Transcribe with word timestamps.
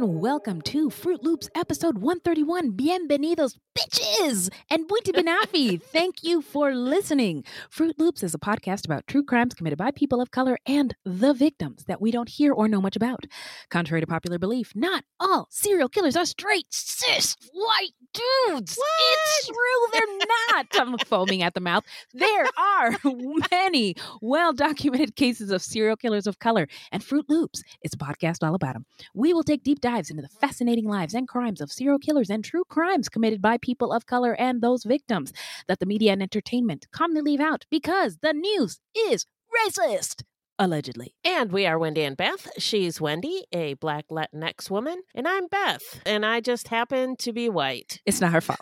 And 0.00 0.18
welcome 0.18 0.62
to 0.62 0.88
Fruit 0.88 1.22
Loops 1.22 1.50
episode 1.54 1.98
131. 1.98 2.72
Bienvenidos, 2.72 3.58
bitches! 3.78 4.48
And 4.70 4.88
Buiti 4.88 5.12
Benafi, 5.12 5.82
thank 5.92 6.22
you 6.22 6.40
for 6.40 6.74
listening. 6.74 7.44
Fruit 7.68 7.98
Loops 7.98 8.22
is 8.22 8.32
a 8.32 8.38
podcast 8.38 8.86
about 8.86 9.06
true 9.06 9.22
crimes 9.22 9.52
committed 9.52 9.78
by 9.78 9.90
people 9.90 10.22
of 10.22 10.30
color 10.30 10.56
and 10.64 10.94
the 11.04 11.34
victims 11.34 11.84
that 11.84 12.00
we 12.00 12.10
don't 12.10 12.30
hear 12.30 12.54
or 12.54 12.66
know 12.66 12.80
much 12.80 12.96
about. 12.96 13.26
Contrary 13.68 14.00
to 14.00 14.06
popular 14.06 14.38
belief, 14.38 14.72
not 14.74 15.04
all 15.18 15.48
serial 15.50 15.90
killers 15.90 16.16
are 16.16 16.24
straight, 16.24 16.64
cis, 16.70 17.36
white 17.52 17.92
dudes. 18.12 18.78
It's 19.12 19.46
true, 19.46 19.86
they're 19.92 20.18
not. 20.52 20.66
I'm 20.74 20.98
foaming 20.98 21.42
at 21.42 21.54
the 21.54 21.60
mouth. 21.60 21.84
There 22.12 22.46
are 22.58 22.96
many 23.50 23.94
well 24.20 24.52
documented 24.52 25.16
cases 25.16 25.50
of 25.50 25.62
serial 25.62 25.96
killers 25.96 26.26
of 26.26 26.38
color, 26.38 26.68
and 26.92 27.02
Fruit 27.02 27.26
Loops 27.28 27.62
is 27.82 27.94
a 27.94 27.96
podcast 27.96 28.46
all 28.46 28.54
about 28.54 28.74
them. 28.74 28.86
We 29.14 29.32
will 29.32 29.42
take 29.42 29.62
deep 29.62 29.80
dives 29.80 30.10
into 30.10 30.22
the 30.22 30.28
fascinating 30.28 30.88
lives 30.88 31.14
and 31.14 31.28
crimes 31.28 31.60
of 31.60 31.72
serial 31.72 31.98
killers 31.98 32.30
and 32.30 32.44
true 32.44 32.64
crimes 32.68 33.08
committed 33.08 33.42
by 33.42 33.58
people 33.58 33.92
of 33.92 34.06
color 34.06 34.34
and 34.34 34.60
those 34.60 34.84
victims 34.84 35.32
that 35.68 35.78
the 35.78 35.86
media 35.86 36.12
and 36.12 36.22
entertainment 36.22 36.86
commonly 36.92 37.22
leave 37.22 37.40
out 37.40 37.64
because 37.70 38.18
the 38.18 38.32
news 38.32 38.80
is 38.94 39.26
racist. 39.66 40.22
Allegedly. 40.60 41.14
And 41.24 41.52
we 41.52 41.64
are 41.64 41.78
Wendy 41.78 42.02
and 42.02 42.18
Beth. 42.18 42.46
She's 42.58 43.00
Wendy, 43.00 43.46
a 43.50 43.72
black 43.74 44.08
Latinx 44.08 44.68
woman, 44.68 45.00
and 45.14 45.26
I'm 45.26 45.46
Beth, 45.46 46.02
and 46.04 46.26
I 46.26 46.40
just 46.40 46.68
happen 46.68 47.16
to 47.16 47.32
be 47.32 47.48
white. 47.48 48.02
It's 48.04 48.20
not 48.20 48.34
her 48.34 48.42
fault. 48.42 48.60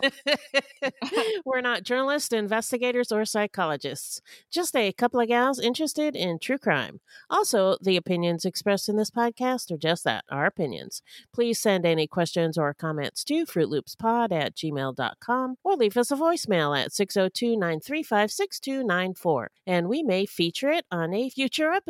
We're 1.45 1.59
not 1.59 1.83
journalists, 1.83 2.31
investigators, 2.31 3.11
or 3.11 3.25
psychologists, 3.25 4.21
just 4.49 4.77
a 4.77 4.93
couple 4.93 5.19
of 5.19 5.27
gals 5.27 5.59
interested 5.59 6.15
in 6.15 6.39
true 6.39 6.57
crime. 6.57 7.01
Also, 7.29 7.75
the 7.81 7.97
opinions 7.97 8.45
expressed 8.45 8.87
in 8.87 8.95
this 8.95 9.11
podcast 9.11 9.69
are 9.69 9.77
just 9.77 10.05
that, 10.05 10.23
our 10.29 10.45
opinions. 10.45 11.01
Please 11.33 11.59
send 11.59 11.85
any 11.85 12.07
questions 12.07 12.57
or 12.57 12.73
comments 12.73 13.25
to 13.25 13.45
fruitloopspod 13.45 14.31
at 14.31 14.55
gmail.com 14.55 15.55
or 15.65 15.75
leave 15.75 15.97
us 15.97 16.11
a 16.11 16.15
voicemail 16.15 16.81
at 16.81 16.93
602 16.93 17.57
935 17.57 18.31
6294, 18.31 19.51
and 19.67 19.89
we 19.89 20.01
may 20.01 20.25
feature 20.25 20.69
it 20.69 20.85
on 20.89 21.13
a 21.13 21.29
future 21.29 21.73
episode. 21.73 21.88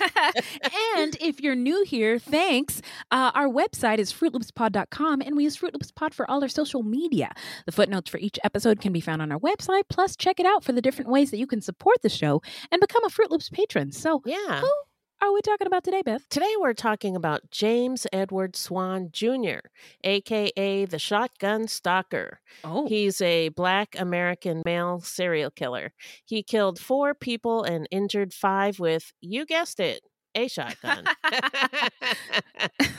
and 0.96 1.16
if 1.20 1.40
you're 1.40 1.54
new 1.54 1.84
here, 1.84 2.18
thanks. 2.18 2.80
Uh, 3.10 3.30
our 3.34 3.48
website 3.48 3.98
is 3.98 4.12
fruitloopspod.com 4.12 5.20
and 5.20 5.36
we 5.36 5.44
use 5.44 5.56
Fruit 5.56 5.72
Loops 5.72 5.90
Pod 5.90 6.14
for 6.14 6.30
all 6.30 6.42
our 6.42 6.48
social 6.48 6.82
media. 6.82 7.32
The 7.66 7.72
footnotes 7.72 8.10
for 8.10 8.18
each 8.18 8.38
episode 8.44 8.80
can 8.80 8.92
be 8.92 9.00
found 9.00 9.22
on 9.22 9.32
our 9.32 9.38
website. 9.38 9.82
Plus, 9.88 10.16
check 10.16 10.40
it 10.40 10.46
out 10.46 10.64
for 10.64 10.72
the 10.72 10.82
different 10.82 11.10
ways 11.10 11.30
that 11.30 11.38
you 11.38 11.46
can 11.46 11.60
support 11.60 12.02
the 12.02 12.08
show 12.08 12.42
and 12.70 12.80
become 12.80 13.04
a 13.04 13.10
Fruit 13.10 13.30
Loops 13.30 13.50
patron. 13.50 13.92
So, 13.92 14.22
yeah. 14.24 14.60
who 14.60 14.72
are 15.22 15.32
we 15.32 15.40
talking 15.40 15.66
about 15.66 15.84
today, 15.84 16.02
Beth? 16.02 16.28
Today 16.28 16.52
we're 16.60 16.72
talking 16.74 17.16
about 17.16 17.50
James 17.50 18.06
Edward 18.12 18.54
Swann 18.56 19.10
Jr., 19.12 19.58
aka 20.04 20.84
the 20.84 20.98
Shotgun 20.98 21.68
Stalker. 21.68 22.40
Oh, 22.62 22.86
He's 22.86 23.20
a 23.20 23.48
black 23.50 23.96
American 23.98 24.62
male 24.64 25.00
serial 25.00 25.50
killer. 25.50 25.92
He 26.24 26.42
killed 26.42 26.78
four 26.78 27.14
people 27.14 27.64
and 27.64 27.88
injured 27.90 28.32
five 28.34 28.78
with, 28.78 29.12
you 29.20 29.46
guessed 29.46 29.80
it, 29.80 30.02
a 30.36 30.48
shotgun. 30.48 31.04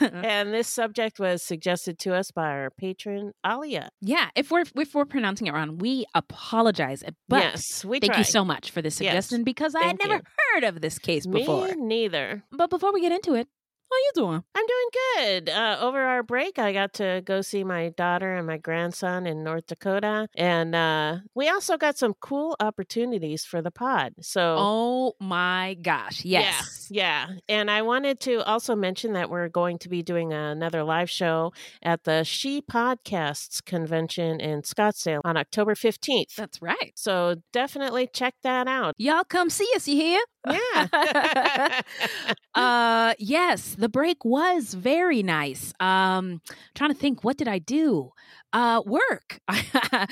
and 0.00 0.52
this 0.52 0.68
subject 0.68 1.18
was 1.18 1.42
suggested 1.42 1.98
to 2.00 2.14
us 2.14 2.30
by 2.30 2.48
our 2.48 2.70
patron, 2.70 3.32
Alia. 3.46 3.88
yeah. 4.00 4.28
If 4.36 4.50
we're 4.50 4.64
if 4.76 4.94
we're 4.94 5.04
pronouncing 5.04 5.46
it 5.46 5.54
wrong, 5.54 5.78
we 5.78 6.04
apologize. 6.14 7.02
Eh, 7.02 7.10
but 7.28 7.42
yes, 7.42 7.84
we 7.84 8.00
thank 8.00 8.12
try. 8.12 8.18
you 8.20 8.24
so 8.24 8.44
much 8.44 8.70
for 8.70 8.82
this 8.82 9.00
Yes. 9.00 9.10
suggestion 9.26 9.44
because 9.44 9.74
I 9.74 9.84
had 9.84 9.98
never 9.98 10.16
you. 10.16 10.22
heard 10.54 10.64
of 10.64 10.80
this 10.80 10.98
case 10.98 11.26
Me 11.26 11.40
before. 11.40 11.74
neither. 11.76 12.42
But 12.50 12.70
before 12.70 12.92
we 12.92 13.00
get 13.00 13.12
into 13.12 13.34
it, 13.34 13.48
how 13.90 13.96
you 13.96 14.10
doing? 14.14 14.44
I'm 14.54 14.64
doing 14.66 14.88
good. 15.16 15.48
Uh, 15.50 15.78
over 15.80 16.00
our 16.00 16.22
break, 16.22 16.58
I 16.58 16.72
got 16.72 16.92
to 16.94 17.22
go 17.24 17.40
see 17.40 17.64
my 17.64 17.90
daughter 17.90 18.34
and 18.36 18.46
my 18.46 18.58
grandson 18.58 19.26
in 19.26 19.42
North 19.44 19.66
Dakota, 19.66 20.28
and 20.36 20.74
uh, 20.74 21.16
we 21.34 21.48
also 21.48 21.76
got 21.76 21.96
some 21.98 22.14
cool 22.20 22.56
opportunities 22.60 23.44
for 23.44 23.62
the 23.62 23.70
pod. 23.70 24.14
So, 24.20 24.56
Oh 24.58 25.12
my 25.20 25.76
gosh! 25.80 26.24
Yes. 26.24 26.88
yeah, 26.90 27.28
yeah. 27.28 27.36
And 27.48 27.70
I 27.70 27.82
wanted 27.82 28.20
to 28.20 28.44
also 28.44 28.74
mention 28.76 29.12
that 29.14 29.30
we're 29.30 29.48
going 29.48 29.78
to 29.78 29.88
be 29.88 30.02
doing 30.02 30.32
another 30.32 30.82
live 30.84 31.10
show 31.10 31.52
at 31.82 32.04
the 32.04 32.24
She 32.24 32.60
Podcasts 32.60 33.64
convention 33.64 34.40
in 34.40 34.62
Scottsdale 34.62 35.20
on 35.24 35.36
October 35.36 35.74
15th. 35.74 36.34
That's 36.36 36.60
right. 36.62 36.92
So 36.94 37.36
definitely 37.52 38.08
check 38.12 38.34
that 38.42 38.68
out. 38.68 38.94
Y'all 38.98 39.24
come 39.24 39.50
see 39.50 39.68
us, 39.76 39.88
you 39.88 39.96
hear? 39.96 40.20
Yeah. 40.50 41.80
uh 42.54 43.14
yes, 43.18 43.74
the 43.78 43.88
break 43.88 44.24
was 44.24 44.74
very 44.74 45.22
nice. 45.22 45.72
Um 45.80 46.40
trying 46.74 46.92
to 46.92 46.98
think 46.98 47.24
what 47.24 47.36
did 47.36 47.48
I 47.48 47.58
do? 47.58 48.12
Uh 48.52 48.82
work. 48.86 49.40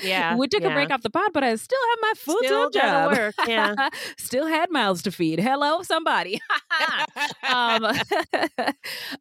Yeah, 0.03 0.35
we 0.35 0.47
took 0.47 0.63
a 0.63 0.69
break 0.69 0.91
off 0.91 1.01
the 1.01 1.09
pod, 1.09 1.31
but 1.33 1.43
I 1.43 1.55
still 1.55 1.79
have 1.91 1.99
my 2.01 2.13
full 2.17 2.37
Still 2.43 2.69
time 2.69 2.81
job. 2.81 3.17
work, 3.17 3.35
yeah. 3.47 3.89
still 4.17 4.47
had 4.47 4.69
mouths 4.71 5.01
to 5.03 5.11
feed. 5.11 5.39
Hello, 5.39 5.81
somebody. 5.81 6.39
um, 7.49 7.85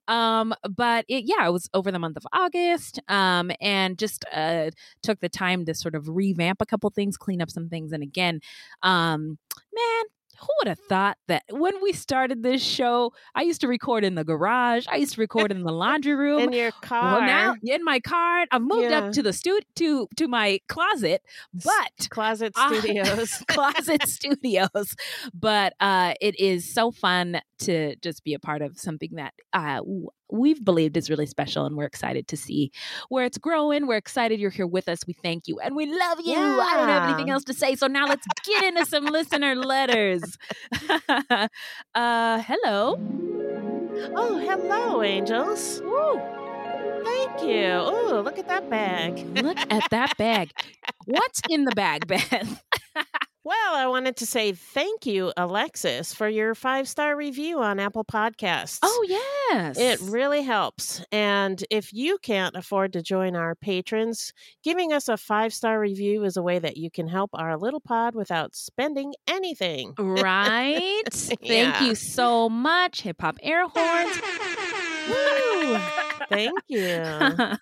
um, 0.09 0.55
but 0.69 1.05
it, 1.09 1.25
yeah, 1.27 1.47
it 1.47 1.51
was 1.53 1.69
over 1.75 1.91
the 1.91 1.99
month 1.99 2.17
of 2.17 2.27
August, 2.33 3.01
um, 3.09 3.51
and 3.61 3.99
just 3.99 4.25
uh, 4.33 4.71
took 5.03 5.21
the 5.21 5.29
time 5.29 5.65
to 5.67 5.75
sort 5.75 5.95
of 5.95 6.09
revamp 6.09 6.61
a 6.61 6.67
couple 6.67 6.89
things, 6.91 7.17
clean 7.17 7.41
up 7.43 7.51
some 7.51 7.69
things, 7.69 7.93
and 7.93 8.03
again, 8.03 8.41
um, 8.83 9.39
man. 9.75 10.05
Who 10.41 10.49
would 10.61 10.69
have 10.69 10.79
thought 10.89 11.17
that 11.29 11.43
when 11.51 11.75
we 11.83 11.93
started 11.93 12.43
this 12.43 12.63
show, 12.63 13.13
I 13.35 13.43
used 13.43 13.61
to 13.63 13.69
record 13.69 14.05
in 14.05 14.15
the 14.15 14.25
garage, 14.25 14.87
I 14.89 14.97
used 14.97 15.15
to 15.15 15.21
record 15.21 15.51
in 15.51 15.63
the 15.63 15.73
laundry 15.73 16.15
room. 16.25 16.41
In 16.41 16.53
your 16.53 16.73
car. 16.83 17.19
well, 17.19 17.27
now 17.27 17.55
in 17.63 17.85
my 17.85 18.01
car, 18.01 18.47
I've 18.51 18.63
moved 18.63 18.91
Yeah. 18.91 18.99
up 19.07 19.13
to 19.13 19.23
the 19.23 19.33
stu- 19.33 19.61
to 19.77 20.09
to 20.17 20.29
my 20.29 20.61
closet, 20.69 21.23
but 21.53 22.09
Closet 22.11 22.53
Studios. 22.69 23.43
closet 23.49 24.03
studios 24.09 24.95
but 25.35 25.73
uh 25.81 26.15
it 26.21 26.39
is 26.39 26.73
so 26.73 26.91
fun 26.91 27.41
to 27.59 27.97
just 27.97 28.23
be 28.25 28.35
a 28.35 28.39
part 28.39 28.63
of 28.63 28.79
something 28.79 29.11
that 29.15 29.33
uh 29.53 29.81
we've 30.31 30.65
believed 30.65 30.97
is 30.97 31.09
really 31.11 31.27
special 31.27 31.67
and 31.67 31.77
we're 31.77 31.85
excited 31.85 32.27
to 32.29 32.37
see 32.37 32.71
where 33.09 33.25
it's 33.25 33.39
growing 33.39 33.87
we're 33.87 33.97
excited 33.97 34.41
you're 34.41 34.51
here 34.51 34.67
with 34.67 34.89
us 34.89 35.07
we 35.07 35.13
thank 35.13 35.47
you 35.47 35.59
and 35.61 35.77
we 35.77 35.87
love 35.87 36.19
you 36.25 36.37
i 36.37 36.75
don't 36.77 36.89
have 36.89 37.09
anything 37.09 37.31
else 37.31 37.45
to 37.45 37.55
say 37.55 37.75
so 37.75 37.87
now 37.87 38.07
let's 38.07 38.27
get 38.45 38.65
into 38.65 38.85
some 38.85 39.05
listener 39.07 39.55
letters 39.55 40.37
uh 41.95 42.43
hello 42.43 42.99
oh, 44.15 44.39
hello, 44.39 45.03
angels. 45.03 45.81
Woo. 45.83 46.21
Thank 47.03 47.43
you. 47.43 47.67
Oh, 47.67 48.21
look 48.25 48.39
at 48.39 48.49
that 48.49 48.69
bag. 48.69 49.25
look 49.43 49.59
at 49.71 49.89
that 49.91 50.17
bag 50.19 50.51
what's 51.07 51.41
in 51.49 51.65
the 51.65 51.75
bag 51.75 52.07
beth 52.07 52.63
Well, 53.47 53.77
I 53.77 53.87
wanted 53.87 54.17
to 54.17 54.27
say 54.27 54.51
thank 54.51 55.07
you, 55.07 55.33
Alexis, 55.37 56.13
for 56.13 56.29
your 56.29 56.57
five 56.57 56.89
star 56.89 57.15
review 57.15 57.61
on 57.61 57.79
Apple 57.79 58.05
Podcasts. 58.05 58.81
oh 58.83 59.07
yes 59.09 59.79
It 59.79 60.01
really 60.01 60.43
helps. 60.43 61.01
And 61.13 61.63
if 61.71 61.93
you 61.93 62.19
can't 62.19 62.57
afford 62.57 62.93
to 62.95 63.03
join 63.03 63.37
our 63.37 63.55
patrons, 63.55 64.33
giving 64.65 64.93
us 64.93 65.09
a 65.09 65.17
five 65.17 65.55
star 65.55 65.79
review 65.79 66.25
is 66.25 66.37
a 66.37 66.43
way 66.43 66.59
that 66.59 66.77
you 66.77 66.91
can 66.91 67.07
help 67.07 67.31
our 67.35 67.57
little 67.57 67.79
pod 67.79 68.17
without 68.17 68.57
spending 68.57 69.15
anything. 69.29 69.95
Right? 69.97 71.03
Thank 71.13 71.83
you 71.83 71.95
so 71.95 72.49
much. 72.49 73.03
Hip 73.03 73.21
hop 73.21 73.37
air 73.45 73.69
horns. 73.69 74.21
Woo! 75.09 75.79
Thank 76.29 76.59
you. 76.69 76.89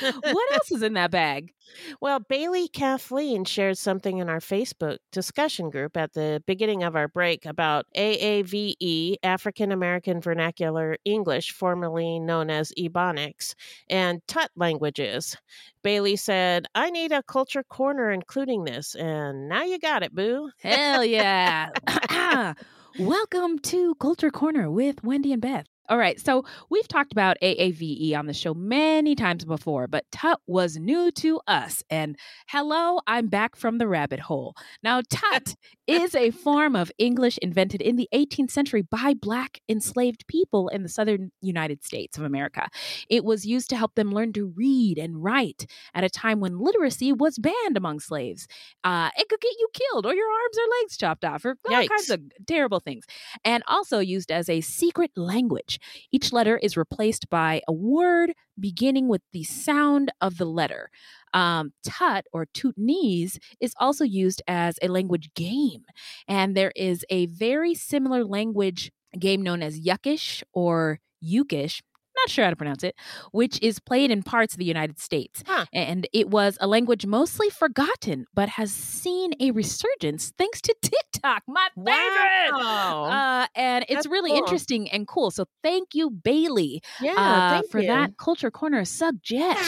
what 0.00 0.52
else 0.52 0.72
is 0.72 0.82
in 0.82 0.94
that 0.94 1.10
bag? 1.10 1.52
Well, 2.00 2.20
Bailey 2.20 2.68
Kathleen 2.68 3.44
shared 3.44 3.78
something 3.78 4.18
in 4.18 4.28
our 4.28 4.40
Facebook 4.40 4.98
discussion 5.12 5.70
group 5.70 5.96
at 5.96 6.14
the 6.14 6.42
beginning 6.46 6.82
of 6.82 6.96
our 6.96 7.08
break 7.08 7.44
about 7.44 7.86
AAVE, 7.96 9.16
African 9.22 9.72
American 9.72 10.20
Vernacular 10.20 10.96
English, 11.04 11.52
formerly 11.52 12.18
known 12.18 12.50
as 12.50 12.72
Ebonics, 12.78 13.54
and 13.88 14.26
Tut 14.26 14.50
languages. 14.56 15.36
Bailey 15.82 16.16
said, 16.16 16.66
I 16.74 16.90
need 16.90 17.12
a 17.12 17.22
culture 17.22 17.64
corner 17.64 18.10
including 18.10 18.64
this, 18.64 18.94
and 18.94 19.48
now 19.48 19.64
you 19.64 19.78
got 19.78 20.02
it, 20.02 20.14
boo. 20.14 20.50
Hell 20.62 21.04
yeah. 21.04 21.70
Welcome 22.98 23.58
to 23.60 23.94
Culture 23.96 24.30
Corner 24.30 24.70
with 24.70 25.04
Wendy 25.04 25.32
and 25.32 25.42
Beth. 25.42 25.66
All 25.88 25.98
right, 25.98 26.18
so 26.18 26.44
we've 26.68 26.88
talked 26.88 27.12
about 27.12 27.36
AAVE 27.42 28.16
on 28.16 28.26
the 28.26 28.34
show 28.34 28.54
many 28.54 29.14
times 29.14 29.44
before, 29.44 29.86
but 29.86 30.04
Tut 30.10 30.40
was 30.46 30.76
new 30.76 31.12
to 31.12 31.40
us. 31.46 31.84
And 31.88 32.16
hello, 32.48 32.98
I'm 33.06 33.28
back 33.28 33.54
from 33.54 33.78
the 33.78 33.86
rabbit 33.86 34.18
hole. 34.18 34.56
Now, 34.82 35.00
Tut 35.08 35.54
is 35.86 36.16
a 36.16 36.32
form 36.32 36.74
of 36.74 36.90
English 36.98 37.38
invented 37.38 37.80
in 37.80 37.94
the 37.94 38.08
18th 38.12 38.50
century 38.50 38.82
by 38.82 39.14
Black 39.14 39.60
enslaved 39.68 40.26
people 40.26 40.66
in 40.68 40.82
the 40.82 40.88
southern 40.88 41.30
United 41.40 41.84
States 41.84 42.18
of 42.18 42.24
America. 42.24 42.68
It 43.08 43.24
was 43.24 43.46
used 43.46 43.70
to 43.70 43.76
help 43.76 43.94
them 43.94 44.10
learn 44.10 44.32
to 44.32 44.52
read 44.56 44.98
and 44.98 45.22
write 45.22 45.66
at 45.94 46.02
a 46.02 46.10
time 46.10 46.40
when 46.40 46.58
literacy 46.58 47.12
was 47.12 47.38
banned 47.38 47.76
among 47.76 48.00
slaves. 48.00 48.48
Uh, 48.82 49.10
it 49.16 49.28
could 49.28 49.40
get 49.40 49.54
you 49.60 49.68
killed 49.72 50.04
or 50.04 50.14
your 50.14 50.28
arms 50.28 50.58
or 50.58 50.80
legs 50.80 50.96
chopped 50.96 51.24
off 51.24 51.44
or 51.44 51.56
all 51.68 51.76
Yikes. 51.76 51.88
kinds 51.88 52.10
of 52.10 52.20
terrible 52.48 52.80
things. 52.80 53.04
And 53.44 53.62
also 53.68 54.00
used 54.00 54.32
as 54.32 54.48
a 54.48 54.60
secret 54.60 55.12
language. 55.16 55.75
Each 56.12 56.32
letter 56.32 56.58
is 56.58 56.76
replaced 56.76 57.28
by 57.28 57.62
a 57.68 57.72
word 57.72 58.32
beginning 58.58 59.08
with 59.08 59.22
the 59.32 59.44
sound 59.44 60.12
of 60.20 60.38
the 60.38 60.44
letter. 60.44 60.90
Um, 61.34 61.72
Tut 61.84 62.26
or 62.32 62.46
Tutnese 62.46 63.38
is 63.60 63.74
also 63.78 64.04
used 64.04 64.42
as 64.48 64.78
a 64.82 64.88
language 64.88 65.30
game. 65.34 65.84
And 66.26 66.56
there 66.56 66.72
is 66.74 67.04
a 67.10 67.26
very 67.26 67.74
similar 67.74 68.24
language 68.24 68.90
game 69.18 69.42
known 69.42 69.62
as 69.62 69.80
Yuckish 69.80 70.42
or 70.52 71.00
Yukish. 71.24 71.82
Not 72.16 72.30
sure 72.30 72.44
how 72.44 72.50
to 72.50 72.56
pronounce 72.56 72.82
it, 72.82 72.94
which 73.32 73.60
is 73.60 73.78
played 73.78 74.10
in 74.10 74.22
parts 74.22 74.54
of 74.54 74.58
the 74.58 74.64
United 74.64 74.98
States. 74.98 75.42
Huh. 75.46 75.66
And 75.72 76.08
it 76.14 76.30
was 76.30 76.56
a 76.62 76.66
language 76.66 77.04
mostly 77.04 77.50
forgotten, 77.50 78.24
but 78.32 78.48
has 78.50 78.72
seen 78.72 79.34
a 79.38 79.50
resurgence 79.50 80.32
thanks 80.38 80.62
to 80.62 80.74
TikTok, 81.16 81.42
my 81.46 81.68
favorite. 81.74 82.58
Wow. 82.62 83.04
Uh, 83.04 83.46
and 83.54 83.84
it's 83.88 83.94
That's 83.94 84.06
really 84.06 84.30
cool. 84.30 84.38
interesting 84.38 84.90
and 84.90 85.06
cool. 85.06 85.30
So 85.30 85.46
thank 85.62 85.94
you, 85.94 86.10
Bailey, 86.10 86.82
yeah, 87.00 87.12
uh, 87.16 87.50
thank 87.50 87.70
for 87.70 87.80
you. 87.80 87.88
that 87.88 88.16
Culture 88.18 88.50
Corner 88.50 88.84
subject. 88.84 89.60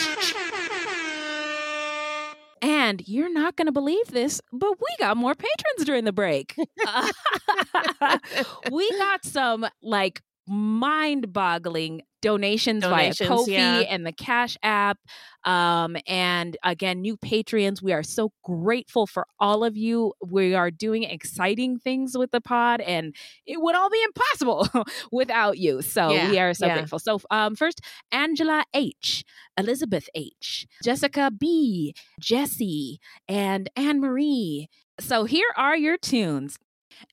And 2.60 3.06
you're 3.06 3.32
not 3.32 3.54
going 3.54 3.66
to 3.66 3.72
believe 3.72 4.08
this, 4.08 4.40
but 4.52 4.72
we 4.80 4.86
got 4.98 5.16
more 5.16 5.34
patrons 5.34 5.84
during 5.84 6.04
the 6.04 6.12
break. 6.12 6.56
We 8.70 8.90
got 8.98 9.24
some 9.24 9.66
like 9.82 10.22
mind 10.46 11.32
boggling 11.32 12.02
donations, 12.20 12.82
Donations, 12.82 13.18
via 13.18 13.28
Ko-fi 13.28 13.52
yeah. 13.52 13.78
and 13.80 14.06
the 14.06 14.12
Cash 14.12 14.56
App. 14.62 14.98
Um, 15.44 15.96
and 16.06 16.56
again, 16.62 17.00
new 17.00 17.16
patrons. 17.16 17.82
We 17.82 17.92
are 17.92 18.02
so 18.02 18.32
grateful 18.44 19.06
for 19.06 19.26
all 19.38 19.64
of 19.64 19.76
you. 19.76 20.12
We 20.24 20.54
are 20.54 20.70
doing 20.70 21.04
exciting 21.04 21.78
things 21.78 22.18
with 22.18 22.30
the 22.30 22.40
pod, 22.40 22.80
and 22.80 23.14
it 23.46 23.60
would 23.60 23.74
all 23.74 23.90
be 23.90 24.02
impossible 24.02 24.68
without 25.12 25.58
you. 25.58 25.80
So 25.82 26.10
Yeah, 26.10 26.30
we 26.30 26.38
are 26.38 26.54
so 26.54 26.66
yeah. 26.66 26.74
grateful. 26.74 26.98
So, 26.98 27.20
um, 27.30 27.56
first, 27.56 27.80
Angela 28.12 28.64
H, 28.74 29.24
Elizabeth 29.56 30.08
H, 30.14 30.66
Jessica 30.82 31.30
B, 31.30 31.94
Jesse, 32.20 33.00
and 33.28 33.70
Anne 33.76 34.00
Marie. 34.00 34.68
So 35.00 35.24
here 35.24 35.48
are 35.56 35.76
your 35.76 35.96
tunes. 35.96 36.58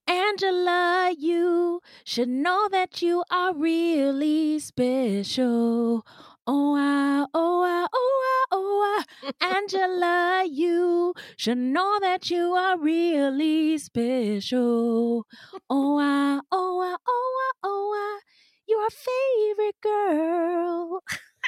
Angela, 0.07 1.13
you 1.17 1.81
should 2.03 2.29
know 2.29 2.67
that 2.71 3.01
you 3.01 3.23
are 3.31 3.53
really 3.53 4.59
special. 4.59 6.05
Oh, 6.47 6.75
ah, 6.77 7.25
oh, 7.33 7.63
ah, 7.65 7.87
oh, 7.93 8.23
ah, 8.25 8.45
oh, 8.51 8.99
ah. 8.99 9.25
Angela, 9.55 10.43
you 10.47 11.13
should 11.37 11.57
know 11.57 11.97
that 12.01 12.29
you 12.29 12.53
are 12.53 12.77
really 12.77 13.77
special. 13.77 15.25
Oh, 15.69 15.99
ah, 15.99 16.41
oh, 16.51 16.81
ah, 16.83 16.97
oh, 17.07 17.41
ah, 17.47 17.53
oh, 17.63 17.93
ah. 17.95 18.21
You're 18.67 18.81
our 18.81 18.89
favorite 18.89 19.81
girl. 19.81 21.01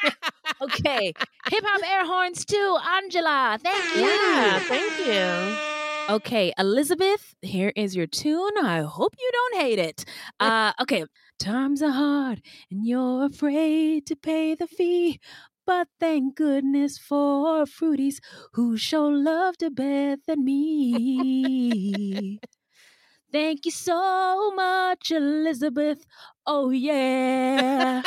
okay. 0.61 1.13
Hip 1.49 1.63
hop 1.65 1.81
air 1.83 2.05
horns 2.05 2.45
too, 2.45 2.77
Angela. 2.95 3.57
Thank 3.61 3.95
you. 3.95 4.01
yeah, 4.01 4.59
thank 4.59 4.97
you. 5.05 5.96
Okay, 6.09 6.53
Elizabeth, 6.57 7.35
here 7.41 7.73
is 7.75 7.95
your 7.95 8.07
tune. 8.07 8.51
I 8.63 8.81
hope 8.81 9.13
you 9.19 9.29
don't 9.33 9.61
hate 9.61 9.79
it. 9.79 10.05
Uh, 10.39 10.71
okay, 10.81 11.03
times 11.37 11.81
are 11.81 11.91
hard 11.91 12.41
and 12.71 12.85
you're 12.85 13.25
afraid 13.25 14.05
to 14.07 14.15
pay 14.15 14.55
the 14.55 14.67
fee. 14.67 15.19
But 15.65 15.89
thank 15.99 16.35
goodness 16.35 16.97
for 16.97 17.65
fruities 17.65 18.19
who 18.53 18.77
show 18.77 19.05
love 19.07 19.57
to 19.57 19.69
Beth 19.69 20.19
and 20.29 20.45
me. 20.45 22.39
Thank 23.31 23.65
you 23.65 23.71
so 23.71 24.51
much, 24.55 25.11
Elizabeth. 25.11 26.05
Oh, 26.45 26.69
yeah. 26.69 28.03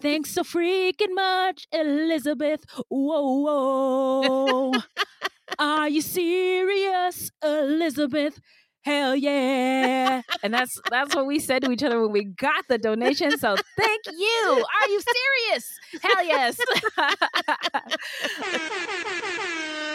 Thanks 0.00 0.30
so 0.32 0.42
freaking 0.44 1.14
much, 1.14 1.66
Elizabeth. 1.72 2.64
Whoa, 2.88 3.40
whoa. 3.42 4.72
Are 5.58 5.88
you 5.88 6.00
serious, 6.02 7.30
Elizabeth? 7.42 8.40
Hell 8.82 9.16
yeah. 9.16 10.22
and 10.42 10.54
that's 10.54 10.80
that's 10.90 11.14
what 11.14 11.26
we 11.26 11.38
said 11.40 11.62
to 11.62 11.70
each 11.70 11.82
other 11.82 12.00
when 12.00 12.12
we 12.12 12.24
got 12.24 12.64
the 12.68 12.78
donation. 12.78 13.36
So 13.38 13.56
thank 13.76 14.00
you. 14.06 14.64
Are 14.82 14.88
you 14.88 15.00
serious? 15.46 15.78
Hell 16.02 16.24
yes. 16.24 16.58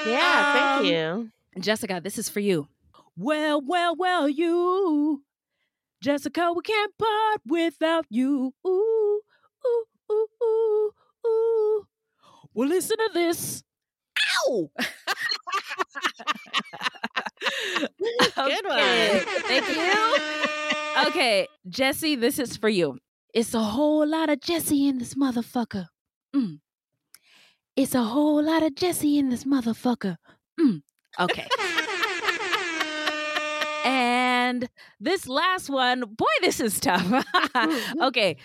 Yeah, 0.05 0.53
thank 0.53 0.79
Um, 0.79 0.85
you. 0.85 1.31
Jessica, 1.61 2.01
this 2.03 2.17
is 2.17 2.27
for 2.27 2.41
you. 2.41 2.67
Well, 3.15 3.61
well, 3.65 3.95
well, 3.95 4.27
you. 4.27 5.23
Jessica, 6.01 6.51
we 6.53 6.61
can't 6.61 6.91
part 6.97 7.39
without 7.45 8.05
you. 8.09 8.53
Ooh, 8.67 9.21
ooh, 9.65 9.85
ooh, 10.11 10.27
ooh, 10.43 10.91
ooh. 11.25 11.87
Well, 12.53 12.67
listen 12.67 12.97
to 12.97 13.09
this. 13.13 13.63
Ow! 14.49 14.71
Good 17.77 18.31
Okay, 18.37 18.57
one. 18.63 19.19
Thank 19.47 19.67
you. 19.69 21.07
Okay, 21.07 21.47
Jesse, 21.69 22.15
this 22.15 22.39
is 22.39 22.57
for 22.57 22.69
you. 22.69 22.97
It's 23.33 23.53
a 23.53 23.59
whole 23.59 24.05
lot 24.07 24.29
of 24.29 24.39
Jesse 24.41 24.87
in 24.87 24.99
this 24.99 25.15
motherfucker. 25.15 25.87
Mm. 26.35 26.59
It's 27.75 27.95
a 27.95 28.03
whole 28.03 28.43
lot 28.43 28.61
of 28.63 28.75
Jesse 28.75 29.17
in 29.17 29.29
this 29.29 29.43
motherfucker. 29.43 30.17
Mm. 30.59 30.81
Okay. 31.19 31.47
And 33.85 34.69
this 34.99 35.27
last 35.27 35.69
one, 35.69 36.01
boy, 36.01 36.25
this 36.41 36.59
is 36.59 36.79
tough. 36.79 37.25
okay. 38.01 38.37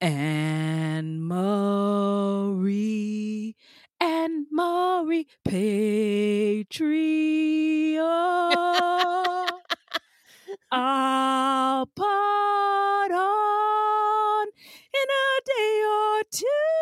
Anne 0.00 1.20
Marie, 1.22 2.76
Anne 4.00 4.46
Marie, 4.52 5.26
Patriot. 5.44 6.68
I'll 10.70 11.86
put 11.86 12.04
on 12.04 13.10
in 14.46 15.08
a 15.10 15.40
day 15.44 15.82
or 15.86 16.22
two. 16.30 16.77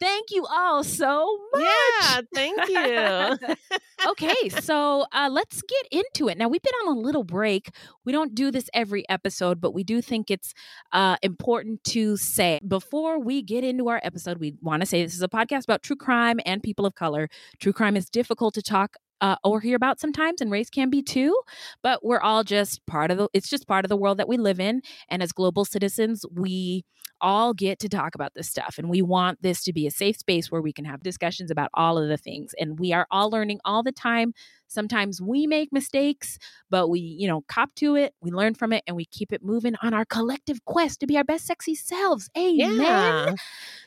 Thank 0.00 0.30
you 0.30 0.46
all 0.46 0.84
so 0.84 1.38
much. 1.52 1.62
Yeah, 1.62 2.20
thank 2.34 2.68
you. 2.68 3.56
okay, 4.10 4.48
so 4.48 5.06
uh, 5.12 5.28
let's 5.30 5.62
get 5.62 5.88
into 5.90 6.28
it. 6.28 6.38
Now, 6.38 6.48
we've 6.48 6.62
been 6.62 6.74
on 6.86 6.96
a 6.96 7.00
little 7.00 7.24
break. 7.24 7.70
We 8.04 8.12
don't 8.12 8.34
do 8.34 8.50
this 8.50 8.68
every 8.74 9.08
episode, 9.08 9.60
but 9.60 9.72
we 9.72 9.84
do 9.84 10.00
think 10.00 10.30
it's 10.30 10.54
uh, 10.92 11.16
important 11.22 11.84
to 11.84 12.16
say 12.16 12.60
before 12.66 13.18
we 13.18 13.42
get 13.42 13.64
into 13.64 13.88
our 13.88 14.00
episode, 14.02 14.38
we 14.38 14.54
want 14.60 14.80
to 14.80 14.86
say 14.86 15.02
this 15.02 15.14
is 15.14 15.22
a 15.22 15.28
podcast 15.28 15.64
about 15.64 15.82
true 15.82 15.96
crime 15.96 16.40
and 16.46 16.62
people 16.62 16.86
of 16.86 16.94
color. 16.94 17.28
True 17.60 17.72
crime 17.72 17.96
is 17.96 18.08
difficult 18.08 18.54
to 18.54 18.62
talk 18.62 18.96
uh, 19.20 19.36
or 19.44 19.60
hear 19.60 19.76
about 19.76 20.00
sometimes, 20.00 20.40
and 20.40 20.50
race 20.50 20.70
can 20.70 20.90
be 20.90 21.02
too. 21.02 21.36
But 21.82 22.04
we're 22.04 22.20
all 22.20 22.44
just 22.44 22.84
part 22.86 23.10
of 23.10 23.18
the. 23.18 23.28
It's 23.32 23.48
just 23.48 23.66
part 23.66 23.84
of 23.84 23.88
the 23.88 23.96
world 23.96 24.18
that 24.18 24.28
we 24.28 24.36
live 24.36 24.60
in, 24.60 24.82
and 25.08 25.22
as 25.22 25.32
global 25.32 25.64
citizens, 25.64 26.24
we 26.32 26.84
all 27.20 27.52
get 27.52 27.78
to 27.80 27.88
talk 27.88 28.14
about 28.14 28.34
this 28.34 28.48
stuff, 28.48 28.76
and 28.78 28.88
we 28.88 29.02
want 29.02 29.42
this 29.42 29.62
to 29.64 29.72
be 29.72 29.86
a 29.86 29.90
safe 29.90 30.16
space 30.16 30.50
where 30.50 30.62
we 30.62 30.72
can 30.72 30.84
have 30.84 31.02
discussions 31.02 31.50
about 31.50 31.70
all 31.74 31.98
of 31.98 32.08
the 32.08 32.16
things. 32.16 32.54
And 32.58 32.78
we 32.78 32.92
are 32.92 33.06
all 33.10 33.30
learning 33.30 33.60
all 33.64 33.82
the 33.82 33.92
time. 33.92 34.32
Sometimes 34.68 35.20
we 35.20 35.46
make 35.46 35.72
mistakes, 35.72 36.38
but 36.70 36.88
we, 36.88 37.00
you 37.00 37.26
know, 37.26 37.42
cop 37.48 37.74
to 37.76 37.96
it, 37.96 38.14
we 38.20 38.30
learn 38.30 38.54
from 38.54 38.72
it, 38.72 38.84
and 38.86 38.96
we 38.96 39.04
keep 39.06 39.32
it 39.32 39.42
moving 39.42 39.74
on 39.82 39.94
our 39.94 40.04
collective 40.04 40.64
quest 40.64 41.00
to 41.00 41.06
be 41.06 41.16
our 41.16 41.24
best 41.24 41.46
sexy 41.46 41.74
selves. 41.74 42.30
Amen. 42.36 42.80
Yeah. 42.80 43.34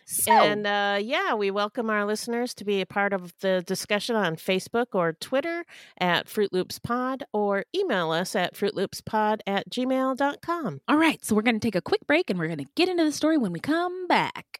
So, 0.06 0.32
And 0.32 0.68
uh, 0.68 1.00
yeah, 1.02 1.36
we 1.36 1.52
welcome 1.52 1.90
our 1.90 2.06
listeners 2.06 2.54
to 2.56 2.66
be 2.66 2.82
a 2.82 2.86
part 2.86 3.14
of 3.14 3.34
the 3.40 3.64
discussion 3.66 4.16
on 4.16 4.36
Facebook 4.36 4.88
or 4.94 5.14
Twitter 5.14 5.64
at 6.00 6.28
Fruit 6.28 6.52
Loops 6.52 6.80
Pod 6.80 7.24
or 7.32 7.64
email 7.76 8.12
us 8.12 8.36
at 8.36 8.56
fruitloopspod 8.56 9.40
at 9.48 9.70
gmail.com. 9.70 10.82
all 10.88 10.98
right, 10.98 11.24
so 11.24 11.36
we're 11.36 11.42
going 11.44 11.60
to 11.60 11.66
take 11.66 11.76
a 11.76 11.82
quick 11.82 12.06
break 12.08 12.30
and 12.30 12.38
we're 12.40 12.48
going 12.48 12.58
to 12.58 12.66
get 12.76 12.90
into 12.90 13.06
the 13.06 13.12
story 13.12 13.38
when 13.38 13.54
we 13.54 13.60
come 13.60 14.08
back. 14.08 14.60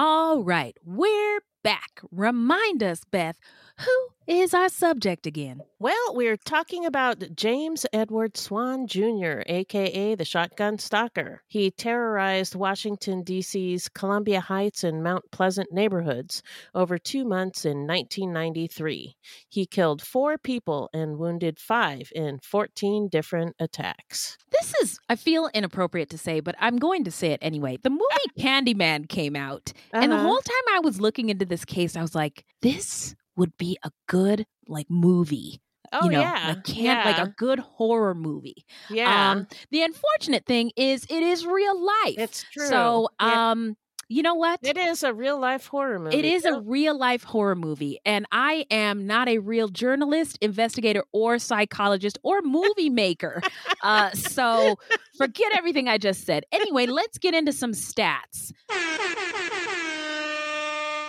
All 0.00 0.44
right, 0.44 0.78
we're 0.84 1.40
back. 1.64 2.00
Remind 2.12 2.84
us, 2.84 3.02
Beth, 3.02 3.36
who 3.78 4.08
is 4.26 4.52
our 4.52 4.68
subject 4.68 5.26
again? 5.26 5.60
Well, 5.78 6.14
we're 6.14 6.36
talking 6.36 6.84
about 6.84 7.22
James 7.34 7.86
Edward 7.92 8.36
Swann 8.36 8.86
Jr., 8.86 9.40
aka 9.46 10.14
the 10.14 10.24
Shotgun 10.24 10.78
Stalker. 10.78 11.42
He 11.48 11.70
terrorized 11.70 12.54
Washington, 12.54 13.22
D.C.'s 13.22 13.88
Columbia 13.88 14.40
Heights 14.40 14.84
and 14.84 15.02
Mount 15.02 15.24
Pleasant 15.30 15.72
neighborhoods 15.72 16.42
over 16.74 16.98
two 16.98 17.24
months 17.24 17.64
in 17.64 17.86
1993. 17.86 19.16
He 19.48 19.66
killed 19.66 20.02
four 20.02 20.36
people 20.38 20.90
and 20.92 21.18
wounded 21.18 21.58
five 21.58 22.10
in 22.14 22.38
14 22.42 23.08
different 23.08 23.56
attacks. 23.60 24.36
This 24.50 24.74
is, 24.82 24.98
I 25.08 25.16
feel 25.16 25.48
inappropriate 25.54 26.10
to 26.10 26.18
say, 26.18 26.40
but 26.40 26.54
I'm 26.58 26.76
going 26.76 27.04
to 27.04 27.10
say 27.10 27.28
it 27.32 27.38
anyway. 27.42 27.78
The 27.82 27.90
movie 27.90 28.02
Candyman 28.38 29.08
came 29.08 29.36
out, 29.36 29.72
and 29.92 30.10
the 30.12 30.16
Uh-huh. 30.16 30.24
whole 30.26 30.40
time 30.40 30.74
I 30.76 30.80
was 30.80 31.00
looking 31.00 31.28
into 31.30 31.44
this 31.46 31.64
case, 31.64 31.96
I 31.96 32.02
was 32.02 32.14
like, 32.14 32.44
this 32.60 33.14
would 33.38 33.56
be 33.56 33.78
a 33.82 33.90
good 34.08 34.44
like 34.66 34.90
movie. 34.90 35.62
Oh, 35.90 36.04
you 36.04 36.10
know, 36.10 36.20
yeah. 36.20 36.48
like 36.48 36.64
can't 36.64 37.06
like 37.06 37.16
a 37.18 37.30
good 37.38 37.58
horror 37.60 38.14
movie. 38.14 38.66
yeah. 38.90 39.30
Um, 39.32 39.46
the 39.70 39.80
unfortunate 39.82 40.44
thing 40.44 40.70
is, 40.76 41.06
it 41.08 41.22
is 41.22 41.46
real 41.46 41.82
life. 41.82 42.16
It's 42.18 42.44
true. 42.52 42.66
So, 42.66 43.08
Yeah. 43.18 43.50
um, 43.52 43.74
you 44.10 44.22
know 44.22 44.34
what? 44.34 44.60
it 44.62 44.76
is 44.78 45.02
a 45.02 45.12
real 45.14 45.38
life 45.38 45.66
horror 45.66 45.98
movie. 45.98 46.16
It 46.16 46.24
is 46.24 46.44
a 46.46 46.60
real 46.60 46.98
life 46.98 47.22
horror 47.24 47.54
movie, 47.54 48.00
and 48.06 48.26
I 48.32 48.64
am 48.70 49.06
not 49.06 49.28
a 49.28 49.38
real 49.38 49.68
journalist, 49.68 50.38
investigator, 50.40 51.04
or 51.12 51.38
psychologist 51.38 52.18
or 52.22 52.40
movie 52.42 52.88
maker. 52.90 53.42
uh, 53.82 54.10
so 54.12 54.76
forget 55.18 55.52
everything 55.56 55.88
I 55.88 55.98
just 55.98 56.24
said. 56.24 56.44
Anyway, 56.52 56.86
let's 56.86 57.18
get 57.18 57.34
into 57.34 57.52
some 57.52 57.72
stats. 57.72 58.52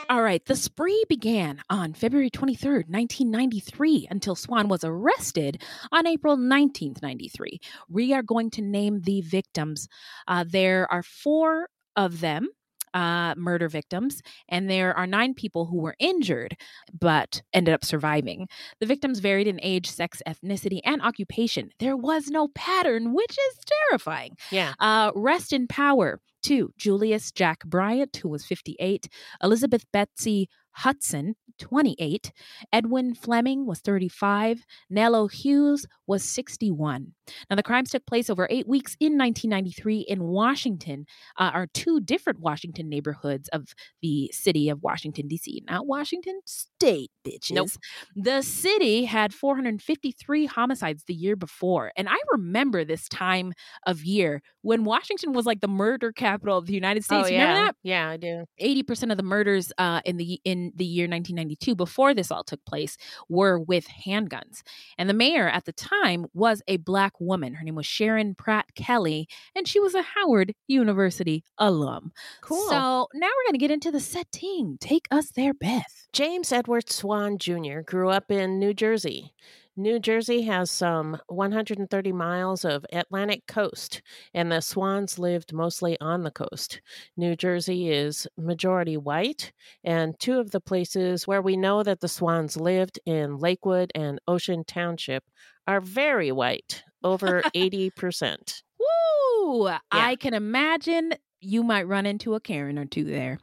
All 0.10 0.24
right, 0.24 0.44
the 0.44 0.56
spree 0.56 1.06
began 1.08 1.62
on 1.70 1.94
February 1.94 2.32
23rd, 2.32 2.90
1993, 2.90 4.08
until 4.10 4.36
Swann 4.36 4.68
was 4.68 4.84
arrested 4.84 5.62
on 5.92 6.08
April 6.08 6.36
19th, 6.36 7.04
93. 7.04 7.60
We 7.90 8.16
are 8.16 8.24
going 8.24 8.50
to 8.52 8.64
name 8.64 9.02
the 9.02 9.22
victims. 9.22 9.88
Uh, 10.28 10.46
there 10.48 10.92
are 10.92 11.04
four 11.04 11.70
of 11.96 12.22
them 12.22 12.50
uh, 12.94 13.36
murder 13.36 13.68
victims, 13.68 14.22
and 14.48 14.70
there 14.70 14.96
are 14.96 15.08
nine 15.08 15.34
people 15.34 15.66
who 15.66 15.78
were 15.78 15.96
injured 16.00 16.56
but 16.98 17.42
ended 17.54 17.74
up 17.74 17.86
surviving. 17.86 18.48
The 18.80 18.86
victims 18.86 19.20
varied 19.20 19.48
in 19.48 19.60
age, 19.62 19.90
sex, 19.90 20.22
ethnicity, 20.28 20.80
and 20.84 21.02
occupation. 21.02 21.70
There 21.80 21.98
was 21.98 22.28
no 22.28 22.48
pattern, 22.50 23.14
which 23.14 23.32
is 23.32 23.58
terrifying. 23.90 24.36
Yeah. 24.52 24.74
Uh, 24.80 25.12
rest 25.16 25.54
in 25.54 25.68
power. 25.68 26.20
Two, 26.42 26.72
Julius 26.78 27.32
Jack 27.32 27.66
Bryant, 27.66 28.16
who 28.16 28.30
was 28.30 28.46
58, 28.46 29.10
Elizabeth 29.44 29.84
Betsy 29.92 30.48
Hudson, 30.72 31.36
28, 31.60 32.32
Edwin 32.72 33.14
Fleming 33.14 33.66
was 33.66 33.82
35, 33.82 34.64
Nello 34.90 35.28
Hughes 35.28 35.86
was 36.08 36.24
61. 36.24 37.14
Now, 37.50 37.56
the 37.56 37.64
crimes 37.64 37.90
took 37.90 38.06
place 38.06 38.30
over 38.30 38.48
eight 38.50 38.68
weeks 38.68 38.96
in 39.00 39.18
1993 39.18 40.00
in 40.02 40.24
Washington, 40.24 41.06
uh, 41.38 41.52
are 41.54 41.68
two 41.68 42.00
different 42.00 42.40
Washington 42.40 42.90
neighborhoods 42.90 43.50
of 43.50 43.74
the 44.02 44.30
city 44.34 44.70
of 44.70 44.82
Washington, 44.82 45.28
D.C., 45.28 45.64
not 45.68 45.88
Washington 45.88 46.40
State, 46.46 47.12
bitches. 47.26 47.52
Nope. 47.52 47.70
The 48.16 48.42
city 48.42 49.06
had 49.06 49.34
453 49.34 50.46
homicides 50.46 51.04
the 51.06 51.14
year 51.14 51.36
before. 51.36 51.92
And 51.96 52.10
I 52.10 52.18
remember 52.32 52.84
this 52.84 53.08
time 53.10 53.54
of 53.86 54.04
year 54.04 54.42
when 54.62 54.84
Washington 54.84 55.34
was 55.34 55.46
like 55.46 55.62
the 55.62 55.68
murder 55.68 56.12
capital 56.12 56.58
of 56.58 56.66
the 56.66 56.74
United 56.74 57.04
States. 57.04 57.28
oh, 57.28 57.30
You 57.30 57.38
yeah. 57.38 57.54
That? 57.54 57.76
Yeah, 57.84 58.10
I 58.10 58.18
do. 58.18 58.46
80% 58.62 59.12
of 59.12 59.18
the 59.18 59.24
murders 59.24 59.72
uh, 59.78 60.02
in 60.06 60.18
the 60.18 60.40
in 60.44 60.72
the 60.76 60.86
year 60.86 61.06
1992 61.06 61.76
before 61.76 62.14
this 62.14 62.32
all 62.32 62.44
took 62.44 62.64
place 62.66 62.98
were 63.28 63.60
with 63.60 63.88
handguns 64.06 64.62
and 64.98 65.10
the 65.10 65.14
mayor 65.14 65.48
at 65.48 65.66
the 65.66 65.72
time 65.72 66.26
was 66.34 66.62
a 66.68 66.78
black 66.78 67.19
woman. 67.20 67.54
Her 67.54 67.64
name 67.64 67.76
was 67.76 67.86
Sharon 67.86 68.36
Pratt 68.36 68.66
Kelly, 68.76 69.28
and 69.56 69.68
she 69.68 69.80
was 69.80 69.96
a 69.96 70.02
Howard 70.02 70.54
University 70.68 71.44
alum. 71.58 72.12
Cool. 72.42 72.68
So 72.70 73.08
now 73.14 73.28
we're 73.28 73.46
going 73.48 73.54
to 73.54 73.58
get 73.58 73.72
into 73.72 73.92
the 73.92 74.00
setting. 74.00 74.78
Take 74.80 75.08
us 75.12 75.32
there, 75.32 75.54
Beth. 75.54 76.08
James 76.14 76.52
Edward 76.52 76.90
Swann 76.90 77.38
Jr. 77.38 77.82
grew 77.86 78.10
up 78.10 78.32
in 78.32 78.60
New 78.60 78.74
Jersey. 78.74 79.34
New 79.80 79.98
Jersey 79.98 80.42
has 80.42 80.70
some 80.70 81.18
130 81.28 82.12
miles 82.12 82.66
of 82.66 82.86
Atlantic 82.92 83.48
coast, 83.48 84.02
and 84.34 84.52
the 84.52 84.60
Swanns 84.60 85.18
lived 85.18 85.54
mostly 85.54 85.98
on 86.02 86.24
the 86.24 86.32
coast. 86.32 86.82
New 87.16 87.34
Jersey 87.34 87.90
is 87.90 88.28
majority 88.38 88.98
white, 88.98 89.54
and 89.86 90.20
two 90.20 90.38
of 90.38 90.52
the 90.52 90.60
places 90.60 91.28
where 91.28 91.42
we 91.42 91.56
know 91.56 91.82
that 91.82 92.02
the 92.02 92.10
Swanns 92.10 92.58
lived 92.58 93.00
in 93.06 93.38
Lakewood 93.38 93.90
and 93.96 94.20
Ocean 94.28 94.66
Township 94.66 95.24
are 95.66 95.80
very 95.80 96.34
white, 96.34 96.84
over 97.04 97.42
80%. 97.56 98.62
Woo! 98.80 99.70
I 99.92 100.16
can 100.16 100.34
imagine 100.34 101.14
you 101.42 101.64
might 101.64 101.88
run 101.88 102.06
into 102.06 102.36
a 102.36 102.40
Karen 102.40 102.78
or 102.78 102.86
two 102.86 103.04
there. 103.06 103.40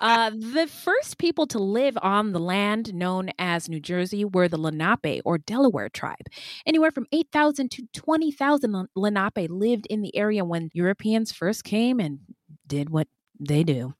uh, 0.00 0.30
the 0.34 0.66
first 0.66 1.18
people 1.18 1.46
to 1.46 1.58
live 1.58 1.96
on 2.02 2.32
the 2.32 2.38
land 2.38 2.94
known 2.94 3.30
as 3.38 3.68
New 3.68 3.80
Jersey 3.80 4.24
were 4.24 4.48
the 4.48 4.58
Lenape 4.58 5.22
or 5.24 5.38
Delaware 5.38 5.88
tribe. 5.88 6.26
Anywhere 6.66 6.90
from 6.90 7.06
8,000 7.12 7.70
to 7.72 7.86
20,000 7.94 8.88
Lenape 8.94 9.50
lived 9.50 9.86
in 9.86 10.02
the 10.02 10.14
area 10.14 10.44
when 10.44 10.70
Europeans 10.74 11.32
first 11.32 11.64
came 11.64 12.00
and 12.00 12.20
did 12.66 12.90
what 12.90 13.08
they 13.40 13.64
do. 13.64 13.94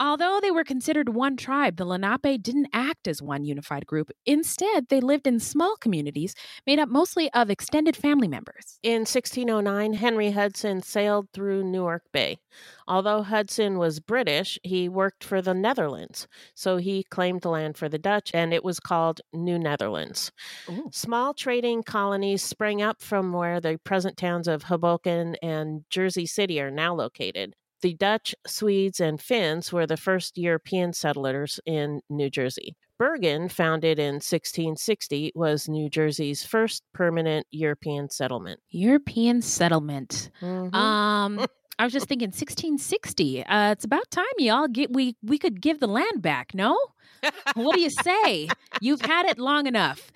Although 0.00 0.40
they 0.40 0.50
were 0.50 0.64
considered 0.64 1.10
one 1.10 1.36
tribe, 1.36 1.76
the 1.76 1.84
Lenape 1.84 2.42
didn't 2.42 2.68
act 2.72 3.06
as 3.06 3.22
one 3.22 3.44
unified 3.44 3.86
group. 3.86 4.10
Instead, 4.26 4.88
they 4.88 5.00
lived 5.00 5.26
in 5.26 5.38
small 5.40 5.76
communities 5.76 6.34
made 6.66 6.78
up 6.78 6.88
mostly 6.88 7.30
of 7.32 7.50
extended 7.50 7.96
family 7.96 8.28
members. 8.28 8.78
In 8.82 9.04
1609, 9.04 9.94
Henry 9.94 10.30
Hudson 10.30 10.82
sailed 10.82 11.28
through 11.32 11.64
Newark 11.64 12.04
Bay. 12.12 12.38
Although 12.86 13.22
Hudson 13.22 13.78
was 13.78 14.00
British, 14.00 14.58
he 14.62 14.88
worked 14.88 15.24
for 15.24 15.40
the 15.40 15.54
Netherlands, 15.54 16.26
so 16.54 16.76
he 16.76 17.02
claimed 17.04 17.42
the 17.42 17.50
land 17.50 17.76
for 17.76 17.88
the 17.88 17.98
Dutch, 17.98 18.30
and 18.34 18.52
it 18.52 18.64
was 18.64 18.80
called 18.80 19.20
New 19.32 19.58
Netherlands. 19.58 20.32
Ooh. 20.68 20.88
Small 20.92 21.34
trading 21.34 21.82
colonies 21.82 22.42
sprang 22.42 22.82
up 22.82 23.00
from 23.00 23.32
where 23.32 23.60
the 23.60 23.78
present 23.84 24.16
towns 24.16 24.48
of 24.48 24.64
Hoboken 24.64 25.36
and 25.42 25.84
Jersey 25.90 26.26
City 26.26 26.60
are 26.60 26.70
now 26.70 26.94
located. 26.94 27.54
The 27.82 27.94
Dutch, 27.94 28.34
Swedes, 28.46 29.00
and 29.00 29.20
Finns 29.20 29.72
were 29.72 29.86
the 29.86 29.96
first 29.96 30.38
European 30.38 30.92
settlers 30.92 31.60
in 31.66 32.00
New 32.08 32.30
Jersey. 32.30 32.76
Bergen, 32.98 33.48
founded 33.48 33.98
in 33.98 34.14
1660, 34.14 35.32
was 35.34 35.68
New 35.68 35.90
Jersey's 35.90 36.44
first 36.44 36.84
permanent 36.94 37.46
European 37.50 38.08
settlement. 38.08 38.60
European 38.70 39.42
settlement. 39.42 40.30
Mhm. 40.40 40.72
Um, 40.72 41.44
I 41.78 41.84
was 41.84 41.92
just 41.92 42.06
thinking 42.06 42.28
1660. 42.28 43.44
Uh, 43.44 43.72
it's 43.72 43.84
about 43.84 44.08
time 44.10 44.24
y'all 44.38 44.68
get 44.68 44.92
we 44.92 45.16
we 45.22 45.36
could 45.38 45.60
give 45.60 45.80
the 45.80 45.88
land 45.88 46.22
back, 46.22 46.54
no? 46.54 46.78
What 47.54 47.74
do 47.74 47.80
you 47.80 47.90
say? 47.90 48.48
You've 48.80 49.02
had 49.02 49.26
it 49.26 49.38
long 49.38 49.66
enough. 49.66 50.10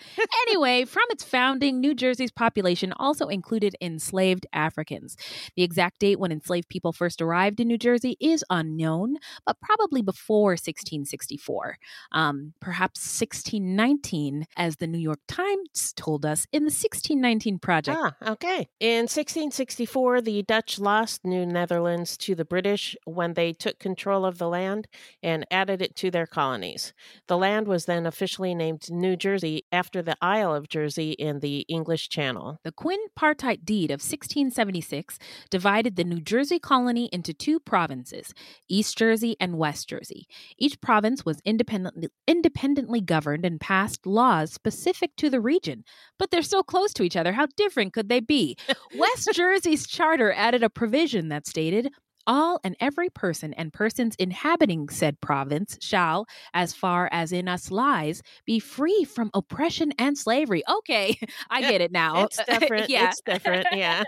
Anyway, 0.47 0.85
from 0.85 1.05
its 1.11 1.23
founding, 1.23 1.81
New 1.81 1.95
Jersey's 1.95 2.31
population 2.31 2.93
also 2.97 3.29
included 3.29 3.77
enslaved 3.81 4.47
Africans. 4.53 5.17
The 5.57 5.63
exact 5.63 6.01
date 6.01 6.19
when 6.19 6.33
enslaved 6.33 6.69
people 6.69 6.93
first 6.93 7.23
arrived 7.23 7.61
in 7.61 7.69
New 7.69 7.79
Jersey 7.79 8.17
is 8.21 8.45
unknown, 8.51 9.17
but 9.45 9.61
probably 9.61 10.03
before 10.03 10.53
1664. 10.53 11.79
Um, 12.13 12.55
perhaps 12.61 13.01
1619, 13.01 14.47
as 14.57 14.77
the 14.77 14.87
New 14.87 14.99
York 14.99 15.21
Times 15.29 15.93
told 15.95 16.25
us 16.25 16.47
in 16.53 16.63
the 16.63 16.67
1619 16.67 17.59
project. 17.59 17.99
Ah, 18.01 18.31
okay. 18.33 18.69
In 18.81 19.03
1664, 19.03 20.23
the 20.23 20.43
Dutch 20.43 20.79
lost 20.79 21.25
New 21.25 21.47
Netherlands 21.47 22.17
to 22.19 22.35
the 22.35 22.45
British 22.45 22.97
when 23.05 23.35
they 23.35 23.53
took 23.53 23.79
control 23.79 24.25
of 24.25 24.39
the 24.39 24.49
land 24.49 24.89
and 25.23 25.47
added 25.51 25.83
it 25.83 25.97
to 25.97 26.11
their 26.11 26.27
colonies. 26.27 26.93
The 27.29 27.37
land 27.37 27.69
was 27.69 27.85
then 27.85 28.07
officially 28.07 28.55
named 28.55 28.91
New 28.91 29.17
Jersey 29.17 29.65
after 29.73 30.03
the 30.03 30.17
Isle 30.21 30.55
of 30.55 30.69
Jersey 30.69 31.13
in 31.13 31.41
the 31.41 31.61
English 31.69 32.09
Channel. 32.09 32.59
The 32.65 32.73
quinpartite 32.73 33.65
deed 33.65 33.91
of 33.91 34.01
1676 34.01 35.19
divided 35.51 35.97
the 35.97 36.05
New 36.05 36.21
Jersey 36.21 36.59
colony 36.59 37.09
into 37.13 37.33
two 37.33 37.61
provinces, 37.61 38.33
East 38.69 38.97
Jersey 38.97 39.37
and 39.41 39.59
West 39.59 39.89
Jersey. 39.89 40.27
Each 40.59 40.81
province 40.81 41.25
was 41.25 41.41
independently, 41.45 42.09
independently 42.27 43.01
governed 43.01 43.45
and 43.45 43.61
passed 43.61 44.07
laws 44.07 44.53
specific 44.53 45.17
to 45.17 45.31
the 45.31 45.41
region. 45.41 45.85
But 46.19 46.31
they're 46.31 46.43
so 46.43 46.63
close 46.63 46.93
to 46.95 47.03
each 47.03 47.17
other, 47.17 47.33
how 47.33 47.47
different 47.57 47.93
could 47.93 48.09
they 48.09 48.21
be? 48.21 48.57
West 48.97 49.29
Jersey's 49.33 49.87
charter 49.87 50.33
added 50.33 50.63
a 50.63 50.71
provision 50.71 51.29
that 51.29 51.47
stated 51.47 51.91
all 52.27 52.61
and 52.65 52.77
every 52.81 53.09
person 53.11 53.55
and 53.55 53.73
persons 53.73 54.17
inhabiting 54.19 54.89
said 54.89 55.21
province 55.21 55.79
shall, 55.81 56.27
as 56.55 56.73
far 56.75 57.09
as 57.13 57.33
in 57.33 57.49
us 57.49 57.71
lies, 57.71 58.23
be 58.45 58.59
free 58.59 59.05
from 59.05 59.31
oppression 59.35 59.93
and 59.99 60.17
slavery. 60.17 60.63
Okay, 60.69 61.19
I 61.51 61.61
get 61.63 61.81
it 61.81 61.93
now. 61.93 62.27
It's 62.37 62.43
different. 62.45 62.91
yeah. 62.91 63.09
It's 63.11 63.21
different. 63.21 63.67
Yeah. 63.73 64.03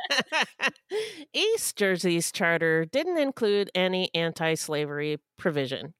East 1.33 1.77
Jersey's 1.77 2.33
charter 2.33 2.85
didn't 2.85 3.19
include 3.19 3.71
any 3.75 4.11
anti 4.15 4.55
slavery 4.55 5.19
provision. 5.37 5.95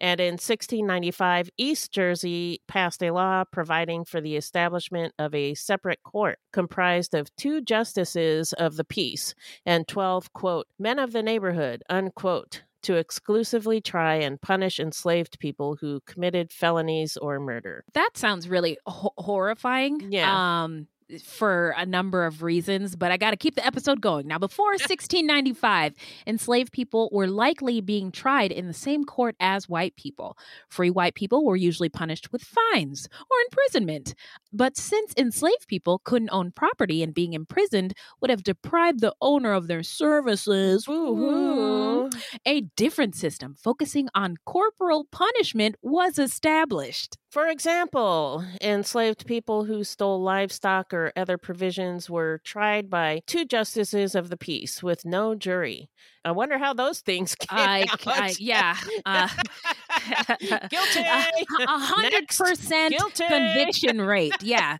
And 0.00 0.20
in 0.20 0.34
1695, 0.34 1.50
East 1.56 1.92
Jersey 1.92 2.60
passed 2.68 3.02
a 3.02 3.10
law 3.10 3.44
providing 3.44 4.04
for 4.04 4.20
the 4.20 4.36
establishment 4.36 5.14
of 5.18 5.34
a 5.34 5.54
separate 5.54 6.02
court 6.02 6.38
comprised 6.52 7.14
of 7.14 7.34
two 7.36 7.60
justices 7.60 8.52
of 8.54 8.76
the 8.76 8.84
peace 8.84 9.34
and 9.64 9.86
12, 9.86 10.32
quote, 10.32 10.66
men 10.78 10.98
of 10.98 11.12
the 11.12 11.22
neighborhood, 11.22 11.82
unquote, 11.88 12.62
to 12.84 12.96
exclusively 12.96 13.80
try 13.80 14.16
and 14.16 14.40
punish 14.40 14.78
enslaved 14.78 15.38
people 15.38 15.76
who 15.80 16.00
committed 16.06 16.52
felonies 16.52 17.16
or 17.16 17.40
murder. 17.40 17.82
That 17.94 18.10
sounds 18.14 18.48
really 18.48 18.76
ho- 18.86 19.14
horrifying. 19.16 20.12
Yeah. 20.12 20.64
Um, 20.64 20.86
for 21.22 21.74
a 21.76 21.86
number 21.86 22.24
of 22.24 22.42
reasons, 22.42 22.96
but 22.96 23.10
I 23.10 23.16
got 23.16 23.30
to 23.30 23.36
keep 23.36 23.54
the 23.54 23.66
episode 23.66 24.00
going. 24.00 24.26
Now, 24.26 24.38
before 24.38 24.72
1695, 24.72 25.94
enslaved 26.26 26.72
people 26.72 27.08
were 27.12 27.26
likely 27.26 27.80
being 27.80 28.10
tried 28.10 28.52
in 28.52 28.66
the 28.66 28.72
same 28.72 29.04
court 29.04 29.36
as 29.40 29.68
white 29.68 29.96
people. 29.96 30.36
Free 30.68 30.90
white 30.90 31.14
people 31.14 31.44
were 31.44 31.56
usually 31.56 31.88
punished 31.88 32.32
with 32.32 32.42
fines 32.42 33.08
or 33.30 33.36
imprisonment. 33.50 34.14
But 34.52 34.76
since 34.76 35.12
enslaved 35.16 35.66
people 35.68 36.00
couldn't 36.04 36.30
own 36.30 36.52
property 36.52 37.02
and 37.02 37.12
being 37.12 37.32
imprisoned 37.32 37.94
would 38.20 38.30
have 38.30 38.42
deprived 38.44 39.00
the 39.00 39.14
owner 39.20 39.52
of 39.52 39.66
their 39.66 39.82
services, 39.82 40.86
Woo-hoo. 40.86 42.10
a 42.46 42.62
different 42.76 43.14
system 43.14 43.54
focusing 43.54 44.08
on 44.14 44.36
corporal 44.44 45.06
punishment 45.10 45.76
was 45.82 46.18
established. 46.18 47.18
For 47.30 47.48
example, 47.48 48.44
enslaved 48.60 49.26
people 49.26 49.64
who 49.64 49.82
stole 49.82 50.22
livestock 50.22 50.94
or 50.94 51.03
other 51.16 51.38
provisions 51.38 52.08
were 52.08 52.40
tried 52.44 52.88
by 52.90 53.22
two 53.26 53.44
justices 53.44 54.14
of 54.14 54.28
the 54.28 54.36
peace 54.36 54.82
with 54.82 55.04
no 55.04 55.34
jury. 55.34 55.90
I 56.24 56.30
wonder 56.32 56.58
how 56.58 56.72
those 56.74 57.00
things 57.00 57.34
came 57.38 57.48
I, 57.58 57.86
out. 57.90 58.06
I 58.06 58.34
yeah, 58.38 58.76
uh, 59.04 59.28
Guilty. 60.70 61.00
A 61.00 61.78
hundred 61.78 62.28
percent 62.28 62.94
conviction 63.14 64.00
rate. 64.00 64.34
Yeah, 64.40 64.76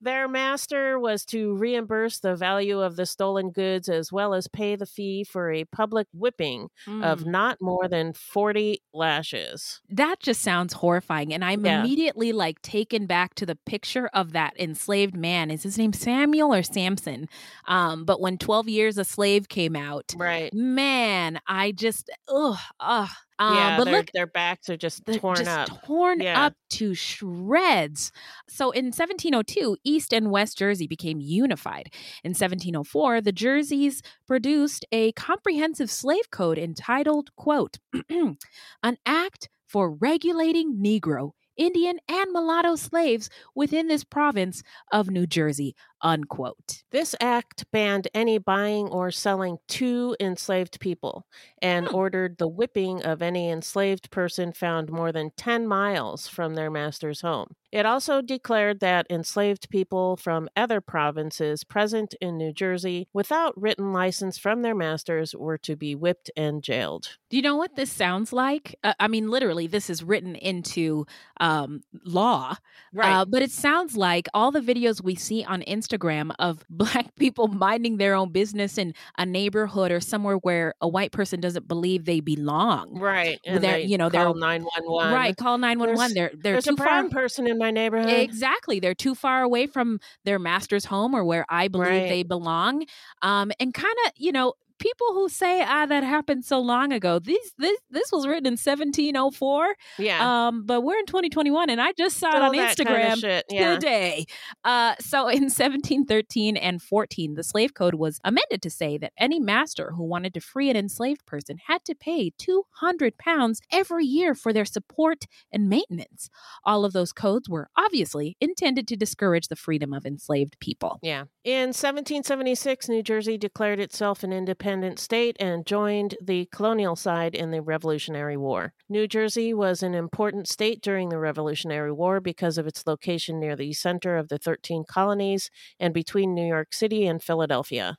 Their 0.00 0.28
master 0.28 0.98
was 0.98 1.24
to 1.26 1.54
reimburse 1.56 2.20
the 2.20 2.36
value 2.36 2.80
of 2.80 2.96
the 2.96 3.06
stolen 3.06 3.50
goods 3.50 3.88
as 3.88 4.12
well 4.12 4.34
as 4.34 4.48
pay 4.48 4.76
the 4.76 4.86
fee 4.86 5.24
for 5.24 5.50
a 5.52 5.64
public 5.64 6.06
whipping 6.12 6.68
of 6.86 7.20
Mm. 7.20 7.26
not 7.26 7.58
more 7.60 7.88
than 7.88 8.12
40 8.12 8.82
lashes. 8.92 9.80
that 9.90 10.20
just 10.20 10.42
sounds 10.42 10.74
horrifying, 10.74 11.32
and 11.32 11.44
I'm 11.44 11.64
Yeah. 11.64 11.80
immediately 11.80 12.32
like 12.32 12.60
taken 12.62 13.06
back 13.06 13.34
to 13.36 13.46
the 13.46 13.56
picture 13.56 14.08
of 14.12 14.32
that 14.32 14.58
enslaved 14.58 15.16
man. 15.16 15.50
Is 15.50 15.62
his 15.62 15.78
name 15.78 15.92
Samuel 15.92 16.52
or 16.54 16.62
Samson? 16.62 17.28
Um, 17.66 18.04
but 18.04 18.20
when 18.20 18.36
Twelve 18.38 18.68
Years 18.68 18.98
a 18.98 19.04
Slave 19.04 19.48
came 19.48 19.76
out, 19.76 20.12
Right. 20.16 20.52
Man, 20.74 21.40
I 21.46 21.72
just 21.72 22.10
ugh, 22.28 22.58
ugh. 22.80 23.08
Um, 23.38 23.56
yeah, 23.56 23.76
but 23.78 23.84
their, 23.84 23.94
look, 23.96 24.10
their 24.14 24.26
backs 24.28 24.68
are 24.68 24.76
just 24.76 25.04
torn 25.06 25.36
just 25.36 25.50
up. 25.72 25.84
torn 25.84 26.20
Yeah. 26.20 26.46
up 26.46 26.54
to 26.70 26.94
shreds. 26.94 28.12
So 28.48 28.70
in 28.70 28.86
1702, 28.92 29.76
East 29.84 30.12
and 30.12 30.30
West 30.30 30.56
Jersey 30.58 30.86
became 30.86 31.20
unified. 31.20 31.92
In 32.22 32.30
1704, 32.30 33.20
the 33.20 33.32
Jerseys 33.32 34.02
produced 34.26 34.84
a 34.92 35.12
comprehensive 35.12 35.90
slave 35.90 36.30
code 36.30 36.58
entitled, 36.58 37.34
quote, 37.36 37.78
an 38.10 38.96
act 39.04 39.48
for 39.66 39.90
regulating 39.90 40.76
Negro, 40.76 41.32
Indian, 41.56 41.98
and 42.08 42.30
mulatto 42.32 42.76
slaves 42.76 43.28
within 43.54 43.88
this 43.88 44.04
province 44.04 44.62
of 44.92 45.10
New 45.10 45.26
Jersey. 45.26 45.74
Unquote. 46.04 46.84
This 46.92 47.16
act 47.20 47.64
banned 47.72 48.06
any 48.14 48.38
buying 48.38 48.86
or 48.88 49.10
selling 49.10 49.58
to 49.68 50.14
enslaved 50.20 50.78
people 50.78 51.26
and 51.60 51.88
Hmm. 51.88 51.94
ordered 51.94 52.38
the 52.38 52.46
whipping 52.46 53.02
of 53.02 53.22
any 53.22 53.50
enslaved 53.50 54.10
person 54.12 54.52
found 54.52 54.92
more 54.92 55.10
than 55.10 55.32
10 55.36 55.66
miles 55.66 56.28
from 56.28 56.54
their 56.54 56.70
master's 56.70 57.22
home. 57.22 57.56
It 57.72 57.86
also 57.86 58.22
declared 58.22 58.78
that 58.80 59.06
enslaved 59.10 59.68
people 59.68 60.16
from 60.16 60.48
other 60.56 60.80
provinces 60.80 61.64
present 61.64 62.14
in 62.20 62.36
New 62.36 62.52
Jersey 62.52 63.08
without 63.12 63.60
written 63.60 63.92
license 63.92 64.38
from 64.38 64.62
their 64.62 64.76
masters 64.76 65.34
were 65.34 65.58
to 65.58 65.74
be 65.74 65.96
whipped 65.96 66.30
and 66.36 66.62
jailed. 66.62 67.16
Do 67.30 67.36
you 67.36 67.42
know 67.42 67.56
what 67.56 67.74
this 67.74 67.90
sounds 67.90 68.32
like? 68.32 68.76
Uh, 68.84 68.94
I 69.00 69.08
mean, 69.08 69.28
literally, 69.28 69.66
this 69.66 69.90
is 69.90 70.04
written 70.04 70.36
into 70.36 71.06
um, 71.40 71.82
law. 72.04 72.56
Uh, 72.96 73.24
but 73.24 73.42
it 73.42 73.50
sounds 73.50 73.96
like 73.96 74.28
all 74.34 74.52
the 74.52 74.60
videos 74.60 75.02
we 75.02 75.16
see 75.16 75.42
on 75.42 75.62
Instagram 75.62 75.93
of 76.38 76.64
black 76.70 77.14
people 77.16 77.48
minding 77.48 77.96
their 77.98 78.14
own 78.14 78.30
business 78.32 78.78
in 78.78 78.94
a 79.18 79.24
neighborhood 79.26 79.90
or 79.92 80.00
somewhere 80.00 80.36
where 80.36 80.74
a 80.80 80.88
white 80.88 81.12
person 81.12 81.40
doesn't 81.40 81.68
believe 81.68 82.04
they 82.04 82.20
belong. 82.20 82.98
Right. 82.98 83.38
And 83.46 83.62
they're, 83.62 83.72
they 83.74 83.84
you 83.84 83.98
know, 83.98 84.10
call 84.10 84.34
they're 84.34 84.40
911. 84.40 85.12
Right. 85.14 85.36
Call 85.36 85.58
911. 85.58 86.14
There's- 86.14 86.14
They're, 86.14 86.42
they're 86.42 86.52
There's 86.54 86.64
too 86.64 86.72
a 86.74 86.76
brown 86.76 87.10
far. 87.10 87.20
person 87.22 87.46
in 87.46 87.58
my 87.58 87.70
neighborhood. 87.70 88.10
Exactly. 88.10 88.80
They're 88.80 88.94
too 88.94 89.14
far 89.14 89.42
away 89.42 89.66
from 89.66 90.00
their 90.24 90.38
master's 90.38 90.84
home 90.86 91.14
or 91.14 91.24
where 91.24 91.44
I 91.48 91.68
believe 91.68 91.88
Right. 91.88 92.08
they 92.08 92.22
belong. 92.22 92.84
Um, 93.22 93.52
and 93.60 93.72
kind 93.74 93.94
of, 94.06 94.12
you 94.16 94.32
know, 94.32 94.54
people 94.84 95.14
who 95.14 95.28
say, 95.30 95.62
ah, 95.62 95.86
that 95.86 96.04
happened 96.04 96.44
so 96.44 96.60
long 96.60 96.92
ago. 96.92 97.18
These 97.18 97.54
this 97.56 97.78
this 97.90 98.12
was 98.12 98.26
written 98.26 98.46
in 98.46 98.52
1704. 98.52 99.74
Yeah. 99.98 100.48
Um, 100.48 100.66
but 100.66 100.82
we're 100.82 100.98
in 100.98 101.06
2021 101.06 101.70
and 101.70 101.80
I 101.80 101.92
just 101.92 102.18
saw 102.18 102.36
it 102.36 102.42
on 102.42 102.54
that 102.56 102.76
kinda 102.76 102.92
Instagram 102.92 103.42
yeah. 103.48 103.74
today. 103.74 104.26
Uh, 104.62 104.94
so 105.00 105.28
in 105.38 105.44
1713 105.44 106.56
and 106.56 106.82
14, 106.82 107.34
the 107.34 107.42
slave 107.42 107.72
code 107.72 107.94
was 107.94 108.20
amended 108.24 108.60
to 108.62 108.70
say 108.70 108.98
that 108.98 109.12
any 109.18 109.40
master 109.40 109.92
who 109.96 110.04
wanted 110.04 110.34
to 110.34 110.40
free 110.40 110.68
an 110.68 110.76
enslaved 110.76 111.24
person 111.24 111.56
had 111.66 111.82
to 111.86 111.94
pay 111.94 112.30
200 112.36 113.16
pounds 113.16 113.60
every 113.72 114.04
year 114.04 114.34
for 114.34 114.52
their 114.52 114.66
support 114.66 115.24
and 115.50 115.68
maintenance. 115.68 116.28
All 116.64 116.84
of 116.84 116.92
those 116.92 117.12
codes 117.12 117.48
were 117.48 117.68
obviously 117.76 118.36
intended 118.40 118.86
to 118.88 118.96
discourage 118.96 119.48
the 119.48 119.56
freedom 119.56 119.94
of 119.94 120.04
enslaved 120.04 120.58
people. 120.60 120.98
Yeah. 121.02 121.24
In 121.44 121.68
1776, 121.68 122.88
New 122.88 123.02
Jersey 123.02 123.38
declared 123.38 123.80
itself 123.80 124.22
an 124.22 124.32
independent 124.32 124.73
state 124.98 125.36
and 125.40 125.66
joined 125.66 126.16
the 126.22 126.48
colonial 126.52 126.96
side 126.96 127.34
in 127.34 127.50
the 127.50 127.60
Revolutionary 127.60 128.36
War. 128.36 128.72
New 128.88 129.06
Jersey 129.06 129.52
was 129.54 129.82
an 129.82 129.94
important 129.94 130.48
state 130.48 130.80
during 130.80 131.08
the 131.08 131.18
Revolutionary 131.18 131.92
War 131.92 132.20
because 132.20 132.58
of 132.58 132.66
its 132.66 132.86
location 132.86 133.38
near 133.38 133.56
the 133.56 133.72
center 133.72 134.16
of 134.16 134.28
the 134.28 134.38
13 134.38 134.84
colonies 134.88 135.50
and 135.78 135.92
between 135.94 136.34
New 136.34 136.46
York 136.46 136.72
City 136.72 137.06
and 137.06 137.22
Philadelphia. 137.22 137.96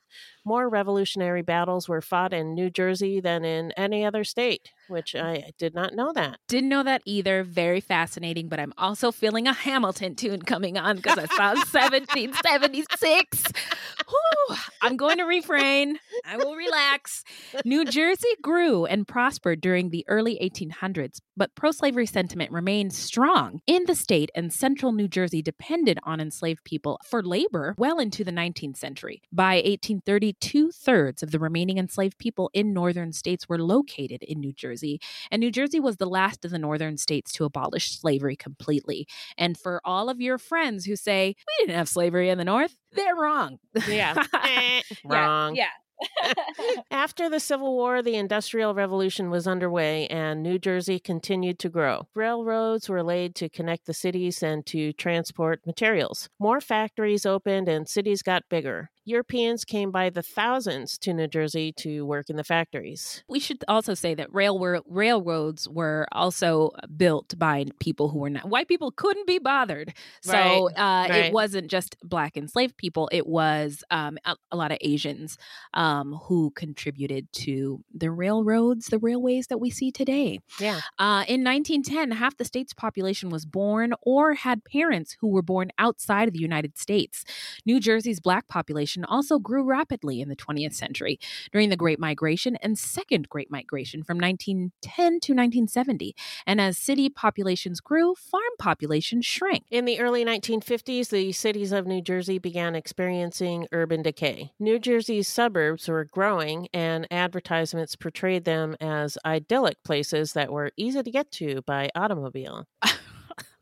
More 0.48 0.70
revolutionary 0.70 1.42
battles 1.42 1.90
were 1.90 2.02
fought 2.02 2.32
in 2.32 2.54
New 2.54 2.70
Jersey 2.70 3.20
than 3.20 3.44
in 3.44 3.72
any 3.72 4.06
other 4.06 4.24
state, 4.24 4.72
which 4.88 5.14
mm. 5.14 5.24
I 5.24 5.52
did 5.58 5.74
not 5.74 5.96
know 5.96 6.14
that. 6.14 6.38
Didn't 6.48 6.70
know 6.70 6.84
that 6.84 7.02
either. 7.04 7.44
Very 7.44 7.82
fascinating, 7.82 8.48
but 8.48 8.60
I'm 8.60 8.72
also 8.78 9.12
feeling 9.12 9.48
a 9.48 9.54
Hamilton 9.54 10.14
tune 10.14 10.44
coming 10.44 10.78
on 10.78 10.98
because 10.98 11.18
I 11.18 11.26
saw 11.26 11.56
1776. 11.56 13.44
Whew, 14.08 14.56
I'm 14.84 14.98
going 14.98 15.18
to 15.18 15.24
refrain. 15.24 15.98
I 16.24 16.38
will 16.38 16.56
relax. 16.56 17.24
New 17.66 17.84
Jersey 17.84 18.30
grew 18.44 18.86
and 18.86 19.08
prospered 19.08 19.62
during 19.62 19.90
the 19.90 20.06
early 20.08 20.38
1800s, 20.40 21.22
but 21.36 21.56
pro 21.56 21.72
slavery 21.72 22.06
sentiment 22.06 22.52
remained 22.52 22.94
strong 22.94 23.62
in 23.66 23.86
the 23.86 23.96
state, 23.96 24.30
and 24.36 24.54
central 24.54 24.92
New 24.92 25.08
Jersey 25.08 25.42
depended 25.42 25.98
on 26.04 26.20
enslaved 26.20 26.64
people 26.64 27.00
for 27.04 27.24
labor 27.24 27.74
well 27.80 27.98
into 27.98 28.24
the 28.24 28.32
19th 28.32 28.78
century. 28.78 29.24
By 29.34 29.56
1830, 29.56 30.35
two 30.40 30.72
thirds 30.72 31.24
of 31.24 31.32
the 31.32 31.40
remaining 31.40 31.78
enslaved 31.78 32.18
people 32.18 32.50
in 32.54 32.74
northern 32.74 33.12
states 33.14 33.48
were 33.50 33.60
located 33.62 34.24
in 34.24 34.40
New 34.40 34.54
Jersey, 34.54 35.00
and 35.32 35.40
New 35.40 35.52
Jersey 35.52 35.80
was 35.80 35.98
the 35.98 36.06
last 36.10 36.46
of 36.46 36.52
the 36.52 36.60
northern 36.60 36.98
states 36.98 37.32
to 37.34 37.46
abolish 37.46 38.00
slavery 38.00 38.36
completely. 38.36 39.08
And 39.38 39.58
for 39.58 39.82
all 39.86 40.10
of 40.10 40.22
your 40.22 40.38
friends 40.38 40.86
who 40.86 40.96
say, 40.96 41.36
we 41.38 41.66
didn't 41.66 41.78
have 41.78 41.90
slavery 41.90 42.30
in 42.30 42.38
the 42.38 42.46
north, 42.46 42.76
they're 42.94 43.16
wrong. 43.16 43.58
Yeah. 43.88 44.16
Eh, 44.34 44.82
Yeah, 45.10 45.26
wrong. 45.26 45.56
Yeah. 45.56 45.70
After 46.92 47.30
the 47.30 47.40
Civil 47.40 47.74
War, 47.76 48.02
the 48.02 48.16
Industrial 48.16 48.74
Revolution 48.74 49.30
was 49.30 49.48
underway 49.48 50.08
and 50.08 50.44
New 50.44 50.60
Jersey 50.60 51.00
continued 51.00 51.60
to 51.60 51.70
grow. 51.70 52.08
Railroads 52.16 52.90
were 52.90 53.04
laid 53.04 53.36
to 53.36 53.50
connect 53.50 53.86
the 53.86 53.94
cities 53.94 54.44
and 54.44 54.66
to 54.68 54.94
transport 54.94 55.62
materials. 55.66 56.30
More 56.40 56.60
factories 56.62 57.26
opened 57.26 57.68
and 57.70 57.88
cities 57.88 58.22
got 58.22 58.44
bigger. 58.50 58.90
Europeans 59.06 59.64
came 59.64 59.92
by 59.92 60.10
the 60.10 60.24
thousands 60.24 60.98
to 60.98 61.14
New 61.14 61.28
Jersey 61.28 61.72
to 61.74 62.06
work 62.06 62.30
in 62.30 62.36
the 62.36 62.44
factories. 62.44 63.24
We 63.30 63.40
should 63.40 63.64
also 63.68 63.94
say 63.94 64.16
that 64.16 64.30
railroads 64.32 65.70
were 65.70 66.08
also 66.12 66.72
built 66.98 67.38
by 67.38 67.66
people 67.80 68.10
who 68.10 68.20
were 68.20 68.30
not 68.30 68.50
white 68.50 68.68
people 68.68 68.92
couldn't 68.92 69.28
be 69.28 69.40
bothered. 69.40 69.94
So 70.22 70.34
Right, 70.34 70.58
uh, 70.76 71.10
right. 71.10 71.26
it 71.26 71.34
wasn't 71.34 71.70
just 71.70 71.98
black 72.04 72.36
enslaved 72.36 72.78
people; 72.78 73.10
it 73.12 73.28
was 73.28 73.84
um, 73.92 74.18
a, 74.26 74.36
a 74.52 74.58
lot 74.58 74.72
of 74.72 74.80
Asians 74.82 75.38
um, 75.74 76.20
who 76.24 76.52
contributed 76.56 77.32
to 77.34 77.84
the 77.94 78.10
railroads, 78.12 78.88
the 78.88 79.00
railways 79.00 79.48
that 79.48 79.60
we 79.60 79.70
see 79.70 79.92
today. 79.92 80.40
Yeah. 80.60 80.82
Uh, 80.98 81.24
in 81.28 81.44
1910, 81.44 82.12
half 82.12 82.38
the 82.38 82.46
state's 82.46 82.74
population 82.74 83.30
was 83.30 83.46
born 83.46 83.94
or 84.02 84.34
had 84.34 84.64
parents 84.66 85.16
who 85.20 85.28
were 85.28 85.42
born 85.42 85.70
outside 85.78 86.28
of 86.28 86.34
the 86.34 86.40
United 86.40 86.78
States. 86.78 87.24
New 87.66 87.80
Jersey's 87.80 88.20
black 88.20 88.48
population 88.48 88.95
also 89.04 89.40
grew 89.40 89.64
rapidly 89.64 90.22
in 90.22 90.30
the 90.30 90.36
20th 90.36 90.74
century 90.74 91.20
during 91.52 91.70
the 91.70 91.76
Great 91.76 92.00
Migration 92.00 92.56
and 92.58 92.78
Second 92.78 93.28
Great 93.28 93.52
Migration 93.52 94.04
from 94.04 94.18
1910 94.18 94.94
to 94.94 95.34
1970. 95.34 96.16
And 96.46 96.62
as 96.62 96.78
city 96.78 97.10
populations 97.10 97.82
grew, 97.82 98.16
farm 98.16 98.44
populations 98.60 99.26
shrank. 99.26 99.64
In 99.70 99.86
the 99.86 100.00
early 100.00 100.24
1950s, 100.24 101.10
the 101.10 101.32
cities 101.32 101.72
of 101.72 101.86
New 101.86 102.02
Jersey 102.02 102.40
began 102.40 102.76
experiencing 102.76 103.68
urban 103.72 104.02
decay. 104.02 104.52
New 104.60 104.80
Jersey's 104.80 105.28
suburbs 105.28 105.88
were 105.88 106.06
growing, 106.06 106.68
and 106.74 107.08
advertisements 107.12 107.96
portrayed 107.96 108.46
them 108.46 108.76
as 108.80 109.18
idyllic 109.26 109.84
places 109.84 110.34
that 110.34 110.52
were 110.52 110.72
easy 110.78 111.04
to 111.04 111.12
get 111.12 111.32
to 111.32 111.62
by 111.64 111.90
automobile. 111.96 112.68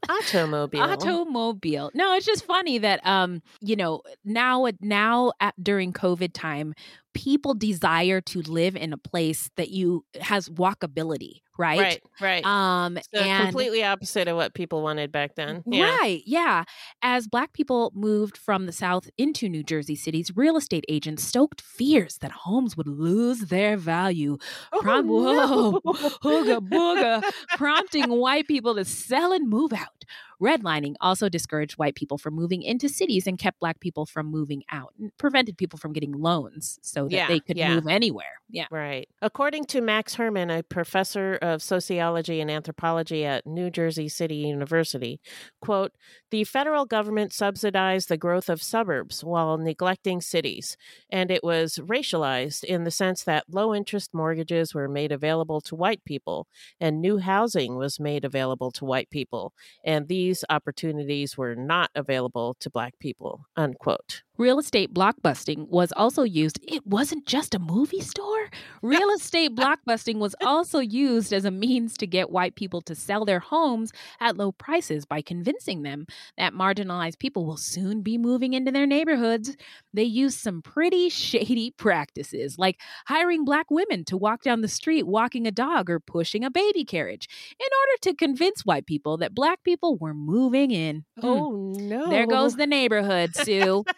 Automobile. 0.09 0.81
Automobile. 0.81 1.91
No, 1.93 2.15
it's 2.15 2.25
just 2.25 2.45
funny 2.45 2.77
that 2.79 3.05
um, 3.05 3.41
you 3.61 3.75
know, 3.75 4.01
now 4.25 4.67
now 4.81 5.31
at, 5.39 5.53
during 5.61 5.93
COVID 5.93 6.33
time, 6.33 6.73
people 7.13 7.53
desire 7.53 8.21
to 8.21 8.41
live 8.41 8.75
in 8.75 8.93
a 8.93 8.97
place 8.97 9.49
that 9.57 9.69
you 9.69 10.05
has 10.19 10.49
walkability, 10.49 11.41
right? 11.57 11.79
Right, 11.79 12.01
right. 12.21 12.45
Um 12.45 12.97
So 13.13 13.21
and 13.21 13.43
completely 13.45 13.83
opposite 13.83 14.27
of 14.27 14.35
what 14.35 14.53
people 14.53 14.81
wanted 14.81 15.11
back 15.11 15.35
then. 15.35 15.63
Yeah. 15.65 15.97
Right. 15.97 16.23
Yeah. 16.25 16.63
As 17.01 17.27
Black 17.27 17.53
people 17.53 17.91
moved 17.95 18.37
from 18.37 18.65
the 18.65 18.71
South 18.71 19.09
into 19.17 19.47
New 19.49 19.63
Jersey 19.63 19.95
cities, 19.95 20.31
real 20.35 20.57
estate 20.57 20.85
agents 20.89 21.23
stoked 21.23 21.61
fears 21.61 22.17
that 22.19 22.31
homes 22.31 22.75
would 22.77 22.87
lose 22.87 23.39
their 23.41 23.77
value. 23.77 24.37
Prom- 24.81 25.09
Oh, 25.09 25.21
no. 25.33 25.81
Whoa, 25.83 25.93
hooga 26.23 26.59
booga, 26.59 27.21
prompting 27.57 28.09
white 28.09 28.47
people 28.47 28.75
to 28.75 28.85
sell 28.85 29.31
and 29.33 29.49
move 29.49 29.73
out. 29.73 30.05
Redlining 30.43 30.95
also 30.99 31.29
discouraged 31.29 31.75
white 31.75 31.95
people 31.95 32.17
from 32.17 32.33
moving 32.33 32.61
into 32.63 32.89
cities 32.89 33.27
and 33.27 33.37
kept 33.37 33.59
Black 33.59 33.79
people 33.79 34.05
from 34.05 34.25
moving 34.27 34.63
out, 34.71 34.93
and 34.99 35.15
prevented 35.17 35.57
people 35.57 35.79
from 35.79 35.93
getting 35.93 36.11
loans 36.11 36.79
so 36.81 37.05
that 37.05 37.11
Yeah, 37.11 37.27
they 37.27 37.39
could 37.39 37.57
yeah. 37.57 37.75
move 37.75 37.87
anywhere. 37.87 38.25
Yeah. 38.49 38.67
Right. 38.69 39.07
According 39.21 39.65
to 39.65 39.81
Max 39.81 40.15
Herman, 40.15 40.49
a 40.51 40.63
professor 40.63 41.35
of 41.41 41.63
sociology 41.63 42.39
and 42.41 42.51
anthropology 42.51 43.25
at 43.25 43.47
New 43.47 43.69
Jersey 43.71 44.07
City 44.09 44.35
University, 44.35 45.19
quote, 45.61 45.93
the 46.29 46.43
federal 46.43 46.85
government 46.85 47.31
subsidized 47.33 48.09
the 48.09 48.17
growth 48.17 48.49
of 48.49 48.61
suburbs 48.61 49.23
while 49.23 49.57
neglecting 49.57 50.19
cities, 50.21 50.77
and 51.09 51.31
it 51.31 51.43
was 51.43 51.79
racialized 51.79 52.63
in 52.63 52.83
the 52.83 52.91
sense 52.91 53.23
that 53.23 53.45
low 53.49 53.73
interest 53.73 54.13
mortgages 54.13 54.73
were 54.73 54.87
made 54.89 55.11
available 55.11 55.61
to 55.61 55.75
white 55.75 56.03
people 56.05 56.47
and 56.79 57.01
new 57.01 57.17
housing 57.19 57.75
was 57.75 57.99
made 57.99 58.25
available 58.25 58.71
to 58.71 58.85
white 58.85 59.09
people, 59.09 59.53
and 59.85 60.07
these 60.07 60.32
opportunities 60.49 61.37
were 61.37 61.55
not 61.55 61.91
available 61.95 62.55
to 62.59 62.69
black 62.69 62.97
people, 62.99 63.45
unquote. 63.55 64.23
Real 64.39 64.57
estate 64.57 64.91
blockbusting 64.91 65.69
was 65.69 65.91
also 65.91 66.23
used. 66.23 66.59
It 66.63 66.87
wasn't 66.87 67.27
just 67.27 67.53
a 67.53 67.59
movie 67.59 68.01
store. 68.01 68.49
Real 68.81 69.09
estate 69.15 69.55
blockbusting 69.55 70.17
was 70.17 70.35
also 70.43 70.79
used 70.79 71.31
as 71.31 71.45
a 71.45 71.51
means 71.51 71.95
to 71.97 72.07
get 72.07 72.31
white 72.31 72.55
people 72.55 72.81
to 72.81 72.95
sell 72.95 73.25
their 73.25 73.39
homes 73.39 73.91
at 74.19 74.35
low 74.35 74.51
prices 74.51 75.05
by 75.05 75.21
convincing 75.21 75.83
them 75.83 76.07
that 76.35 76.53
marginalized 76.53 77.19
people 77.19 77.45
will 77.45 77.57
soon 77.57 78.01
be 78.01 78.17
moving 78.17 78.53
into 78.53 78.71
their 78.71 78.87
neighborhoods. 78.87 79.55
They 79.93 80.03
used 80.03 80.39
some 80.39 80.63
pretty 80.63 81.09
shady 81.09 81.69
practices, 81.69 82.57
like 82.57 82.81
hiring 83.05 83.45
black 83.45 83.69
women 83.69 84.03
to 84.05 84.17
walk 84.17 84.41
down 84.41 84.61
the 84.61 84.67
street 84.67 85.05
walking 85.05 85.45
a 85.45 85.51
dog 85.51 85.91
or 85.91 85.99
pushing 85.99 86.43
a 86.43 86.49
baby 86.49 86.83
carriage, 86.83 87.29
in 87.59 87.67
order 87.81 87.99
to 88.01 88.15
convince 88.15 88.65
white 88.65 88.87
people 88.87 89.17
that 89.17 89.35
black 89.35 89.63
people 89.63 89.95
were 89.95 90.15
moving 90.15 90.71
in. 90.71 91.05
Oh, 91.21 91.75
no. 91.77 92.09
There 92.09 92.25
goes 92.25 92.55
the 92.55 92.65
neighborhood, 92.65 93.35
Sue. 93.35 93.85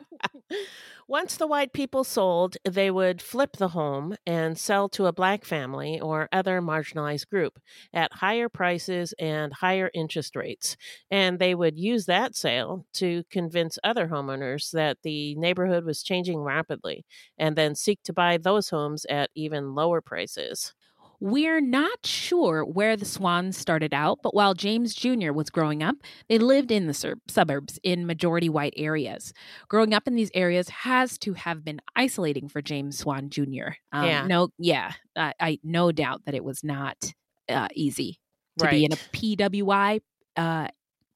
Once 1.08 1.36
the 1.36 1.46
white 1.46 1.72
people 1.72 2.04
sold, 2.04 2.56
they 2.64 2.90
would 2.90 3.22
flip 3.22 3.56
the 3.56 3.68
home 3.68 4.14
and 4.26 4.58
sell 4.58 4.88
to 4.88 5.06
a 5.06 5.12
black 5.12 5.44
family 5.44 6.00
or 6.00 6.28
other 6.32 6.60
marginalized 6.60 7.28
group 7.28 7.58
at 7.92 8.12
higher 8.14 8.48
prices 8.48 9.14
and 9.18 9.52
higher 9.52 9.90
interest 9.94 10.34
rates. 10.36 10.76
And 11.10 11.38
they 11.38 11.54
would 11.54 11.78
use 11.78 12.06
that 12.06 12.34
sale 12.36 12.86
to 12.94 13.24
convince 13.30 13.78
other 13.84 14.08
homeowners 14.08 14.70
that 14.72 14.98
the 15.02 15.34
neighborhood 15.36 15.84
was 15.84 16.02
changing 16.02 16.40
rapidly 16.40 17.04
and 17.38 17.56
then 17.56 17.74
seek 17.74 18.02
to 18.04 18.12
buy 18.12 18.38
those 18.38 18.70
homes 18.70 19.06
at 19.08 19.30
even 19.34 19.74
lower 19.74 20.00
prices. 20.00 20.74
We're 21.20 21.60
not 21.60 22.04
sure 22.04 22.64
where 22.64 22.96
the 22.96 23.04
Swanns 23.04 23.56
started 23.56 23.94
out, 23.94 24.18
but 24.22 24.34
while 24.34 24.54
James 24.54 24.94
Jr. 24.94 25.32
was 25.32 25.50
growing 25.50 25.82
up, 25.82 25.96
they 26.28 26.38
lived 26.38 26.70
in 26.70 26.86
the 26.86 26.94
sur- 26.94 27.16
suburbs 27.28 27.78
in 27.82 28.06
majority 28.06 28.48
white 28.48 28.74
areas. 28.76 29.32
Growing 29.68 29.94
up 29.94 30.06
in 30.06 30.14
these 30.14 30.30
areas 30.34 30.68
has 30.68 31.16
to 31.18 31.32
have 31.34 31.64
been 31.64 31.80
isolating 31.94 32.48
for 32.48 32.60
James 32.62 32.98
Swann 32.98 33.30
Jr. 33.30 33.76
Um, 33.92 34.04
Yeah. 34.06 34.26
No, 34.26 34.48
yeah, 34.58 34.92
uh, 35.16 35.32
I 35.40 35.58
no 35.62 35.92
doubt 35.92 36.24
that 36.26 36.34
it 36.34 36.44
was 36.44 36.62
not 36.62 37.12
uh, 37.48 37.68
easy 37.74 38.18
to 38.58 38.68
be 38.68 38.84
in 38.84 38.92
a 38.92 38.96
PWI. 38.96 40.00
Uh, 40.36 40.68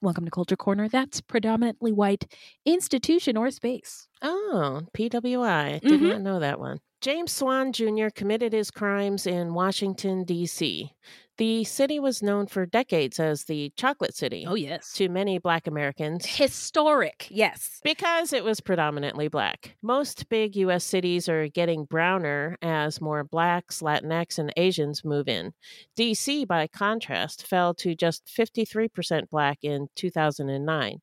Welcome 0.03 0.25
to 0.25 0.31
Culture 0.31 0.57
Corner. 0.57 0.89
That's 0.89 1.21
predominantly 1.21 1.93
white 1.93 2.25
institution 2.65 3.37
or 3.37 3.51
space. 3.51 4.09
Oh, 4.23 4.81
PWI. 4.97 5.79
Did 5.83 6.01
Mhm. 6.01 6.09
not 6.09 6.21
know 6.23 6.39
that 6.41 6.59
one. 6.59 6.79
James 7.01 7.33
Swann 7.33 7.73
Jr. 7.73 8.09
committed 8.15 8.53
his 8.53 8.71
crimes 8.71 9.27
in 9.27 9.55
Washington, 9.55 10.25
D.C. 10.25 10.93
The 11.39 11.65
city 11.65 11.99
was 11.99 12.23
known 12.23 12.47
for 12.47 12.67
decades 12.67 13.19
as 13.19 13.45
the 13.45 13.73
Chocolate 13.75 14.15
City. 14.15 14.45
Oh, 14.47 14.55
yes. 14.55 14.93
To 14.97 15.09
many 15.09 15.39
Black 15.39 15.67
Americans. 15.67 16.27
Historic, 16.27 17.29
yes. 17.31 17.81
Because 17.83 18.35
it 18.35 18.45
was 18.45 18.61
predominantly 18.61 19.29
Black. 19.29 19.75
Most 19.81 20.29
big 20.29 20.55
U.S. 20.57 20.85
cities 20.85 21.31
are 21.31 21.49
getting 21.49 21.87
browner 21.87 22.59
as 22.61 23.01
more 23.01 23.25
Blacks, 23.25 23.81
Latinx, 23.81 24.39
and 24.39 24.53
Asians 24.59 25.03
move 25.03 25.29
in. 25.29 25.55
D.C., 25.97 26.45
by 26.45 26.67
contrast, 26.67 27.47
fell 27.47 27.73
to 27.77 27.95
just 27.95 28.27
53% 28.27 29.31
Black 29.31 29.61
in 29.63 29.89
2009, 29.97 30.99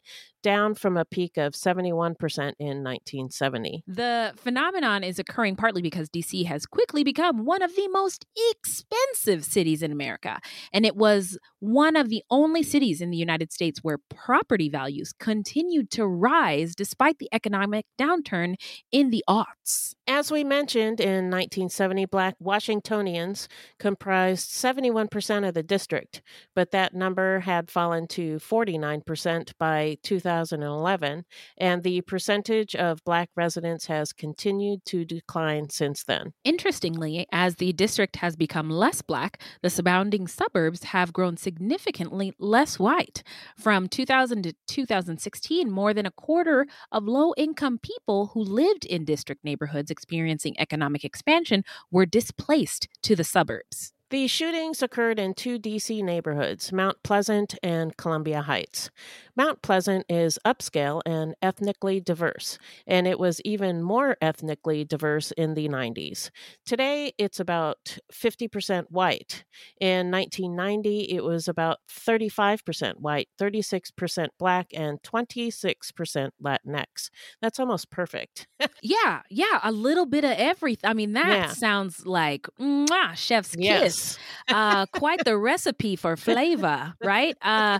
down 0.48 0.74
from 0.74 0.96
a 0.96 1.04
peak 1.04 1.36
of 1.36 1.52
71% 1.52 2.16
in 2.58 2.82
1970. 2.82 3.84
The 3.86 4.32
phenomenon 4.38 5.04
is 5.04 5.20
occurring 5.20 5.58
partly 5.58 5.82
because 5.82 6.10
DC 6.10 6.46
has 6.46 6.66
quickly 6.66 7.04
become 7.04 7.44
one 7.44 7.62
of 7.62 7.76
the 7.76 7.90
most 7.90 8.26
expensive 8.54 9.44
cities 9.44 9.84
in 9.84 9.92
America. 9.92 10.40
And 10.72 10.86
it 10.86 10.96
was 10.96 11.38
one 11.60 11.98
of 11.98 12.08
the 12.08 12.24
only 12.30 12.64
cities 12.64 13.02
in 13.02 13.10
the 13.10 13.18
United 13.18 13.52
States 13.52 13.82
where 13.84 13.98
property 14.10 14.70
values 14.70 15.12
continued 15.20 15.92
to 15.92 16.08
rise 16.08 16.76
despite 16.76 17.20
the 17.20 17.28
economic 17.34 17.86
downturn 18.00 18.56
in 18.90 19.10
the 19.10 19.26
aughts. 19.30 19.96
As 20.08 20.32
we 20.32 20.46
mentioned, 20.46 21.02
in 21.02 21.30
1970, 21.30 22.06
Black 22.06 22.36
Washingtonians 22.40 23.50
comprised 23.80 24.50
71% 24.52 25.46
of 25.46 25.54
the 25.54 25.64
district, 25.64 26.22
but 26.56 26.72
that 26.72 26.94
number 26.94 27.42
had 27.42 27.70
fallen 27.70 28.08
to 28.08 28.38
49% 28.38 29.52
by 29.60 29.98
2011, 30.46 31.26
and 31.58 31.84
the 31.84 32.02
percentage 32.02 32.76
of 32.76 33.04
Black 33.04 33.30
residents 33.36 33.88
has 33.88 34.14
continued 34.14 34.84
to 34.86 35.06
decline 35.06 35.70
since 35.70 36.04
then. 36.04 36.34
Interestingly, 36.44 37.28
as 37.32 37.56
the 37.56 37.74
district 37.74 38.18
has 38.18 38.36
become 38.36 38.70
less 38.70 39.02
black, 39.02 39.42
the 39.62 39.70
surrounding 39.70 40.28
suburbs 40.28 40.84
have 40.84 41.14
grown 41.14 41.38
significantly 41.38 42.34
less 42.40 42.80
white. 42.80 43.24
From 43.58 43.88
2000 43.88 44.44
to 44.44 44.54
2016, 44.68 45.72
more 45.72 45.94
than 45.94 46.06
a 46.06 46.12
quarter 46.12 46.68
of 46.92 47.06
low 47.06 47.34
income 47.38 47.80
people 47.80 48.28
who 48.34 48.42
lived 48.42 48.86
in 48.86 49.06
district 49.06 49.44
neighborhoods 49.44 49.92
experiencing 49.92 50.56
economic 50.60 51.04
expansion 51.04 51.64
were 51.92 52.06
displaced 52.06 52.88
to 53.04 53.16
the 53.16 53.24
suburbs. 53.24 53.94
The 54.10 54.28
shootings 54.28 54.82
occurred 54.82 55.20
in 55.20 55.34
two 55.34 55.60
D.C. 55.60 56.02
neighborhoods, 56.02 56.72
Mount 56.72 57.04
Pleasant 57.04 57.56
and 57.62 57.96
Columbia 57.98 58.42
Heights. 58.42 58.90
Mount 59.36 59.62
Pleasant 59.62 60.06
is 60.08 60.40
upscale 60.46 61.02
and 61.06 61.36
ethnically 61.42 62.00
diverse, 62.00 62.58
and 62.88 63.06
it 63.06 63.20
was 63.20 63.42
even 63.42 63.84
more 63.84 64.16
ethnically 64.22 64.86
diverse 64.86 65.32
in 65.34 65.56
the 65.56 65.68
90s. 65.68 66.30
Today, 66.66 67.12
it's 67.18 67.42
about 67.42 67.98
50% 68.12 68.86
white. 68.90 69.44
In 69.82 70.10
1990, 70.10 71.12
it 71.12 71.24
was 71.26 71.50
about 71.50 71.80
35% 71.90 73.00
white, 73.02 73.28
36% 73.38 74.28
black, 74.40 74.68
and 74.74 75.04
26% 75.04 76.30
Latinx. 76.42 77.10
That's 77.42 77.60
almost 77.60 77.90
perfect. 77.92 78.48
yeah, 78.82 79.22
yeah, 79.30 79.60
a 79.64 79.72
little 79.74 80.06
bit 80.06 80.24
of 80.24 80.32
everything. 80.32 80.90
I 80.90 80.94
mean, 80.94 81.12
that 81.12 81.28
Yeah. 81.28 81.48
sounds 81.48 82.06
like 82.08 82.48
mwah, 82.58 83.14
chef's 83.16 83.54
Yes. 83.58 83.97
Uh, 84.50 84.86
quite 84.88 85.24
the 85.26 85.38
recipe 85.38 85.96
for 85.96 86.16
flavor, 86.16 86.94
right? 87.04 87.36
Uh, 87.42 87.80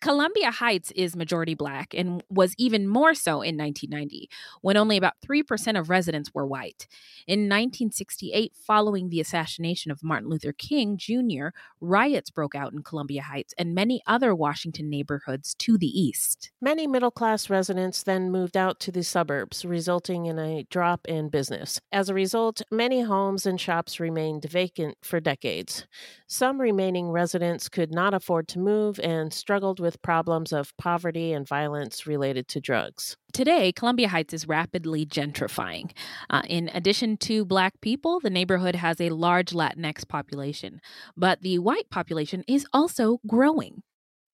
Columbia 0.00 0.52
Heights 0.52 0.92
is 0.92 1.16
majority 1.16 1.54
black 1.54 1.92
and 1.92 2.22
was 2.30 2.54
even 2.56 2.86
more 2.86 3.14
so 3.14 3.42
in 3.42 3.56
1990, 3.56 4.30
when 4.60 4.76
only 4.76 4.96
about 4.96 5.14
3% 5.26 5.78
of 5.78 5.90
residents 5.90 6.32
were 6.32 6.46
white. 6.46 6.86
In 7.26 7.40
1968, 7.40 8.52
following 8.54 9.08
the 9.08 9.20
assassination 9.20 9.90
of 9.90 10.04
Martin 10.04 10.28
Luther 10.28 10.52
King 10.52 10.96
Jr., 10.96 11.48
riots 11.80 12.30
broke 12.30 12.54
out 12.54 12.72
in 12.72 12.82
Columbia 12.82 13.22
Heights 13.22 13.54
and 13.58 13.74
many 13.74 14.00
other 14.06 14.34
Washington 14.34 14.88
neighborhoods 14.88 15.54
to 15.56 15.76
the 15.76 15.86
east. 15.86 16.52
Many 16.60 16.86
middle 16.86 17.10
class 17.10 17.50
residents 17.50 18.04
then 18.04 18.30
moved 18.30 18.56
out 18.56 18.78
to 18.80 18.92
the 18.92 19.02
suburbs, 19.02 19.64
resulting 19.64 20.26
in 20.26 20.38
a 20.38 20.64
drop 20.70 21.06
in 21.08 21.28
business. 21.28 21.80
As 21.90 22.08
a 22.08 22.14
result, 22.14 22.62
many 22.70 23.00
homes 23.00 23.46
and 23.46 23.60
shops 23.60 23.98
remained 23.98 24.44
vacant 24.44 24.96
for 25.02 25.18
decades. 25.18 25.86
Some 26.28 26.60
remaining 26.60 27.08
residents 27.08 27.68
could 27.68 27.92
not 27.92 28.14
afford 28.14 28.46
to 28.48 28.58
move 28.58 29.00
and 29.00 29.32
struggled 29.32 29.80
with 29.80 29.87
problems 29.96 30.52
of 30.52 30.76
poverty 30.76 31.32
and 31.32 31.46
violence 31.46 32.06
related 32.06 32.48
to 32.48 32.60
drugs. 32.60 33.16
Today, 33.32 33.72
Columbia 33.72 34.08
Heights 34.08 34.34
is 34.34 34.48
rapidly 34.48 35.04
gentrifying. 35.06 35.92
Uh, 36.30 36.42
in 36.48 36.70
addition 36.74 37.16
to 37.18 37.44
black 37.44 37.80
people, 37.80 38.20
the 38.20 38.30
neighborhood 38.30 38.74
has 38.74 39.00
a 39.00 39.10
large 39.10 39.50
Latinx 39.50 40.06
population, 40.06 40.80
but 41.16 41.42
the 41.42 41.58
white 41.58 41.90
population 41.90 42.44
is 42.48 42.66
also 42.72 43.20
growing. 43.26 43.82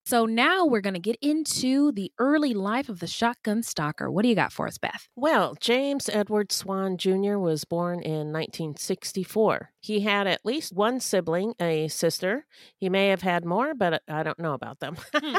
So 0.07 0.27
now 0.27 0.67
we're 0.67 0.83
going 0.83 0.95
to 0.95 1.01
get 1.01 1.17
into 1.23 1.90
the 1.93 2.12
early 2.19 2.53
life 2.53 2.90
of 2.90 3.01
the 3.01 3.07
shotgun 3.07 3.62
stalker. 3.62 4.11
What 4.11 4.23
do 4.23 4.29
you 4.29 4.35
got 4.35 4.53
for 4.53 4.67
us, 4.67 4.77
Beth? 4.77 5.09
Well, 5.17 5.57
James 5.59 6.11
Edward 6.12 6.53
Swann 6.53 6.99
Jr. 6.99 7.38
was 7.38 7.64
born 7.64 8.01
in 8.01 8.31
1964. 8.31 9.71
He 9.81 10.01
had 10.01 10.27
at 10.27 10.45
least 10.45 10.75
one 10.75 11.01
sibling, 11.01 11.55
a 11.59 11.88
sister. 11.88 12.45
He 12.77 12.90
may 12.90 13.09
have 13.09 13.23
had 13.23 13.47
more, 13.47 13.75
but 13.75 14.03
I 14.07 14.23
don't 14.23 14.38
know 14.38 14.53
about 14.53 14.81
them. 14.81 14.97
Hmm. 15.14 15.38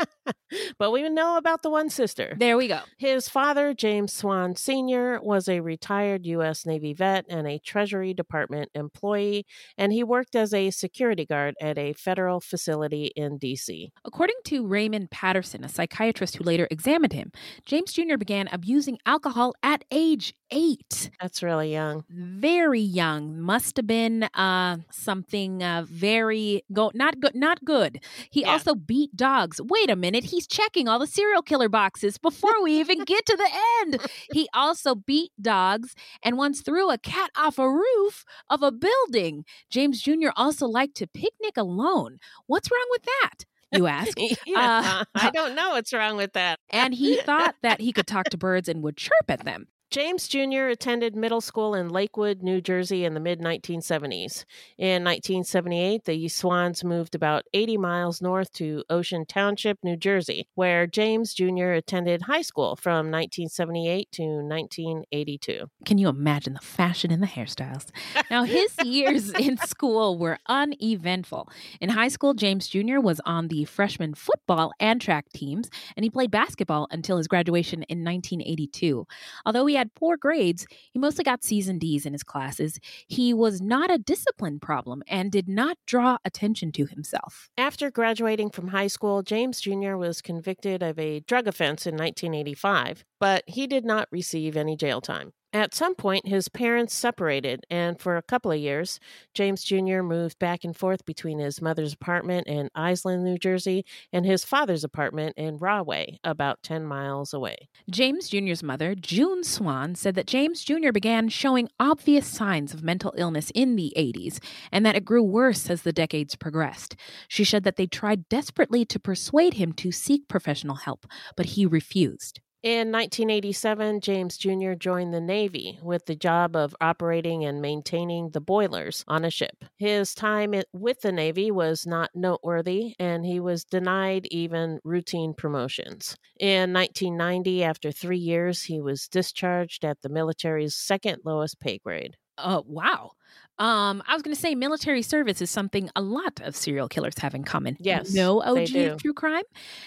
but 0.78 0.90
we 0.92 1.08
know 1.08 1.36
about 1.36 1.62
the 1.62 1.70
one 1.70 1.90
sister. 1.90 2.34
There 2.38 2.56
we 2.56 2.68
go. 2.68 2.80
His 2.98 3.28
father, 3.28 3.74
James 3.74 4.12
Swann 4.12 4.56
Sr., 4.56 5.20
was 5.22 5.48
a 5.48 5.60
retired 5.60 6.26
U.S. 6.26 6.66
Navy 6.66 6.92
vet 6.92 7.24
and 7.28 7.46
a 7.46 7.58
Treasury 7.58 8.14
Department 8.14 8.70
employee, 8.74 9.46
and 9.76 9.92
he 9.92 10.02
worked 10.02 10.34
as 10.34 10.52
a 10.52 10.70
security 10.70 11.24
guard 11.24 11.54
at 11.60 11.78
a 11.78 11.92
federal 11.92 12.40
facility 12.40 13.12
in 13.16 13.38
D.C. 13.38 13.90
According 14.04 14.36
to 14.46 14.66
Raymond 14.66 15.10
Patterson, 15.10 15.64
a 15.64 15.68
psychiatrist 15.68 16.36
who 16.36 16.44
later 16.44 16.66
examined 16.70 17.12
him, 17.12 17.30
James 17.64 17.92
Jr. 17.92 18.16
began 18.18 18.48
abusing 18.52 18.98
alcohol 19.06 19.54
at 19.62 19.84
age 19.90 20.34
eight. 20.50 21.10
That's 21.20 21.42
really 21.42 21.72
young. 21.72 22.04
Very 22.08 22.80
young. 22.80 23.40
Must 23.40 23.76
have 23.76 23.86
been 23.86 24.24
uh, 24.34 24.78
something 24.90 25.62
uh, 25.62 25.84
very 25.88 26.62
go 26.72 26.90
not 26.94 27.20
good. 27.20 27.34
Not 27.34 27.64
good. 27.64 28.00
He 28.30 28.42
Yeah. 28.42 28.52
also 28.52 28.74
beat 28.74 29.16
dogs. 29.16 29.60
Wait 29.62 29.90
a 29.90 29.96
minute. 29.96 30.24
He's 30.24 30.46
checking 30.46 30.88
all 30.88 30.98
the 30.98 31.06
serial 31.06 31.42
killer 31.42 31.68
boxes 31.68 32.18
before 32.18 32.62
we 32.62 32.78
even 32.78 33.04
get 33.04 33.26
to 33.26 33.36
the 33.36 33.50
end. 33.82 34.00
He 34.32 34.48
also 34.54 34.94
beat 34.94 35.32
dogs 35.40 35.94
and 36.22 36.36
once 36.36 36.60
threw 36.62 36.90
a 36.90 36.98
cat 36.98 37.30
off 37.36 37.58
a 37.58 37.68
roof 37.70 38.24
of 38.48 38.62
a 38.62 38.70
building. 38.72 39.44
James 39.70 40.00
Jr. 40.02 40.30
also 40.36 40.66
liked 40.66 40.96
to 40.96 41.06
picnic 41.06 41.56
alone. 41.56 42.18
What's 42.46 42.70
wrong 42.70 42.86
with 42.90 43.02
that? 43.04 43.44
You 43.72 43.86
ask. 43.88 44.16
Yeah, 44.46 45.00
Uh, 45.00 45.04
I 45.14 45.30
don't 45.34 45.54
know 45.56 45.70
what's 45.70 45.92
wrong 45.92 46.16
with 46.16 46.32
that. 46.34 46.60
and 46.70 46.94
he 46.94 47.16
thought 47.20 47.56
that 47.62 47.80
he 47.80 47.92
could 47.92 48.06
talk 48.06 48.26
to 48.30 48.36
birds 48.38 48.68
and 48.68 48.82
would 48.82 48.96
chirp 48.96 49.28
at 49.28 49.44
them. 49.44 49.66
James 49.90 50.26
Jr. 50.26 50.66
attended 50.66 51.14
middle 51.14 51.40
school 51.40 51.74
in 51.74 51.88
Lakewood, 51.88 52.42
New 52.42 52.60
Jersey 52.60 53.04
in 53.04 53.14
the 53.14 53.20
mid 53.20 53.40
1970s. 53.40 54.44
In 54.76 55.04
1978, 55.04 56.04
the 56.04 56.28
Swanns 56.28 56.82
moved 56.82 57.14
about 57.14 57.44
80 57.54 57.76
miles 57.76 58.20
north 58.20 58.52
to 58.54 58.82
Ocean 58.90 59.24
Township, 59.26 59.78
New 59.84 59.96
Jersey, 59.96 60.48
where 60.56 60.88
James 60.88 61.32
Jr. 61.32 61.70
attended 61.70 62.22
high 62.22 62.42
school 62.42 62.74
from 62.74 63.10
1978 63.12 64.10
to 64.12 64.22
1982. 64.22 65.70
Can 65.84 65.98
you 65.98 66.08
imagine 66.08 66.54
the 66.54 66.60
fashion 66.60 67.12
and 67.12 67.22
the 67.22 67.28
hairstyles? 67.28 67.86
Now, 68.28 68.42
his 68.42 68.74
years 68.84 69.30
in 69.30 69.56
school 69.58 70.18
were 70.18 70.38
uneventful. 70.48 71.48
In 71.80 71.90
high 71.90 72.08
school, 72.08 72.34
James 72.34 72.66
Jr. 72.66 72.98
was 72.98 73.20
on 73.24 73.48
the 73.48 73.64
freshman 73.64 74.14
football 74.14 74.72
and 74.80 75.00
track 75.00 75.26
teams, 75.32 75.70
and 75.96 76.02
he 76.02 76.10
played 76.10 76.32
basketball 76.32 76.88
until 76.90 77.18
his 77.18 77.28
graduation 77.28 77.84
in 77.84 78.04
1982. 78.04 79.06
Although 79.44 79.66
he 79.66 79.75
had 79.76 79.94
poor 79.94 80.16
grades, 80.16 80.66
he 80.92 80.98
mostly 80.98 81.24
got 81.24 81.44
C's 81.44 81.68
and 81.68 81.80
D's 81.80 82.04
in 82.04 82.12
his 82.12 82.22
classes. 82.22 82.78
He 83.06 83.32
was 83.32 83.60
not 83.60 83.90
a 83.90 83.98
discipline 83.98 84.58
problem 84.58 85.02
and 85.08 85.30
did 85.30 85.48
not 85.48 85.78
draw 85.86 86.18
attention 86.24 86.72
to 86.72 86.86
himself. 86.86 87.48
After 87.56 87.90
graduating 87.90 88.50
from 88.50 88.68
high 88.68 88.88
school, 88.88 89.22
James 89.22 89.60
Jr. 89.60 89.96
was 89.96 90.20
convicted 90.20 90.82
of 90.82 90.98
a 90.98 91.20
drug 91.20 91.46
offense 91.46 91.86
in 91.86 91.94
1985, 91.94 93.04
but 93.20 93.44
he 93.46 93.66
did 93.66 93.84
not 93.84 94.08
receive 94.10 94.56
any 94.56 94.76
jail 94.76 95.00
time. 95.00 95.32
At 95.52 95.74
some 95.74 95.94
point, 95.94 96.26
his 96.26 96.48
parents 96.48 96.94
separated, 96.94 97.64
and 97.70 97.98
for 97.98 98.16
a 98.16 98.22
couple 98.22 98.50
of 98.50 98.58
years, 98.58 99.00
James 99.32 99.64
Jr. 99.64 100.02
moved 100.02 100.38
back 100.38 100.64
and 100.64 100.76
forth 100.76 101.06
between 101.06 101.38
his 101.38 101.62
mother's 101.62 101.94
apartment 101.94 102.46
in 102.46 102.68
Iselin, 102.76 103.22
New 103.22 103.38
Jersey, 103.38 103.84
and 104.12 104.26
his 104.26 104.44
father's 104.44 104.84
apartment 104.84 105.34
in 105.36 105.56
Rahway, 105.56 106.18
about 106.24 106.62
10 106.62 106.84
miles 106.84 107.32
away. 107.32 107.68
James 107.88 108.28
Jr.'s 108.28 108.62
mother, 108.62 108.94
June 108.94 109.44
Swann, 109.44 109.94
said 109.94 110.14
that 110.16 110.26
James 110.26 110.62
Jr. 110.62 110.92
began 110.92 111.28
showing 111.28 111.70
obvious 111.80 112.26
signs 112.26 112.74
of 112.74 112.82
mental 112.82 113.14
illness 113.16 113.50
in 113.54 113.76
the 113.76 113.92
80s 113.96 114.40
and 114.70 114.84
that 114.84 114.96
it 114.96 115.04
grew 115.04 115.22
worse 115.22 115.70
as 115.70 115.82
the 115.82 115.92
decades 115.92 116.36
progressed. 116.36 116.96
She 117.28 117.44
said 117.44 117.64
that 117.64 117.76
they 117.76 117.86
tried 117.86 118.28
desperately 118.28 118.84
to 118.86 118.98
persuade 118.98 119.54
him 119.54 119.72
to 119.74 119.92
seek 119.92 120.28
professional 120.28 120.76
help, 120.76 121.06
but 121.36 121.46
he 121.46 121.64
refused. 121.64 122.40
In 122.66 122.90
1987, 122.90 124.00
James 124.00 124.36
Jr. 124.36 124.72
joined 124.72 125.14
the 125.14 125.20
Navy 125.20 125.78
with 125.84 126.06
the 126.06 126.16
job 126.16 126.56
of 126.56 126.74
operating 126.80 127.44
and 127.44 127.62
maintaining 127.62 128.30
the 128.30 128.40
boilers 128.40 129.04
on 129.06 129.24
a 129.24 129.30
ship. 129.30 129.64
His 129.76 130.16
time 130.16 130.52
with 130.72 131.00
the 131.00 131.12
Navy 131.12 131.52
was 131.52 131.86
not 131.86 132.10
noteworthy, 132.12 132.96
and 132.98 133.24
he 133.24 133.38
was 133.38 133.62
denied 133.64 134.26
even 134.32 134.80
routine 134.82 135.32
promotions. 135.32 136.16
In 136.40 136.72
1990, 136.72 137.62
after 137.62 137.92
three 137.92 138.18
years, 138.18 138.64
he 138.64 138.80
was 138.80 139.06
discharged 139.06 139.84
at 139.84 140.02
the 140.02 140.08
military's 140.08 140.74
second 140.74 141.20
lowest 141.24 141.60
pay 141.60 141.78
grade. 141.78 142.16
Oh, 142.36 142.64
wow. 142.66 143.12
Um, 143.58 144.02
I 144.06 144.14
was 144.14 144.22
going 144.22 144.34
to 144.34 144.40
say 144.40 144.54
military 144.54 145.02
service 145.02 145.40
is 145.40 145.50
something 145.50 145.88
a 145.96 146.02
lot 146.02 146.40
of 146.42 146.54
serial 146.54 146.88
killers 146.88 147.14
have 147.18 147.34
in 147.34 147.44
common. 147.44 147.76
Yes, 147.80 148.12
no 148.12 148.42
OG 148.42 148.74
of 148.76 149.02
true 149.02 149.14
crime. 149.14 149.44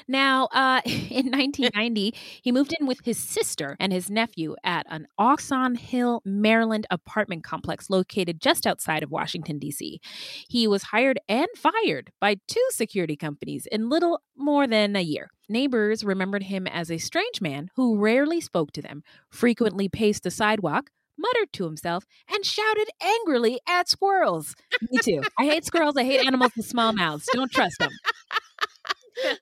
Now, 0.07 0.45
uh, 0.53 0.81
in 0.85 1.31
1990, 1.31 2.15
he 2.41 2.51
moved 2.51 2.73
in 2.79 2.87
with 2.87 2.99
his 3.03 3.17
sister 3.17 3.75
and 3.79 3.93
his 3.93 4.09
nephew 4.09 4.55
at 4.63 4.85
an 4.89 5.07
Oxon 5.17 5.75
Hill, 5.75 6.21
Maryland 6.25 6.87
apartment 6.89 7.43
complex 7.43 7.89
located 7.89 8.41
just 8.41 8.65
outside 8.65 9.03
of 9.03 9.11
Washington 9.11 9.59
D.C. 9.59 9.99
He 10.47 10.67
was 10.67 10.83
hired 10.83 11.19
and 11.27 11.47
fired 11.55 12.11
by 12.19 12.37
two 12.47 12.65
security 12.71 13.15
companies 13.15 13.67
in 13.71 13.89
little 13.89 14.21
more 14.35 14.65
than 14.65 14.95
a 14.95 15.01
year. 15.01 15.29
Neighbors 15.47 16.03
remembered 16.03 16.43
him 16.43 16.67
as 16.67 16.91
a 16.91 16.99
strange 16.99 17.41
man 17.41 17.69
who 17.75 17.97
rarely 17.97 18.39
spoke 18.39 18.71
to 18.73 18.81
them, 18.81 19.03
frequently 19.29 19.89
paced 19.89 20.23
the 20.23 20.31
sidewalk, 20.31 20.91
muttered 21.19 21.51
to 21.53 21.65
himself, 21.65 22.05
and 22.33 22.45
shouted 22.45 22.87
angrily 23.01 23.59
at 23.67 23.87
squirrels. 23.89 24.55
Me 24.89 24.99
too. 25.03 25.21
I 25.37 25.45
hate 25.45 25.65
squirrels. 25.65 25.97
I 25.97 26.03
hate 26.05 26.25
animals 26.25 26.51
with 26.57 26.65
small 26.65 26.93
mouths. 26.93 27.27
Don't 27.33 27.51
trust 27.51 27.77
them. 27.79 27.91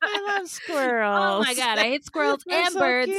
I 0.01 0.37
love 0.37 0.47
squirrels. 0.49 1.17
Oh 1.37 1.39
my 1.43 1.53
god, 1.53 1.77
I 1.77 1.83
hate 1.83 2.03
squirrels 2.05 2.43
They're 2.47 2.63
and 2.63 2.71
so 2.73 2.79
birds. 2.79 3.11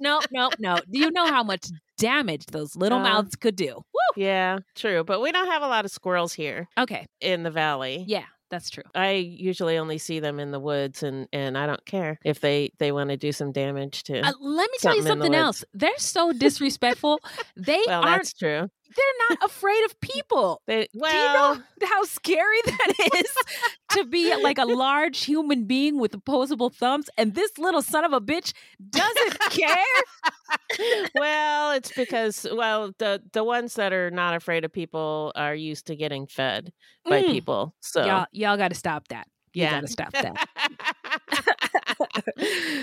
no, 0.00 0.20
no, 0.32 0.50
no. 0.58 0.78
Do 0.90 0.98
you 0.98 1.10
know 1.10 1.26
how 1.26 1.42
much 1.42 1.66
damage 1.98 2.46
those 2.46 2.74
little 2.76 2.98
Uh, 2.98 3.02
mouths 3.02 3.36
could 3.36 3.56
do? 3.56 3.74
Woo! 3.74 4.22
Yeah, 4.22 4.58
true. 4.74 5.04
But 5.04 5.20
we 5.20 5.32
don't 5.32 5.48
have 5.48 5.62
a 5.62 5.66
lot 5.68 5.84
of 5.84 5.90
squirrels 5.90 6.32
here 6.32 6.68
Okay. 6.78 7.06
in 7.20 7.42
the 7.42 7.50
valley. 7.50 8.04
Yeah, 8.08 8.24
that's 8.50 8.70
true. 8.70 8.84
I 8.94 9.12
usually 9.12 9.78
only 9.78 9.98
see 9.98 10.20
them 10.20 10.38
in 10.38 10.50
the 10.50 10.60
woods, 10.60 11.02
and, 11.02 11.28
and 11.32 11.58
I 11.58 11.66
don't 11.66 11.84
care 11.84 12.18
if 12.24 12.40
they, 12.40 12.72
they 12.78 12.92
want 12.92 13.10
to 13.10 13.16
do 13.16 13.32
some 13.32 13.52
damage 13.52 14.04
to. 14.04 14.20
Uh, 14.20 14.32
let 14.40 14.70
me 14.70 14.78
tell 14.80 14.94
you 14.94 15.02
something 15.02 15.02
in 15.02 15.04
the 15.04 15.08
something 15.08 15.32
woods. 15.32 15.38
else. 15.38 15.64
They're 15.74 15.98
so 15.98 16.32
disrespectful. 16.32 17.20
they 17.56 17.82
well, 17.86 18.02
aren't. 18.02 18.16
that's 18.18 18.32
true. 18.34 18.70
They're 18.94 19.38
not 19.40 19.50
afraid 19.50 19.84
of 19.84 20.00
people. 20.00 20.62
They, 20.66 20.88
Do 20.92 20.98
you 21.16 21.32
know 21.32 21.56
how 21.84 22.04
scary 22.04 22.58
that 22.66 22.92
is 23.16 23.36
to 23.90 24.04
be 24.04 24.34
like 24.42 24.58
a 24.58 24.64
large 24.64 25.24
human 25.24 25.64
being 25.64 25.98
with 25.98 26.14
opposable 26.14 26.70
thumbs, 26.70 27.08
and 27.16 27.34
this 27.34 27.56
little 27.58 27.82
son 27.82 28.04
of 28.04 28.12
a 28.12 28.20
bitch 28.20 28.52
doesn't 28.90 29.38
care? 29.50 29.76
well, 31.14 31.72
it's 31.72 31.92
because 31.92 32.46
well, 32.52 32.92
the 32.98 33.22
the 33.32 33.44
ones 33.44 33.74
that 33.74 33.92
are 33.92 34.10
not 34.10 34.34
afraid 34.34 34.64
of 34.64 34.72
people 34.72 35.32
are 35.34 35.54
used 35.54 35.86
to 35.86 35.96
getting 35.96 36.26
fed 36.26 36.72
by 37.08 37.22
Mm. 37.22 37.30
people. 37.30 37.74
So 37.80 38.04
Y'all, 38.04 38.26
y'all 38.32 38.56
got 38.56 38.68
to 38.68 38.74
stop 38.74 39.08
that. 39.08 39.26
You 39.54 39.62
Yeah. 39.62 39.70
got 39.72 39.80
to 39.82 39.88
stop 39.88 40.12
that. 40.12 40.48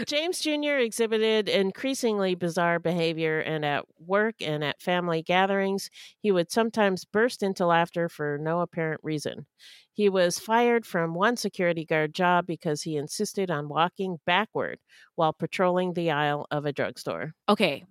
James 0.05 0.39
Jr. 0.39 0.77
exhibited 0.77 1.49
increasingly 1.49 2.35
bizarre 2.35 2.79
behavior, 2.79 3.39
and 3.39 3.65
at 3.65 3.85
work 3.99 4.35
and 4.41 4.63
at 4.63 4.81
family 4.81 5.21
gatherings, 5.21 5.89
he 6.19 6.31
would 6.31 6.51
sometimes 6.51 7.05
burst 7.05 7.43
into 7.43 7.65
laughter 7.65 8.09
for 8.09 8.37
no 8.39 8.61
apparent 8.61 9.01
reason. 9.03 9.45
He 9.91 10.09
was 10.09 10.39
fired 10.39 10.85
from 10.85 11.13
one 11.13 11.37
security 11.37 11.85
guard 11.85 12.13
job 12.15 12.47
because 12.47 12.81
he 12.81 12.97
insisted 12.97 13.51
on 13.51 13.69
walking 13.69 14.19
backward 14.25 14.79
while 15.15 15.33
patrolling 15.33 15.93
the 15.93 16.11
aisle 16.11 16.47
of 16.49 16.65
a 16.65 16.73
drugstore. 16.73 17.33
Okay. 17.47 17.85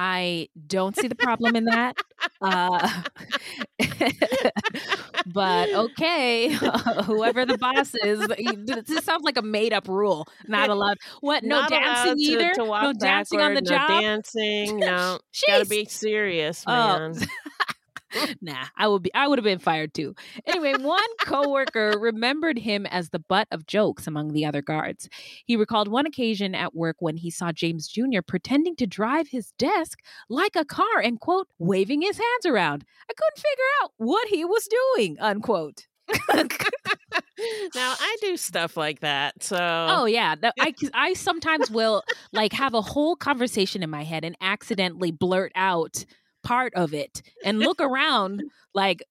I 0.00 0.48
don't 0.64 0.94
see 0.94 1.08
the 1.08 1.16
problem 1.16 1.56
in 1.56 1.64
that. 1.64 1.96
Uh, 2.40 3.02
but 5.26 5.70
okay, 5.74 6.50
whoever 7.04 7.44
the 7.44 7.58
boss 7.58 7.92
is, 8.04 8.24
this 8.86 9.04
sounds 9.04 9.24
like 9.24 9.36
a 9.38 9.42
made 9.42 9.72
up 9.72 9.88
rule. 9.88 10.28
Not 10.46 10.68
allowed. 10.70 10.98
What? 11.20 11.42
No 11.42 11.62
Not 11.62 11.70
dancing 11.70 12.14
to- 12.14 12.22
either. 12.22 12.52
To 12.54 12.64
no 12.64 12.92
dancing 12.92 13.40
on 13.40 13.54
the 13.54 13.62
backward, 13.62 13.76
job. 13.76 13.90
No 13.90 14.00
dancing. 14.00 14.78
No, 14.78 15.18
gotta 15.48 15.66
be 15.66 15.84
serious, 15.86 16.62
Oh. 16.68 17.12
nah, 18.40 18.66
I 18.76 18.88
would 18.88 19.02
be 19.02 19.12
I 19.14 19.28
would 19.28 19.38
have 19.38 19.44
been 19.44 19.58
fired 19.58 19.94
too. 19.94 20.14
Anyway, 20.46 20.74
one 20.78 21.16
coworker 21.20 21.94
remembered 21.98 22.58
him 22.58 22.86
as 22.86 23.10
the 23.10 23.18
butt 23.18 23.48
of 23.50 23.66
jokes 23.66 24.06
among 24.06 24.32
the 24.32 24.44
other 24.44 24.62
guards. 24.62 25.08
He 25.44 25.56
recalled 25.56 25.88
one 25.88 26.06
occasion 26.06 26.54
at 26.54 26.74
work 26.74 26.96
when 27.00 27.16
he 27.16 27.30
saw 27.30 27.52
James 27.52 27.88
Jr. 27.88 28.20
pretending 28.26 28.76
to 28.76 28.86
drive 28.86 29.28
his 29.28 29.52
desk 29.58 29.98
like 30.28 30.56
a 30.56 30.64
car 30.64 31.00
and 31.02 31.20
quote 31.20 31.48
waving 31.58 32.02
his 32.02 32.16
hands 32.16 32.46
around. 32.46 32.84
I 33.10 33.14
couldn't 33.14 33.36
figure 33.36 33.64
out 33.82 33.92
what 33.96 34.28
he 34.28 34.44
was 34.44 34.68
doing, 34.96 35.16
unquote. 35.20 35.86
now 37.74 37.94
I 37.98 38.16
do 38.20 38.36
stuff 38.36 38.76
like 38.76 39.00
that. 39.00 39.42
So 39.42 39.56
Oh 39.58 40.06
yeah, 40.06 40.34
I 40.58 40.74
I 40.94 41.12
sometimes 41.12 41.70
will 41.70 42.02
like 42.32 42.52
have 42.54 42.74
a 42.74 42.80
whole 42.80 43.16
conversation 43.16 43.82
in 43.82 43.90
my 43.90 44.04
head 44.04 44.24
and 44.24 44.36
accidentally 44.40 45.10
blurt 45.10 45.52
out 45.54 46.04
part 46.48 46.72
of 46.74 46.94
it 46.94 47.20
and 47.44 47.58
look 47.58 47.78
around 47.80 48.42
like 48.74 49.02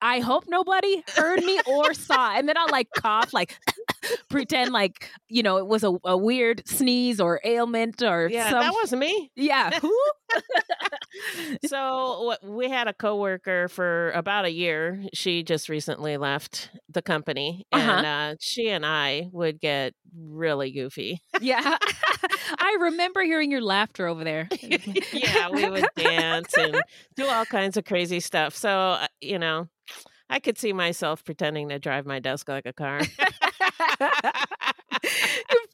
I 0.00 0.18
hope 0.18 0.46
nobody 0.48 1.04
heard 1.14 1.44
me 1.44 1.60
or 1.64 1.94
saw, 1.94 2.34
and 2.34 2.48
then 2.48 2.56
I'll 2.58 2.70
like 2.72 2.88
cough, 2.96 3.32
like 3.32 3.56
pretend 4.28 4.72
like 4.72 5.08
you 5.28 5.44
know 5.44 5.58
it 5.58 5.66
was 5.68 5.84
a, 5.84 5.92
a 6.04 6.16
weird 6.16 6.66
sneeze 6.66 7.20
or 7.20 7.40
ailment 7.44 8.02
or 8.02 8.28
yeah, 8.28 8.50
some 8.50 8.60
that 8.62 8.72
wasn't 8.74 9.00
me. 9.00 9.30
yeah. 9.36 9.70
Who? 9.80 9.96
so 11.66 12.34
we 12.42 12.68
had 12.68 12.88
a 12.88 12.92
coworker 12.92 13.68
for 13.68 14.10
about 14.12 14.44
a 14.44 14.50
year. 14.50 15.02
She 15.14 15.42
just 15.42 15.68
recently 15.68 16.16
left 16.16 16.70
the 16.88 17.02
company, 17.02 17.66
Uh-huh. 17.72 17.90
and 17.90 18.06
uh, 18.06 18.36
she 18.40 18.68
and 18.68 18.84
I 18.84 19.28
would 19.32 19.60
get 19.60 19.94
really 20.18 20.72
goofy. 20.72 21.20
yeah, 21.40 21.76
I 22.58 22.76
remember 22.80 23.22
hearing 23.22 23.50
your 23.50 23.62
laughter 23.62 24.06
over 24.06 24.24
there. 24.24 24.48
yeah, 25.12 25.50
we 25.50 25.68
would 25.68 25.86
dance 25.96 26.56
and 26.56 26.80
do 27.16 27.26
all 27.26 27.44
kinds 27.44 27.76
of 27.76 27.84
crazy 27.84 28.20
stuff. 28.20 28.54
So 28.56 28.98
you 29.20 29.38
know, 29.38 29.68
I 30.28 30.40
could 30.40 30.58
see 30.58 30.72
myself 30.72 31.24
pretending 31.24 31.68
to 31.68 31.78
drive 31.78 32.06
my 32.06 32.18
desk 32.18 32.48
like 32.48 32.66
a 32.66 32.72
car. 32.72 33.00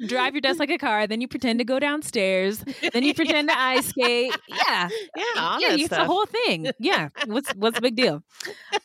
you 0.00 0.06
drive 0.08 0.34
your 0.34 0.40
desk 0.40 0.58
like 0.58 0.70
a 0.70 0.78
car, 0.78 1.06
then 1.06 1.20
you 1.20 1.28
pretend 1.28 1.58
to 1.60 1.64
go 1.64 1.78
downstairs, 1.78 2.64
then 2.92 3.02
you 3.02 3.14
pretend 3.14 3.48
to 3.48 3.58
ice 3.58 3.86
skate. 3.86 4.36
Yeah, 4.48 4.88
yeah, 5.16 5.58
yeah, 5.58 5.72
it's 5.72 5.88
the 5.88 5.94
stuff. 5.96 6.06
whole 6.06 6.26
thing. 6.26 6.70
Yeah, 6.78 7.08
what's 7.26 7.50
what's 7.54 7.76
the 7.76 7.82
big 7.82 7.96
deal? 7.96 8.22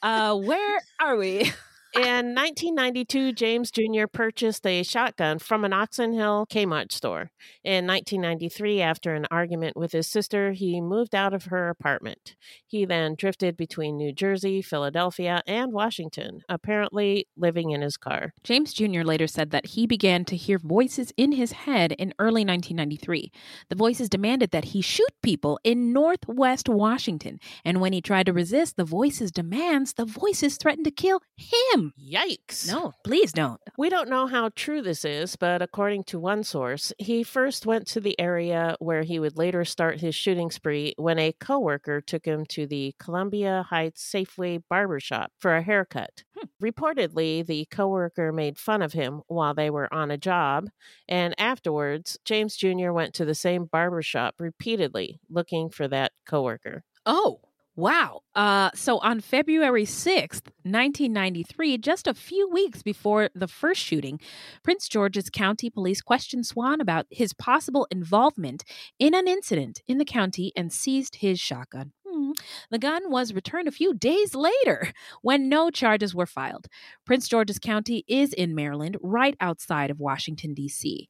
Uh, 0.01 0.35
where 0.37 0.79
are 0.99 1.17
we? 1.17 1.51
In 1.95 2.35
1992, 2.35 3.33
James 3.33 3.71
Jr. 3.71 4.05
purchased 4.11 4.67
a 4.67 4.83
shotgun 4.83 5.39
from 5.39 5.63
an 5.63 5.73
Oxon 5.73 6.13
Hill 6.13 6.45
Kmart 6.47 6.91
store. 6.91 7.31
In 7.63 7.87
1993, 7.87 8.81
after 8.81 9.15
an 9.15 9.25
argument 9.31 9.77
with 9.77 9.93
his 9.93 10.05
sister, 10.05 10.51
he 10.51 10.81
moved 10.81 11.15
out 11.15 11.33
of 11.33 11.45
her 11.45 11.69
apartment. 11.69 12.35
He 12.67 12.85
then 12.85 13.15
drifted 13.17 13.55
between 13.55 13.97
New 13.97 14.11
Jersey, 14.11 14.61
Philadelphia, 14.61 15.41
and 15.47 15.71
Washington, 15.71 16.41
apparently 16.49 17.25
living 17.37 17.71
in 17.71 17.81
his 17.81 17.97
car. 17.97 18.33
James 18.43 18.73
Jr. 18.73 19.01
later 19.01 19.25
said 19.25 19.51
that 19.51 19.67
he 19.67 19.87
began 19.87 20.25
to 20.25 20.35
hear 20.35 20.59
voices 20.59 21.11
in 21.17 21.31
his 21.31 21.53
head 21.53 21.93
in 21.93 22.13
early 22.19 22.45
1993. 22.45 23.31
The 23.69 23.75
voices 23.75 24.09
demanded 24.09 24.51
that 24.51 24.65
he 24.65 24.81
shoot 24.81 25.11
people 25.23 25.57
in 25.63 25.93
Northwest 25.93 26.69
Washington, 26.69 27.39
and 27.63 27.79
when 27.79 27.93
he 27.93 28.01
tried 28.01 28.25
to 28.25 28.33
resist 28.33 28.75
the 28.75 28.83
voices' 28.83 29.31
demands, 29.31 29.93
the 29.93 30.05
voices 30.05 30.57
threatened 30.57 30.85
to 30.85 30.91
kill 30.91 31.21
him. 31.37 31.76
Yikes. 31.77 32.67
No, 32.67 32.93
please 33.03 33.31
don't. 33.31 33.59
We 33.77 33.89
don't 33.89 34.09
know 34.09 34.27
how 34.27 34.49
true 34.55 34.81
this 34.81 35.05
is, 35.05 35.35
but 35.35 35.61
according 35.61 36.05
to 36.05 36.19
one 36.19 36.43
source, 36.43 36.91
he 36.97 37.23
first 37.23 37.65
went 37.65 37.87
to 37.87 37.99
the 37.99 38.19
area 38.19 38.75
where 38.79 39.03
he 39.03 39.19
would 39.19 39.37
later 39.37 39.63
start 39.65 39.99
his 39.99 40.15
shooting 40.15 40.51
spree 40.51 40.93
when 40.97 41.19
a 41.19 41.33
coworker 41.33 42.01
took 42.01 42.25
him 42.25 42.45
to 42.47 42.65
the 42.65 42.95
Columbia 42.99 43.65
Heights 43.69 44.03
Safeway 44.03 44.61
barbershop 44.69 45.31
for 45.39 45.55
a 45.55 45.61
haircut. 45.61 46.23
Hmm. 46.37 46.45
Reportedly, 46.65 47.45
the 47.45 47.67
coworker 47.69 48.31
made 48.31 48.57
fun 48.57 48.81
of 48.81 48.93
him 48.93 49.21
while 49.27 49.53
they 49.53 49.69
were 49.69 49.93
on 49.93 50.11
a 50.11 50.17
job, 50.17 50.69
and 51.07 51.35
afterwards, 51.39 52.17
James 52.25 52.55
Jr. 52.55 52.91
went 52.91 53.13
to 53.15 53.25
the 53.25 53.35
same 53.35 53.65
barbershop 53.65 54.35
repeatedly 54.39 55.19
looking 55.29 55.69
for 55.69 55.87
that 55.87 56.11
coworker. 56.25 56.83
Oh, 57.05 57.39
Wow. 57.77 58.21
Uh, 58.33 58.71
so 58.73 58.97
on 58.97 59.21
February 59.21 59.85
6th, 59.85 60.47
1993, 60.63 61.77
just 61.77 62.07
a 62.07 62.15
few 62.15 62.49
weeks 62.49 62.81
before 62.81 63.29
the 63.35 63.47
first 63.47 63.81
shooting, 63.81 64.19
Prince 64.63 64.89
George's 64.89 65.29
County 65.29 65.69
Police 65.69 66.01
questioned 66.01 66.47
Swann 66.47 66.81
about 66.81 67.05
his 67.11 67.33
possible 67.33 67.87
involvement 67.91 68.63
in 68.97 69.13
an 69.13 69.27
incident 69.27 69.83
in 69.87 69.99
the 69.99 70.05
county 70.05 70.51
and 70.55 70.73
seized 70.73 71.17
his 71.17 71.39
shotgun. 71.39 71.91
Hmm. 72.03 72.31
The 72.71 72.79
gun 72.79 73.11
was 73.11 73.35
returned 73.35 73.67
a 73.67 73.71
few 73.71 73.93
days 73.93 74.33
later 74.33 74.91
when 75.21 75.47
no 75.47 75.69
charges 75.69 76.15
were 76.15 76.25
filed. 76.25 76.65
Prince 77.05 77.27
George's 77.27 77.59
County 77.59 78.03
is 78.07 78.33
in 78.33 78.55
Maryland, 78.55 78.97
right 79.03 79.35
outside 79.39 79.91
of 79.91 79.99
Washington, 79.99 80.55
D.C. 80.55 81.09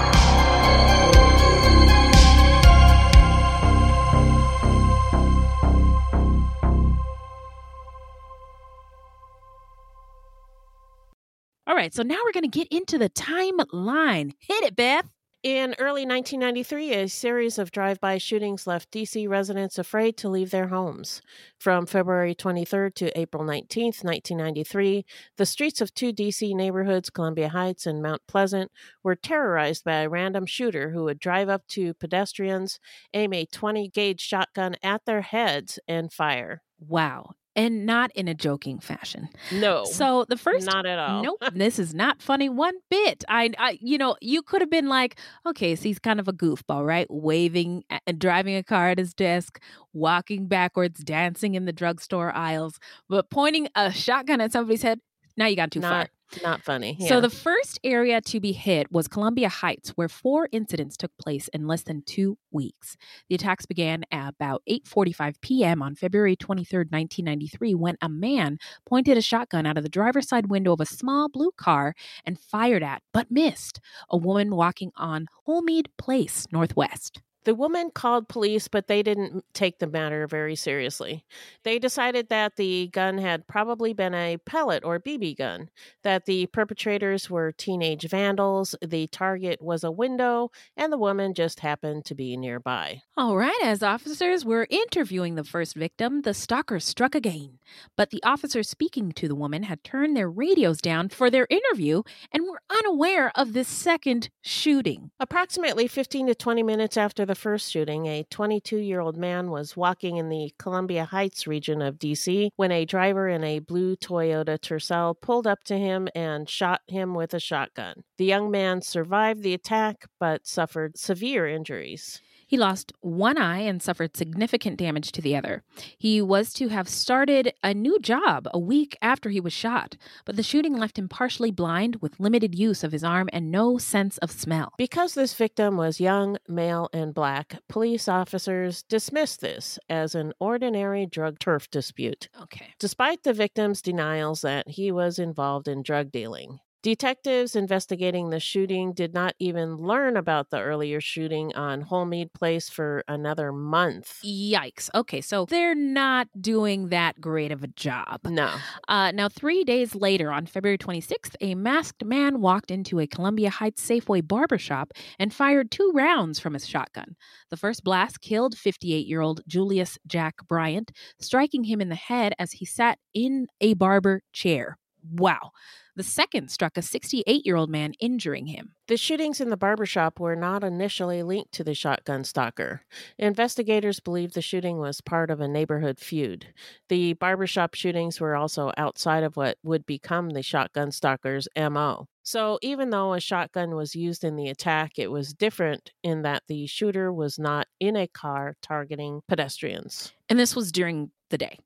Right, 11.81 11.93
so 11.95 12.03
now 12.03 12.17
we're 12.23 12.31
going 12.31 12.49
to 12.49 12.59
get 12.59 12.67
into 12.67 12.99
the 12.99 13.09
timeline. 13.09 14.33
Hit 14.39 14.63
it, 14.63 14.75
Beth. 14.75 15.09
In 15.41 15.73
early 15.79 16.05
1993, 16.05 16.93
a 16.93 17.09
series 17.09 17.57
of 17.57 17.71
drive 17.71 17.99
by 17.99 18.19
shootings 18.19 18.67
left 18.67 18.91
D.C. 18.91 19.25
residents 19.25 19.79
afraid 19.79 20.15
to 20.17 20.29
leave 20.29 20.51
their 20.51 20.67
homes. 20.67 21.23
From 21.57 21.87
February 21.87 22.35
23rd 22.35 22.93
to 22.93 23.19
April 23.19 23.43
19th, 23.43 24.03
1993, 24.03 25.03
the 25.37 25.45
streets 25.47 25.81
of 25.81 25.91
two 25.95 26.11
D.C. 26.11 26.53
neighborhoods, 26.53 27.09
Columbia 27.09 27.49
Heights 27.49 27.87
and 27.87 28.03
Mount 28.03 28.21
Pleasant, 28.27 28.71
were 29.01 29.15
terrorized 29.15 29.83
by 29.83 30.01
a 30.01 30.09
random 30.09 30.45
shooter 30.45 30.91
who 30.91 31.05
would 31.05 31.17
drive 31.17 31.49
up 31.49 31.65
to 31.69 31.95
pedestrians, 31.95 32.79
aim 33.15 33.33
a 33.33 33.47
20 33.47 33.89
gauge 33.89 34.21
shotgun 34.21 34.75
at 34.83 35.05
their 35.05 35.21
heads, 35.21 35.79
and 35.87 36.13
fire. 36.13 36.61
Wow 36.79 37.31
and 37.55 37.85
not 37.85 38.11
in 38.15 38.27
a 38.27 38.33
joking 38.33 38.79
fashion. 38.79 39.29
No. 39.51 39.83
So 39.85 40.25
the 40.29 40.37
first 40.37 40.65
not 40.65 40.85
at 40.85 40.99
all. 40.99 41.23
Nope. 41.23 41.39
this 41.53 41.79
is 41.79 41.93
not 41.93 42.21
funny 42.21 42.49
one 42.49 42.75
bit. 42.89 43.23
I, 43.27 43.51
I 43.57 43.77
you 43.81 43.97
know, 43.97 44.15
you 44.21 44.41
could 44.41 44.61
have 44.61 44.69
been 44.69 44.87
like, 44.87 45.17
okay, 45.45 45.75
so 45.75 45.83
he's 45.83 45.99
kind 45.99 46.19
of 46.19 46.27
a 46.27 46.33
goofball, 46.33 46.85
right? 46.85 47.07
Waving 47.09 47.83
and 48.07 48.19
driving 48.19 48.55
a 48.55 48.63
car 48.63 48.89
at 48.89 48.97
his 48.97 49.13
desk, 49.13 49.61
walking 49.93 50.47
backwards, 50.47 51.03
dancing 51.03 51.55
in 51.55 51.65
the 51.65 51.73
drugstore 51.73 52.33
aisles, 52.35 52.79
but 53.09 53.29
pointing 53.29 53.67
a 53.75 53.91
shotgun 53.91 54.41
at 54.41 54.51
somebody's 54.51 54.81
head. 54.81 54.99
Now 55.37 55.47
you 55.47 55.55
got 55.55 55.71
too 55.71 55.79
not, 55.79 55.89
far. 55.89 56.09
Not 56.43 56.61
funny. 56.61 56.95
Yeah. 56.99 57.09
So 57.09 57.21
the 57.21 57.29
first 57.29 57.79
area 57.83 58.21
to 58.21 58.39
be 58.39 58.51
hit 58.51 58.91
was 58.91 59.07
Columbia 59.07 59.49
Heights, 59.49 59.89
where 59.91 60.07
four 60.07 60.47
incidents 60.51 60.97
took 60.97 61.11
place 61.17 61.47
in 61.49 61.67
less 61.67 61.83
than 61.83 62.03
two 62.03 62.37
weeks. 62.51 62.95
The 63.29 63.35
attacks 63.35 63.65
began 63.65 64.03
at 64.11 64.29
about 64.29 64.61
8:45 64.69 65.41
p.m. 65.41 65.81
on 65.81 65.95
February 65.95 66.35
23, 66.35 66.85
1993, 66.89 67.75
when 67.75 67.97
a 68.01 68.09
man 68.09 68.57
pointed 68.85 69.17
a 69.17 69.21
shotgun 69.21 69.65
out 69.65 69.77
of 69.77 69.83
the 69.83 69.89
driver's 69.89 70.27
side 70.27 70.49
window 70.49 70.73
of 70.73 70.79
a 70.79 70.85
small 70.85 71.29
blue 71.29 71.51
car 71.57 71.93
and 72.25 72.39
fired 72.39 72.83
at, 72.83 73.01
but 73.13 73.29
missed, 73.29 73.79
a 74.09 74.17
woman 74.17 74.55
walking 74.55 74.91
on 74.95 75.27
Holmead 75.47 75.87
Place 75.97 76.47
Northwest. 76.51 77.21
The 77.43 77.55
woman 77.55 77.89
called 77.91 78.27
police, 78.27 78.67
but 78.67 78.87
they 78.87 79.01
didn't 79.01 79.43
take 79.53 79.79
the 79.79 79.87
matter 79.87 80.27
very 80.27 80.55
seriously. 80.55 81.23
They 81.63 81.79
decided 81.79 82.29
that 82.29 82.55
the 82.55 82.87
gun 82.87 83.17
had 83.17 83.47
probably 83.47 83.93
been 83.93 84.13
a 84.13 84.37
pellet 84.37 84.83
or 84.83 84.99
BB 84.99 85.37
gun, 85.37 85.69
that 86.03 86.25
the 86.25 86.45
perpetrators 86.47 87.29
were 87.29 87.51
teenage 87.51 88.07
vandals, 88.07 88.75
the 88.81 89.07
target 89.07 89.61
was 89.61 89.83
a 89.83 89.91
window, 89.91 90.51
and 90.77 90.93
the 90.93 90.97
woman 90.97 91.33
just 91.33 91.61
happened 91.61 92.05
to 92.05 92.15
be 92.15 92.37
nearby. 92.37 93.01
All 93.17 93.37
right, 93.37 93.59
as 93.63 93.81
officers 93.81 94.45
were 94.45 94.67
interviewing 94.69 95.35
the 95.35 95.43
first 95.43 95.75
victim, 95.75 96.21
the 96.21 96.33
stalker 96.33 96.79
struck 96.79 97.15
again. 97.15 97.59
But 97.95 98.11
the 98.11 98.23
officers 98.23 98.69
speaking 98.69 99.11
to 99.13 99.27
the 99.27 99.35
woman 99.35 99.63
had 99.63 99.83
turned 99.83 100.15
their 100.15 100.29
radios 100.29 100.81
down 100.81 101.09
for 101.09 101.29
their 101.29 101.47
interview 101.49 102.03
and 102.31 102.43
were 102.43 102.61
unaware 102.69 103.31
of 103.35 103.53
this 103.53 103.67
second 103.67 104.29
shooting. 104.41 105.11
Approximately 105.19 105.87
15 105.87 106.27
to 106.27 106.35
20 106.35 106.63
minutes 106.63 106.97
after 106.97 107.25
the 107.31 107.35
first 107.35 107.71
shooting, 107.71 108.07
a 108.07 108.23
22 108.29 108.75
year 108.75 108.99
old 108.99 109.15
man 109.15 109.51
was 109.51 109.77
walking 109.77 110.17
in 110.17 110.27
the 110.27 110.53
Columbia 110.59 111.05
Heights 111.05 111.47
region 111.47 111.81
of 111.81 111.97
D.C. 111.97 112.51
when 112.57 112.73
a 112.73 112.83
driver 112.83 113.29
in 113.29 113.41
a 113.41 113.59
blue 113.59 113.95
Toyota 113.95 114.59
Tercel 114.59 115.15
pulled 115.21 115.47
up 115.47 115.63
to 115.63 115.77
him 115.77 116.09
and 116.13 116.49
shot 116.49 116.81
him 116.89 117.13
with 117.15 117.33
a 117.33 117.39
shotgun. 117.39 118.03
The 118.17 118.25
young 118.25 118.51
man 118.51 118.81
survived 118.81 119.43
the 119.43 119.53
attack 119.53 120.07
but 120.19 120.45
suffered 120.45 120.97
severe 120.97 121.47
injuries. 121.47 122.21
He 122.51 122.57
lost 122.57 122.91
one 122.99 123.37
eye 123.37 123.59
and 123.59 123.81
suffered 123.81 124.17
significant 124.17 124.75
damage 124.77 125.13
to 125.13 125.21
the 125.21 125.37
other. 125.37 125.63
He 125.97 126.21
was 126.21 126.51
to 126.55 126.67
have 126.67 126.89
started 126.89 127.53
a 127.63 127.73
new 127.73 127.97
job 127.97 128.45
a 128.53 128.59
week 128.59 128.97
after 129.01 129.29
he 129.29 129.39
was 129.39 129.53
shot, 129.53 129.95
but 130.25 130.35
the 130.35 130.43
shooting 130.43 130.75
left 130.75 130.99
him 130.99 131.07
partially 131.07 131.51
blind 131.51 132.01
with 132.01 132.19
limited 132.19 132.53
use 132.53 132.83
of 132.83 132.91
his 132.91 133.05
arm 133.05 133.29
and 133.31 133.51
no 133.51 133.77
sense 133.77 134.17
of 134.17 134.31
smell. 134.31 134.73
Because 134.77 135.13
this 135.13 135.33
victim 135.33 135.77
was 135.77 136.01
young, 136.01 136.39
male, 136.45 136.89
and 136.91 137.13
black, 137.13 137.55
police 137.69 138.09
officers 138.09 138.83
dismissed 138.83 139.39
this 139.39 139.79
as 139.87 140.13
an 140.13 140.33
ordinary 140.37 141.05
drug 141.05 141.39
turf 141.39 141.71
dispute. 141.71 142.27
Okay. 142.41 142.73
Despite 142.79 143.23
the 143.23 143.31
victim's 143.31 143.81
denials 143.81 144.41
that 144.41 144.67
he 144.67 144.91
was 144.91 145.19
involved 145.19 145.69
in 145.69 145.83
drug 145.83 146.11
dealing. 146.11 146.59
Detectives 146.83 147.55
investigating 147.55 148.31
the 148.31 148.39
shooting 148.39 148.91
did 148.91 149.13
not 149.13 149.35
even 149.37 149.75
learn 149.75 150.17
about 150.17 150.49
the 150.49 150.59
earlier 150.59 150.99
shooting 150.99 151.53
on 151.53 151.83
Holmead 151.83 152.33
Place 152.33 152.69
for 152.69 153.03
another 153.07 153.51
month. 153.51 154.19
Yikes. 154.25 154.89
Okay, 154.95 155.21
so 155.21 155.45
they're 155.45 155.75
not 155.75 156.27
doing 156.41 156.89
that 156.89 157.21
great 157.21 157.51
of 157.51 157.63
a 157.63 157.67
job. 157.67 158.21
No. 158.25 158.51
Uh, 158.87 159.11
now, 159.11 159.29
three 159.29 159.63
days 159.63 159.93
later, 159.93 160.31
on 160.31 160.47
February 160.47 160.79
26th, 160.79 161.35
a 161.39 161.53
masked 161.53 162.03
man 162.03 162.41
walked 162.41 162.71
into 162.71 162.99
a 162.99 163.05
Columbia 163.05 163.51
Heights 163.51 163.87
Safeway 163.87 164.27
barbershop 164.27 164.91
and 165.19 165.31
fired 165.31 165.69
two 165.69 165.91
rounds 165.93 166.39
from 166.39 166.55
his 166.55 166.67
shotgun. 166.67 167.15
The 167.51 167.57
first 167.57 167.83
blast 167.83 168.21
killed 168.21 168.57
58 168.57 169.05
year 169.05 169.21
old 169.21 169.41
Julius 169.47 169.99
Jack 170.07 170.47
Bryant, 170.47 170.91
striking 171.19 171.65
him 171.65 171.79
in 171.79 171.89
the 171.89 171.95
head 171.95 172.33
as 172.39 172.53
he 172.53 172.65
sat 172.65 172.97
in 173.13 173.45
a 173.59 173.75
barber 173.75 174.23
chair. 174.33 174.79
Wow. 175.09 175.51
The 175.95 176.03
second 176.03 176.49
struck 176.49 176.77
a 176.77 176.81
68 176.81 177.45
year 177.45 177.57
old 177.57 177.69
man, 177.69 177.93
injuring 177.99 178.47
him. 178.47 178.75
The 178.87 178.95
shootings 178.95 179.41
in 179.41 179.49
the 179.49 179.57
barbershop 179.57 180.19
were 180.19 180.37
not 180.37 180.63
initially 180.63 181.21
linked 181.21 181.51
to 181.53 181.63
the 181.63 181.73
shotgun 181.73 182.23
stalker. 182.23 182.83
Investigators 183.17 183.99
believe 183.99 184.33
the 184.33 184.41
shooting 184.41 184.77
was 184.77 185.01
part 185.01 185.29
of 185.29 185.41
a 185.41 185.49
neighborhood 185.49 185.99
feud. 185.99 186.47
The 186.87 187.13
barbershop 187.13 187.73
shootings 187.73 188.21
were 188.21 188.35
also 188.35 188.71
outside 188.77 189.23
of 189.23 189.35
what 189.35 189.57
would 189.63 189.85
become 189.85 190.29
the 190.29 190.41
shotgun 190.41 190.91
stalker's 190.91 191.47
MO. 191.57 192.07
So, 192.23 192.59
even 192.61 192.91
though 192.91 193.13
a 193.13 193.19
shotgun 193.19 193.75
was 193.75 193.95
used 193.95 194.23
in 194.23 194.35
the 194.35 194.47
attack, 194.47 194.93
it 194.97 195.11
was 195.11 195.33
different 195.33 195.91
in 196.03 196.21
that 196.21 196.43
the 196.47 196.67
shooter 196.67 197.11
was 197.11 197.39
not 197.39 197.67
in 197.79 197.95
a 197.95 198.07
car 198.07 198.55
targeting 198.61 199.21
pedestrians. 199.27 200.13
And 200.29 200.39
this 200.39 200.55
was 200.55 200.71
during 200.71 201.11
the 201.31 201.37
day, 201.37 201.57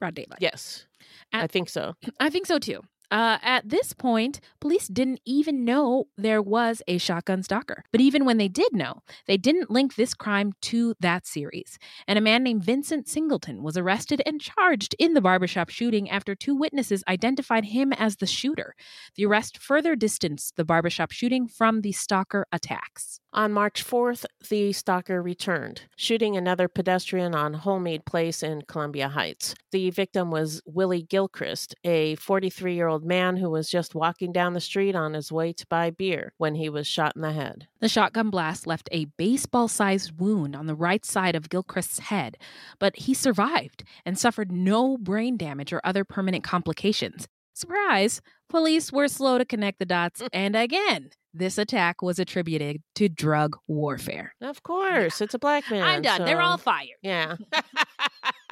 broad 0.00 0.14
daylight. 0.14 0.38
Yes, 0.40 0.86
I 1.32 1.46
think 1.46 1.68
so. 1.68 1.94
I 2.20 2.30
think 2.30 2.46
so 2.46 2.58
too. 2.58 2.80
Uh, 3.10 3.38
at 3.42 3.68
this 3.68 3.92
point, 3.92 4.40
police 4.60 4.88
didn't 4.88 5.20
even 5.24 5.64
know 5.64 6.06
there 6.16 6.42
was 6.42 6.82
a 6.88 6.98
shotgun 6.98 7.42
stalker. 7.42 7.84
But 7.92 8.00
even 8.00 8.24
when 8.24 8.38
they 8.38 8.48
did 8.48 8.72
know, 8.72 9.02
they 9.26 9.36
didn't 9.36 9.70
link 9.70 9.94
this 9.94 10.14
crime 10.14 10.52
to 10.62 10.94
that 11.00 11.26
series. 11.26 11.78
And 12.08 12.18
a 12.18 12.22
man 12.22 12.42
named 12.42 12.64
Vincent 12.64 13.08
Singleton 13.08 13.62
was 13.62 13.76
arrested 13.76 14.22
and 14.26 14.40
charged 14.40 14.94
in 14.98 15.14
the 15.14 15.20
barbershop 15.20 15.68
shooting 15.70 16.10
after 16.10 16.34
two 16.34 16.54
witnesses 16.54 17.04
identified 17.08 17.66
him 17.66 17.92
as 17.92 18.16
the 18.16 18.26
shooter. 18.26 18.74
The 19.16 19.26
arrest 19.26 19.58
further 19.58 19.96
distanced 19.96 20.56
the 20.56 20.64
barbershop 20.64 21.12
shooting 21.12 21.46
from 21.46 21.82
the 21.82 21.92
stalker 21.92 22.46
attacks. 22.52 23.20
On 23.32 23.52
March 23.52 23.84
4th, 23.84 24.24
the 24.48 24.72
stalker 24.72 25.20
returned, 25.20 25.82
shooting 25.96 26.36
another 26.36 26.68
pedestrian 26.68 27.34
on 27.34 27.54
Holmead 27.54 28.04
Place 28.04 28.44
in 28.44 28.62
Columbia 28.62 29.08
Heights. 29.08 29.56
The 29.72 29.90
victim 29.90 30.30
was 30.30 30.62
Willie 30.66 31.02
Gilchrist, 31.02 31.74
a 31.82 32.14
43 32.14 32.74
year 32.74 32.86
old 32.86 33.03
man 33.04 33.36
who 33.36 33.50
was 33.50 33.70
just 33.70 33.94
walking 33.94 34.32
down 34.32 34.54
the 34.54 34.60
street 34.60 34.94
on 34.94 35.14
his 35.14 35.30
way 35.30 35.52
to 35.52 35.66
buy 35.66 35.90
beer 35.90 36.32
when 36.38 36.54
he 36.54 36.68
was 36.68 36.86
shot 36.86 37.14
in 37.14 37.22
the 37.22 37.32
head. 37.32 37.68
The 37.80 37.88
shotgun 37.88 38.30
blast 38.30 38.66
left 38.66 38.88
a 38.92 39.06
baseball 39.16 39.68
sized 39.68 40.18
wound 40.18 40.56
on 40.56 40.66
the 40.66 40.74
right 40.74 41.04
side 41.04 41.36
of 41.36 41.48
Gilchrist's 41.48 41.98
head, 41.98 42.36
but 42.78 42.96
he 42.96 43.14
survived 43.14 43.84
and 44.04 44.18
suffered 44.18 44.50
no 44.50 44.96
brain 44.96 45.36
damage 45.36 45.72
or 45.72 45.80
other 45.84 46.04
permanent 46.04 46.44
complications. 46.44 47.28
Surprise! 47.52 48.20
Police 48.48 48.92
were 48.92 49.08
slow 49.08 49.38
to 49.38 49.44
connect 49.44 49.78
the 49.78 49.86
dots, 49.86 50.22
and 50.32 50.56
again, 50.56 51.10
this 51.32 51.58
attack 51.58 52.02
was 52.02 52.18
attributed 52.18 52.82
to 52.94 53.08
drug 53.08 53.56
warfare. 53.66 54.34
Of 54.40 54.62
course, 54.62 55.20
it's 55.20 55.34
a 55.34 55.38
black 55.38 55.68
man. 55.70 55.82
I'm 55.82 56.02
done. 56.02 56.24
They're 56.24 56.40
all 56.40 56.58
fired. 56.58 56.98
Yeah. 57.02 57.36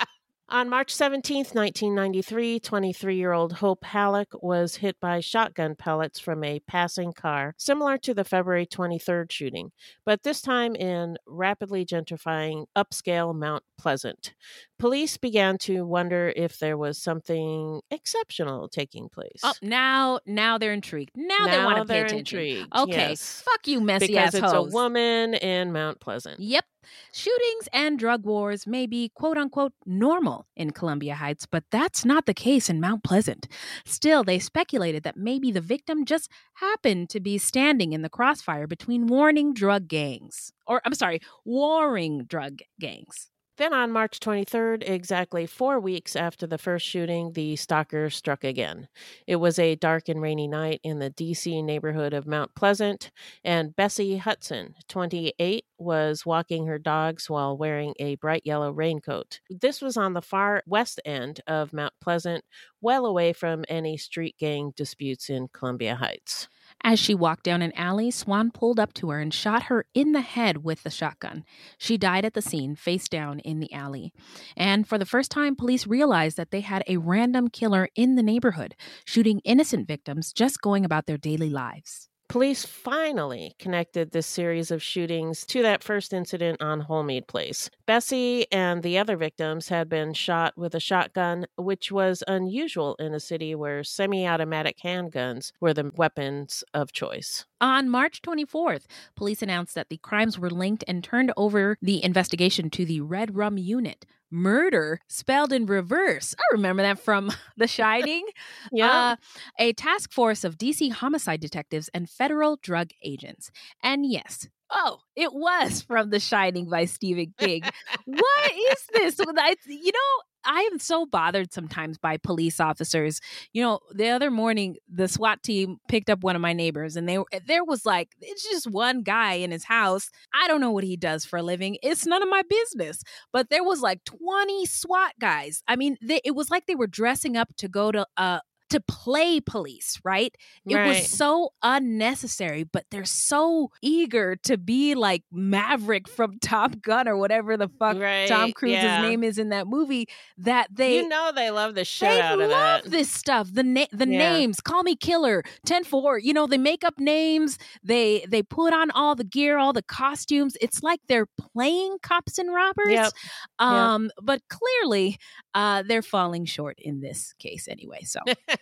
On 0.52 0.68
March 0.68 0.94
17th, 0.94 1.54
1993, 1.54 2.60
23 2.60 3.16
year 3.16 3.32
old 3.32 3.54
Hope 3.54 3.84
Halleck 3.84 4.28
was 4.42 4.76
hit 4.76 5.00
by 5.00 5.18
shotgun 5.20 5.74
pellets 5.74 6.20
from 6.20 6.44
a 6.44 6.60
passing 6.66 7.14
car, 7.14 7.54
similar 7.56 7.96
to 7.96 8.12
the 8.12 8.22
February 8.22 8.66
23rd 8.66 9.32
shooting, 9.32 9.72
but 10.04 10.24
this 10.24 10.42
time 10.42 10.74
in 10.74 11.16
rapidly 11.26 11.86
gentrifying 11.86 12.66
upscale 12.76 13.34
Mount 13.34 13.64
Pleasant. 13.78 14.34
Police 14.78 15.16
began 15.16 15.56
to 15.58 15.86
wonder 15.86 16.30
if 16.36 16.58
there 16.58 16.76
was 16.76 16.98
something 16.98 17.80
exceptional 17.90 18.68
taking 18.68 19.08
place. 19.08 19.40
Oh, 19.42 19.54
now, 19.62 20.20
now 20.26 20.58
they're 20.58 20.74
intrigued. 20.74 21.12
Now, 21.16 21.46
they 21.46 21.64
want 21.64 21.78
to 21.78 21.84
pay 21.86 22.00
attention. 22.02 22.18
intrigued, 22.18 22.76
Okay, 22.76 23.08
yes. 23.08 23.42
fuck 23.42 23.66
you, 23.66 23.80
messy 23.80 24.08
because 24.08 24.34
it's 24.34 24.44
assholes. 24.44 24.70
a 24.70 24.76
woman 24.76 25.32
in 25.32 25.72
Mount 25.72 25.98
Pleasant. 25.98 26.40
Yep. 26.40 26.66
Shootings 27.12 27.68
and 27.72 27.98
drug 27.98 28.24
wars 28.24 28.66
may 28.66 28.86
be 28.86 29.10
quote 29.14 29.36
unquote 29.36 29.72
normal 29.84 30.46
in 30.56 30.70
Columbia 30.70 31.14
Heights, 31.14 31.46
but 31.46 31.64
that's 31.70 32.04
not 32.04 32.26
the 32.26 32.34
case 32.34 32.70
in 32.70 32.80
Mount 32.80 33.02
Pleasant. 33.02 33.48
Still, 33.84 34.22
they 34.24 34.38
speculated 34.38 35.02
that 35.02 35.16
maybe 35.16 35.50
the 35.50 35.60
victim 35.60 36.04
just 36.04 36.30
happened 36.54 37.10
to 37.10 37.20
be 37.20 37.38
standing 37.38 37.92
in 37.92 38.02
the 38.02 38.08
crossfire 38.08 38.66
between 38.66 39.06
warning 39.06 39.54
drug 39.54 39.88
gangs. 39.88 40.52
Or, 40.66 40.80
I'm 40.84 40.94
sorry, 40.94 41.20
warring 41.44 42.24
drug 42.24 42.60
gangs. 42.78 43.31
Then 43.62 43.74
on 43.74 43.92
March 43.92 44.18
23rd, 44.18 44.82
exactly 44.90 45.46
four 45.46 45.78
weeks 45.78 46.16
after 46.16 46.48
the 46.48 46.58
first 46.58 46.84
shooting, 46.84 47.34
the 47.34 47.54
stalker 47.54 48.10
struck 48.10 48.42
again. 48.42 48.88
It 49.24 49.36
was 49.36 49.56
a 49.56 49.76
dark 49.76 50.08
and 50.08 50.20
rainy 50.20 50.48
night 50.48 50.80
in 50.82 50.98
the 50.98 51.10
D.C. 51.10 51.62
neighborhood 51.62 52.12
of 52.12 52.26
Mount 52.26 52.56
Pleasant, 52.56 53.12
and 53.44 53.76
Bessie 53.76 54.16
Hudson, 54.16 54.74
28, 54.88 55.64
was 55.78 56.26
walking 56.26 56.66
her 56.66 56.80
dogs 56.80 57.30
while 57.30 57.56
wearing 57.56 57.94
a 58.00 58.16
bright 58.16 58.42
yellow 58.44 58.72
raincoat. 58.72 59.38
This 59.48 59.80
was 59.80 59.96
on 59.96 60.14
the 60.14 60.22
far 60.22 60.64
west 60.66 61.00
end 61.04 61.40
of 61.46 61.72
Mount 61.72 61.94
Pleasant, 62.00 62.44
well 62.80 63.06
away 63.06 63.32
from 63.32 63.64
any 63.68 63.96
street 63.96 64.34
gang 64.40 64.72
disputes 64.74 65.30
in 65.30 65.46
Columbia 65.46 65.94
Heights. 65.94 66.48
As 66.84 66.98
she 66.98 67.14
walked 67.14 67.44
down 67.44 67.62
an 67.62 67.72
alley, 67.76 68.10
Swann 68.10 68.50
pulled 68.50 68.80
up 68.80 68.92
to 68.94 69.10
her 69.10 69.20
and 69.20 69.32
shot 69.32 69.64
her 69.64 69.86
in 69.94 70.12
the 70.12 70.20
head 70.20 70.64
with 70.64 70.82
the 70.82 70.90
shotgun. 70.90 71.44
She 71.78 71.96
died 71.96 72.24
at 72.24 72.34
the 72.34 72.42
scene, 72.42 72.74
face 72.74 73.08
down 73.08 73.38
in 73.40 73.60
the 73.60 73.72
alley. 73.72 74.12
And 74.56 74.86
for 74.86 74.98
the 74.98 75.06
first 75.06 75.30
time, 75.30 75.54
police 75.54 75.86
realized 75.86 76.36
that 76.36 76.50
they 76.50 76.60
had 76.60 76.82
a 76.86 76.96
random 76.96 77.48
killer 77.48 77.88
in 77.94 78.16
the 78.16 78.22
neighborhood, 78.22 78.74
shooting 79.04 79.40
innocent 79.44 79.86
victims 79.86 80.32
just 80.32 80.60
going 80.60 80.84
about 80.84 81.06
their 81.06 81.18
daily 81.18 81.50
lives. 81.50 82.08
Police 82.32 82.64
finally 82.64 83.54
connected 83.58 84.12
this 84.12 84.26
series 84.26 84.70
of 84.70 84.82
shootings 84.82 85.44
to 85.44 85.60
that 85.60 85.84
first 85.84 86.14
incident 86.14 86.62
on 86.62 86.80
Holmead 86.84 87.26
Place. 87.26 87.68
Bessie 87.84 88.50
and 88.50 88.82
the 88.82 88.96
other 88.96 89.18
victims 89.18 89.68
had 89.68 89.90
been 89.90 90.14
shot 90.14 90.56
with 90.56 90.74
a 90.74 90.80
shotgun, 90.80 91.44
which 91.58 91.92
was 91.92 92.24
unusual 92.26 92.94
in 92.94 93.12
a 93.12 93.20
city 93.20 93.54
where 93.54 93.84
semi 93.84 94.26
automatic 94.26 94.78
handguns 94.82 95.52
were 95.60 95.74
the 95.74 95.92
weapons 95.94 96.64
of 96.72 96.94
choice. 96.94 97.44
On 97.62 97.88
March 97.88 98.22
24th, 98.22 98.86
police 99.14 99.40
announced 99.40 99.76
that 99.76 99.88
the 99.88 99.96
crimes 99.98 100.36
were 100.36 100.50
linked 100.50 100.82
and 100.88 101.02
turned 101.04 101.32
over 101.36 101.78
the 101.80 102.02
investigation 102.02 102.70
to 102.70 102.84
the 102.84 103.00
Red 103.00 103.36
Rum 103.36 103.56
Unit. 103.56 104.04
Murder 104.32 104.98
spelled 105.06 105.52
in 105.52 105.66
reverse. 105.66 106.34
I 106.36 106.42
remember 106.54 106.82
that 106.82 106.98
from 106.98 107.30
The 107.56 107.68
Shining. 107.68 108.26
Yeah. 108.72 108.90
Uh, 109.12 109.16
a 109.60 109.72
task 109.74 110.12
force 110.12 110.42
of 110.42 110.58
DC 110.58 110.90
homicide 110.90 111.38
detectives 111.38 111.88
and 111.94 112.10
federal 112.10 112.56
drug 112.56 112.90
agents. 113.04 113.52
And 113.80 114.10
yes, 114.10 114.48
oh, 114.68 114.98
it 115.14 115.32
was 115.32 115.82
from 115.82 116.10
The 116.10 116.18
Shining 116.18 116.68
by 116.68 116.86
Stephen 116.86 117.32
King. 117.38 117.62
what 118.06 118.52
is 118.72 118.88
this? 118.92 119.20
I, 119.20 119.54
you 119.66 119.92
know, 119.92 120.22
I 120.44 120.68
am 120.72 120.78
so 120.78 121.06
bothered 121.06 121.52
sometimes 121.52 121.98
by 121.98 122.16
police 122.16 122.60
officers. 122.60 123.20
You 123.52 123.62
know, 123.62 123.80
the 123.92 124.08
other 124.08 124.30
morning 124.30 124.76
the 124.88 125.08
SWAT 125.08 125.42
team 125.42 125.78
picked 125.88 126.10
up 126.10 126.22
one 126.22 126.36
of 126.36 126.42
my 126.42 126.52
neighbors 126.52 126.96
and 126.96 127.08
they 127.08 127.18
there 127.46 127.64
was 127.64 127.86
like 127.86 128.10
it's 128.20 128.42
just 128.42 128.66
one 128.70 129.02
guy 129.02 129.34
in 129.34 129.50
his 129.50 129.64
house. 129.64 130.10
I 130.34 130.48
don't 130.48 130.60
know 130.60 130.70
what 130.70 130.84
he 130.84 130.96
does 130.96 131.24
for 131.24 131.38
a 131.38 131.42
living. 131.42 131.78
It's 131.82 132.06
none 132.06 132.22
of 132.22 132.28
my 132.28 132.42
business. 132.48 133.02
But 133.32 133.50
there 133.50 133.64
was 133.64 133.80
like 133.80 134.04
20 134.04 134.66
SWAT 134.66 135.12
guys. 135.20 135.62
I 135.68 135.76
mean, 135.76 135.96
they, 136.02 136.20
it 136.24 136.32
was 136.34 136.50
like 136.50 136.66
they 136.66 136.74
were 136.74 136.86
dressing 136.86 137.36
up 137.36 137.54
to 137.58 137.68
go 137.68 137.92
to 137.92 138.06
a 138.16 138.40
to 138.72 138.80
play 138.80 139.40
police, 139.40 139.98
right? 140.04 140.36
It 140.66 140.74
Right. 140.74 140.88
was 140.88 141.08
so 141.08 141.52
unnecessary, 141.62 142.64
but 142.64 142.84
they're 142.90 143.04
so 143.04 143.70
eager 143.80 144.36
to 144.44 144.56
be 144.58 144.94
like 144.94 145.22
Maverick 145.32 146.08
from 146.08 146.38
Top 146.42 146.80
Gun 146.82 147.06
or 147.08 147.16
whatever 147.16 147.56
the 147.56 147.68
fuck 147.68 147.96
Tom 148.28 148.52
Cruise's 148.52 148.82
yeah. 148.82 149.02
name 149.02 149.22
is 149.24 149.38
in 149.38 149.50
that 149.50 149.66
movie 149.66 150.08
that 150.38 150.68
they 150.74 150.96
you 150.98 151.08
know 151.08 151.32
they 151.34 151.50
love 151.50 151.74
the 151.74 151.84
shit 151.84 152.08
they 152.10 152.20
out 152.20 152.40
of 152.40 152.50
love 152.50 152.82
that. 152.84 152.90
this 152.90 153.10
stuff. 153.10 153.48
The 153.52 153.62
na- 153.62 153.86
the 153.92 154.08
Yeah. 154.08 154.18
names, 154.32 154.60
call 154.60 154.82
me 154.82 154.96
killer, 154.96 155.42
10-4. 155.66 156.18
You 156.22 156.32
know, 156.32 156.46
they 156.46 156.58
make 156.58 156.84
up 156.84 156.98
names. 156.98 157.58
They 157.82 158.24
they 158.28 158.42
put 158.42 158.72
on 158.74 158.90
all 158.92 159.14
the 159.14 159.24
gear, 159.24 159.58
all 159.58 159.72
the 159.72 159.82
costumes. 159.82 160.56
It's 160.60 160.82
like 160.82 161.00
they're 161.08 161.28
playing 161.54 161.98
cops 162.02 162.38
and 162.38 162.52
robbers. 162.52 162.88
Yep. 162.90 163.12
Um, 163.58 164.10
but 164.22 164.40
clearly, 164.48 165.18
uh, 165.54 165.82
they're 165.82 166.02
falling 166.02 166.44
short 166.46 166.78
in 166.80 167.00
this 167.00 167.34
case 167.38 167.68
anyway. 167.68 168.02
So 168.04 168.20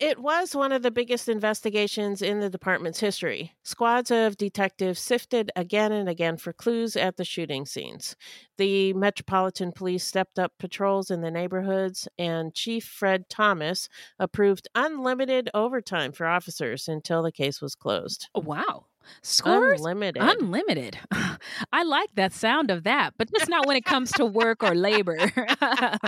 It 0.00 0.18
was 0.18 0.56
one 0.56 0.72
of 0.72 0.82
the 0.82 0.90
biggest 0.90 1.28
investigations 1.28 2.22
in 2.22 2.40
the 2.40 2.50
department's 2.50 2.98
history. 2.98 3.54
Squads 3.62 4.10
of 4.10 4.36
detectives 4.36 4.98
sifted 4.98 5.52
again 5.54 5.92
and 5.92 6.08
again 6.08 6.38
for 6.38 6.52
clues 6.52 6.96
at 6.96 7.16
the 7.16 7.24
shooting 7.24 7.66
scenes. 7.66 8.16
The 8.58 8.94
Metropolitan 8.94 9.70
Police 9.70 10.02
stepped 10.04 10.40
up 10.40 10.54
patrols 10.58 11.10
in 11.10 11.20
the 11.20 11.30
neighborhoods, 11.30 12.08
and 12.18 12.52
Chief 12.52 12.84
Fred 12.84 13.28
Thomas 13.28 13.88
approved 14.18 14.66
unlimited 14.74 15.50
overtime 15.54 16.10
for 16.10 16.26
officers 16.26 16.88
until 16.88 17.22
the 17.22 17.30
case 17.30 17.60
was 17.60 17.76
closed. 17.76 18.28
Oh, 18.34 18.40
wow. 18.40 18.86
Scores 19.22 19.80
Unlimited. 19.80 20.22
Unlimited. 20.22 20.98
I 21.72 21.82
like 21.82 22.10
that 22.14 22.32
sound 22.32 22.70
of 22.70 22.84
that, 22.84 23.14
but 23.18 23.30
just 23.32 23.48
not 23.48 23.66
when 23.66 23.76
it 23.76 23.84
comes 23.84 24.12
to 24.12 24.24
work 24.24 24.62
or 24.62 24.74
labor. 24.74 25.18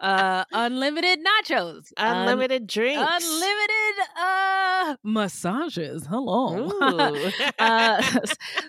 uh, 0.00 0.44
unlimited 0.52 1.18
nachos. 1.24 1.92
Un- 1.96 2.16
Unlimited 2.28 2.66
drinks. 2.66 3.02
unlimited 3.24 4.06
uh, 4.18 4.96
massages. 5.04 6.06
Hello. 6.06 6.70
Uh, 7.58 8.02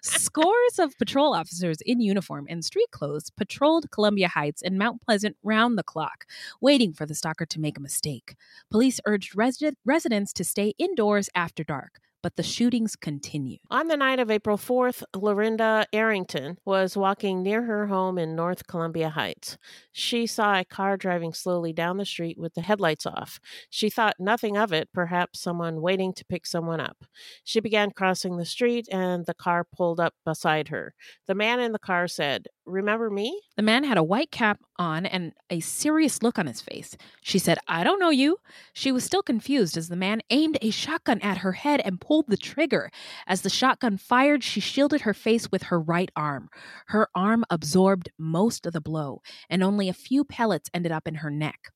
scores 0.03 0.78
of 0.80 0.95
patrol 0.97 1.34
officers 1.34 1.78
in 1.86 1.99
uniform 1.99 2.45
and 2.49 2.64
street 2.64 2.91
clothes 2.91 3.30
patrolled 3.32 3.89
Columbia 3.91 4.28
Heights 4.28 4.61
and 4.61 4.78
Mount 4.78 5.01
Pleasant 5.01 5.36
round 5.43 5.78
the 5.78 5.84
clock, 5.84 6.26
waiting 6.61 6.93
for 6.93 7.05
the 7.05 7.16
stalker 7.16 7.45
to 7.45 7.59
make 7.59 7.78
a 7.78 7.82
mistake. 7.82 8.36
Police 8.70 8.99
urged 9.05 9.36
resi- 9.36 9.76
residents 9.86 10.32
to 10.34 10.43
stay 10.43 10.74
indoors 10.78 11.30
after 11.34 11.64
dark, 11.64 11.99
but 12.24 12.38
the 12.38 12.41
shootings 12.41 12.95
continued. 12.95 13.59
On 13.69 13.88
the 13.88 13.97
night 13.97 14.17
of 14.17 14.32
April 14.32 14.57
4th, 14.57 15.03
Lorinda 15.15 15.86
Arrington 15.93 16.57
was 16.65 16.97
walking 16.97 17.43
near 17.43 17.63
her 17.63 17.88
home 17.88 18.17
in 18.17 18.36
North 18.36 18.65
Columbia 18.65 19.09
Heights. 19.09 19.57
She 19.91 20.26
saw 20.26 20.57
a 20.57 20.65
car 20.65 20.97
driving 20.97 21.34
slowly 21.34 21.74
down 21.74 21.97
the 21.97 22.05
street 22.05 22.39
with 22.39 22.53
the 22.55 22.61
headlights 22.61 23.05
off. 23.05 23.39
She 23.69 23.89
thought 23.89 24.15
nothing 24.19 24.57
of 24.57 24.71
it, 24.71 24.89
perhaps 24.93 25.41
someone 25.41 25.82
waiting 25.82 26.13
to 26.13 26.26
pick 26.26 26.47
someone 26.47 26.80
up. 26.80 27.03
She 27.43 27.59
began 27.59 27.91
crossing 27.91 28.38
the 28.38 28.45
street 28.45 28.88
and 28.89 29.26
the 29.26 29.34
car 29.34 29.65
pulled 29.65 29.99
up 29.99 30.13
beside 30.26 30.69
her. 30.69 30.93
The 31.28 31.36
man 31.36 31.59
in 31.59 31.74
the 31.74 31.80
car 31.80 32.07
said, 32.07 32.47
Remember 32.66 33.09
me? 33.09 33.41
The 33.57 33.61
man 33.61 33.84
had 33.84 33.97
a 33.97 34.03
white 34.03 34.32
cap 34.32 34.59
on 34.80 35.05
and 35.05 35.34
a 35.49 35.59
serious 35.59 36.24
look 36.24 36.39
on 36.39 36.47
his 36.47 36.61
face. 36.61 36.95
She 37.22 37.38
said, 37.38 37.57
I 37.68 37.84
don't 37.84 37.99
know 37.99 38.09
you. 38.09 38.38
She 38.74 38.91
was 38.91 39.03
still 39.03 39.22
confused 39.22 39.76
as 39.78 39.89
the 39.89 39.97
man 39.97 40.22
aimed 40.30 40.57
a 40.61 40.70
shotgun 40.70 41.20
at 41.22 41.39
her 41.39 41.51
head 41.53 41.82
and 41.84 41.99
pulled 41.99 42.28
the 42.28 42.38
trigger. 42.38 42.89
As 43.28 43.41
the 43.41 43.49
shotgun 43.49 43.97
fired, 43.97 44.43
she 44.43 44.61
shielded 44.61 45.01
her 45.01 45.14
face 45.14 45.51
with 45.51 45.64
her 45.64 45.80
right 45.80 46.09
arm. 46.16 46.49
Her 46.88 47.09
arm 47.14 47.43
absorbed 47.49 48.11
most 48.18 48.66
of 48.66 48.72
the 48.72 48.82
blow, 48.82 49.22
and 49.49 49.61
only 49.61 49.89
a 49.89 49.93
few 49.93 50.24
pellets 50.24 50.70
ended 50.74 50.91
up 50.91 51.07
in 51.07 51.16
her 51.16 51.30
neck. 51.30 51.72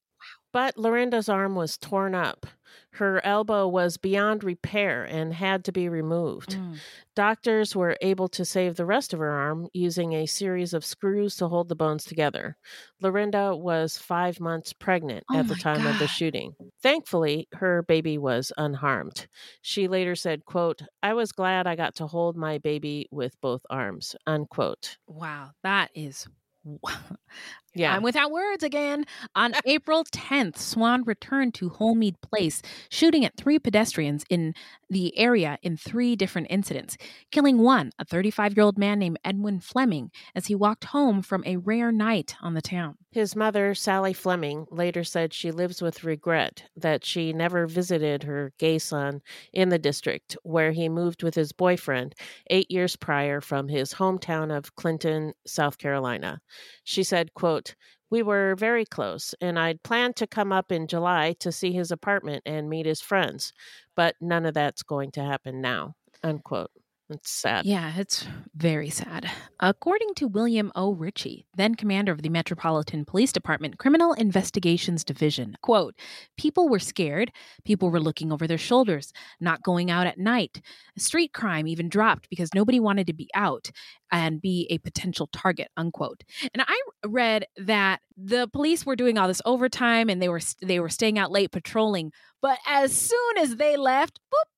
But 0.58 0.76
Lorinda's 0.76 1.30
arm 1.30 1.54
was 1.54 1.78
torn 1.78 2.16
up. 2.16 2.48
Her 2.94 3.24
elbow 3.24 3.68
was 3.68 3.98
beyond 3.98 4.44
repair 4.44 5.04
and 5.04 5.32
had 5.32 5.64
to 5.66 5.72
be 5.72 5.88
removed. 5.88 6.56
Mm. 6.56 6.80
Doctors 7.16 7.76
were 7.76 7.96
able 8.02 8.28
to 8.30 8.44
save 8.44 8.76
the 8.76 8.86
rest 8.88 9.14
of 9.14 9.20
her 9.20 9.30
arm 9.30 9.68
using 9.72 10.14
a 10.14 10.26
series 10.26 10.74
of 10.74 10.84
screws 10.84 11.36
to 11.36 11.48
hold 11.48 11.70
the 11.70 11.76
bones 11.76 12.06
together. 12.06 12.58
Lorinda 13.00 13.56
was 13.56 14.00
five 14.00 14.40
months 14.40 14.74
pregnant 14.74 15.26
Oh 15.32 15.38
at 15.38 15.48
the 15.48 15.54
time 15.54 15.86
of 15.86 16.00
the 16.00 16.08
shooting. 16.08 16.56
Thankfully, 16.82 17.48
her 17.54 17.84
baby 17.84 18.18
was 18.18 18.52
unharmed. 18.58 19.28
She 19.62 19.88
later 19.88 20.16
said, 20.16 20.44
quote, 20.46 20.82
I 21.04 21.14
was 21.14 21.32
glad 21.32 21.68
I 21.68 21.76
got 21.76 21.94
to 21.98 22.08
hold 22.08 22.36
my 22.36 22.58
baby 22.58 23.08
with 23.12 23.40
both 23.42 23.62
arms, 23.70 24.16
unquote. 24.26 24.98
Wow, 25.06 25.52
that 25.62 25.92
is. 25.94 26.28
Yeah. 27.78 27.96
I'm 27.96 28.04
without 28.04 28.32
words 28.32 28.64
again. 28.64 29.06
On 29.36 29.54
April 29.66 30.04
10th, 30.04 30.58
Swann 30.58 31.04
returned 31.04 31.54
to 31.56 31.70
Holmead 31.70 32.16
Place, 32.22 32.62
shooting 32.90 33.24
at 33.24 33.38
three 33.38 33.60
pedestrians 33.60 34.26
in 34.30 34.54
the 34.90 35.18
area 35.18 35.60
in 35.62 35.78
three 35.78 36.16
different 36.16 36.48
incidents, 36.50 36.98
killing 37.32 37.60
one, 37.60 37.92
a 38.00 38.06
35 38.06 38.56
year 38.56 38.64
old 38.64 38.78
man 38.78 39.00
named 39.00 39.20
Edwin 39.24 39.60
Fleming, 39.60 40.12
as 40.34 40.48
he 40.48 40.56
walked 40.56 40.86
home 40.86 41.22
from 41.22 41.44
a 41.46 41.58
rare 41.58 41.92
night 41.92 42.36
on 42.42 42.54
the 42.54 42.62
town. 42.62 42.96
His 43.12 43.36
mother, 43.36 43.74
Sally 43.76 44.14
Fleming, 44.14 44.66
later 44.72 45.04
said 45.04 45.34
she 45.34 45.52
lives 45.52 45.82
with 45.82 46.04
regret 46.04 46.64
that 46.76 47.04
she 47.04 47.34
never 47.34 47.68
visited 47.68 48.24
her 48.24 48.54
gay 48.58 48.80
son 48.80 49.22
in 49.54 49.70
the 49.70 49.80
district 49.80 50.38
where 50.44 50.72
he 50.72 50.90
moved 50.90 51.24
with 51.24 51.36
his 51.36 51.52
boyfriend 51.52 52.16
eight 52.50 52.70
years 52.72 52.96
prior 52.96 53.42
from 53.42 53.68
his 53.68 53.94
hometown 53.94 54.56
of 54.56 54.76
Clinton, 54.76 55.34
South 55.46 55.78
Carolina. 55.78 56.42
She 56.84 57.04
said, 57.04 57.34
quote, 57.34 57.67
we 58.10 58.24
were 58.24 58.56
very 58.56 58.86
close, 58.86 59.36
and 59.42 59.60
I'd 59.60 59.84
planned 59.84 60.16
to 60.18 60.28
come 60.28 60.52
up 60.52 60.72
in 60.72 60.88
July 60.88 61.34
to 61.40 61.52
see 61.52 61.72
his 61.74 61.92
apartment 61.92 62.44
and 62.46 62.70
meet 62.70 62.86
his 62.86 63.02
friends, 63.02 63.54
but 63.96 64.16
none 64.22 64.46
of 64.46 64.54
that's 64.54 64.84
going 64.84 65.12
to 65.12 65.24
happen 65.24 65.62
now. 65.62 65.96
Unquote. 66.24 66.72
It's 67.10 67.32
sad. 67.32 67.66
Yeah, 67.66 67.94
it's 67.96 68.28
very 68.54 68.90
sad. 68.90 69.32
According 69.62 70.14
to 70.16 70.28
William 70.28 70.74
O. 70.76 70.92
Ritchie, 70.92 71.46
then 71.56 71.76
commander 71.76 72.12
of 72.12 72.22
the 72.22 72.28
Metropolitan 72.28 73.06
Police 73.06 73.32
Department 73.32 73.80
Criminal 73.80 74.12
Investigations 74.12 75.06
Division, 75.06 75.56
quote, 75.62 75.96
people 76.38 76.68
were 76.68 76.80
scared, 76.80 77.32
people 77.64 77.90
were 77.92 78.02
looking 78.02 78.34
over 78.34 78.46
their 78.46 78.58
shoulders, 78.58 79.14
not 79.40 79.64
going 79.64 79.90
out 79.90 80.06
at 80.06 80.18
night. 80.18 80.62
Street 80.98 81.32
crime 81.32 81.66
even 81.66 81.88
dropped 81.88 82.30
because 82.30 82.54
nobody 82.54 82.80
wanted 82.80 83.08
to 83.08 83.14
be 83.14 83.30
out 83.34 83.72
and 84.12 84.42
be 84.42 84.68
a 84.70 84.78
potential 84.80 85.30
target, 85.32 85.70
unquote. 85.78 86.24
And 86.54 86.62
I 86.68 86.82
read 87.06 87.46
that 87.56 88.02
the 88.18 88.50
police 88.50 88.86
were 88.86 88.98
doing 88.98 89.18
all 89.18 89.30
this 89.30 89.42
overtime 89.46 90.10
and 90.10 90.22
they 90.22 90.30
were 90.30 90.42
they 90.62 90.82
were 90.82 90.90
staying 90.90 91.18
out 91.18 91.32
late 91.32 91.52
patrolling, 91.52 92.12
but 92.42 92.58
as 92.68 92.92
soon 92.92 93.38
as 93.38 93.56
they 93.56 93.78
left, 93.78 94.20
boop, 94.34 94.57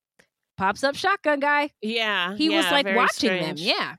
pops 0.60 0.84
up 0.84 0.96
shotgun 0.96 1.40
guy. 1.40 1.72
Yeah. 1.82 2.36
He 2.36 2.50
was 2.50 2.70
like 2.70 2.86
watching 2.94 3.30
them. 3.30 3.56
Yeah. 3.58 3.96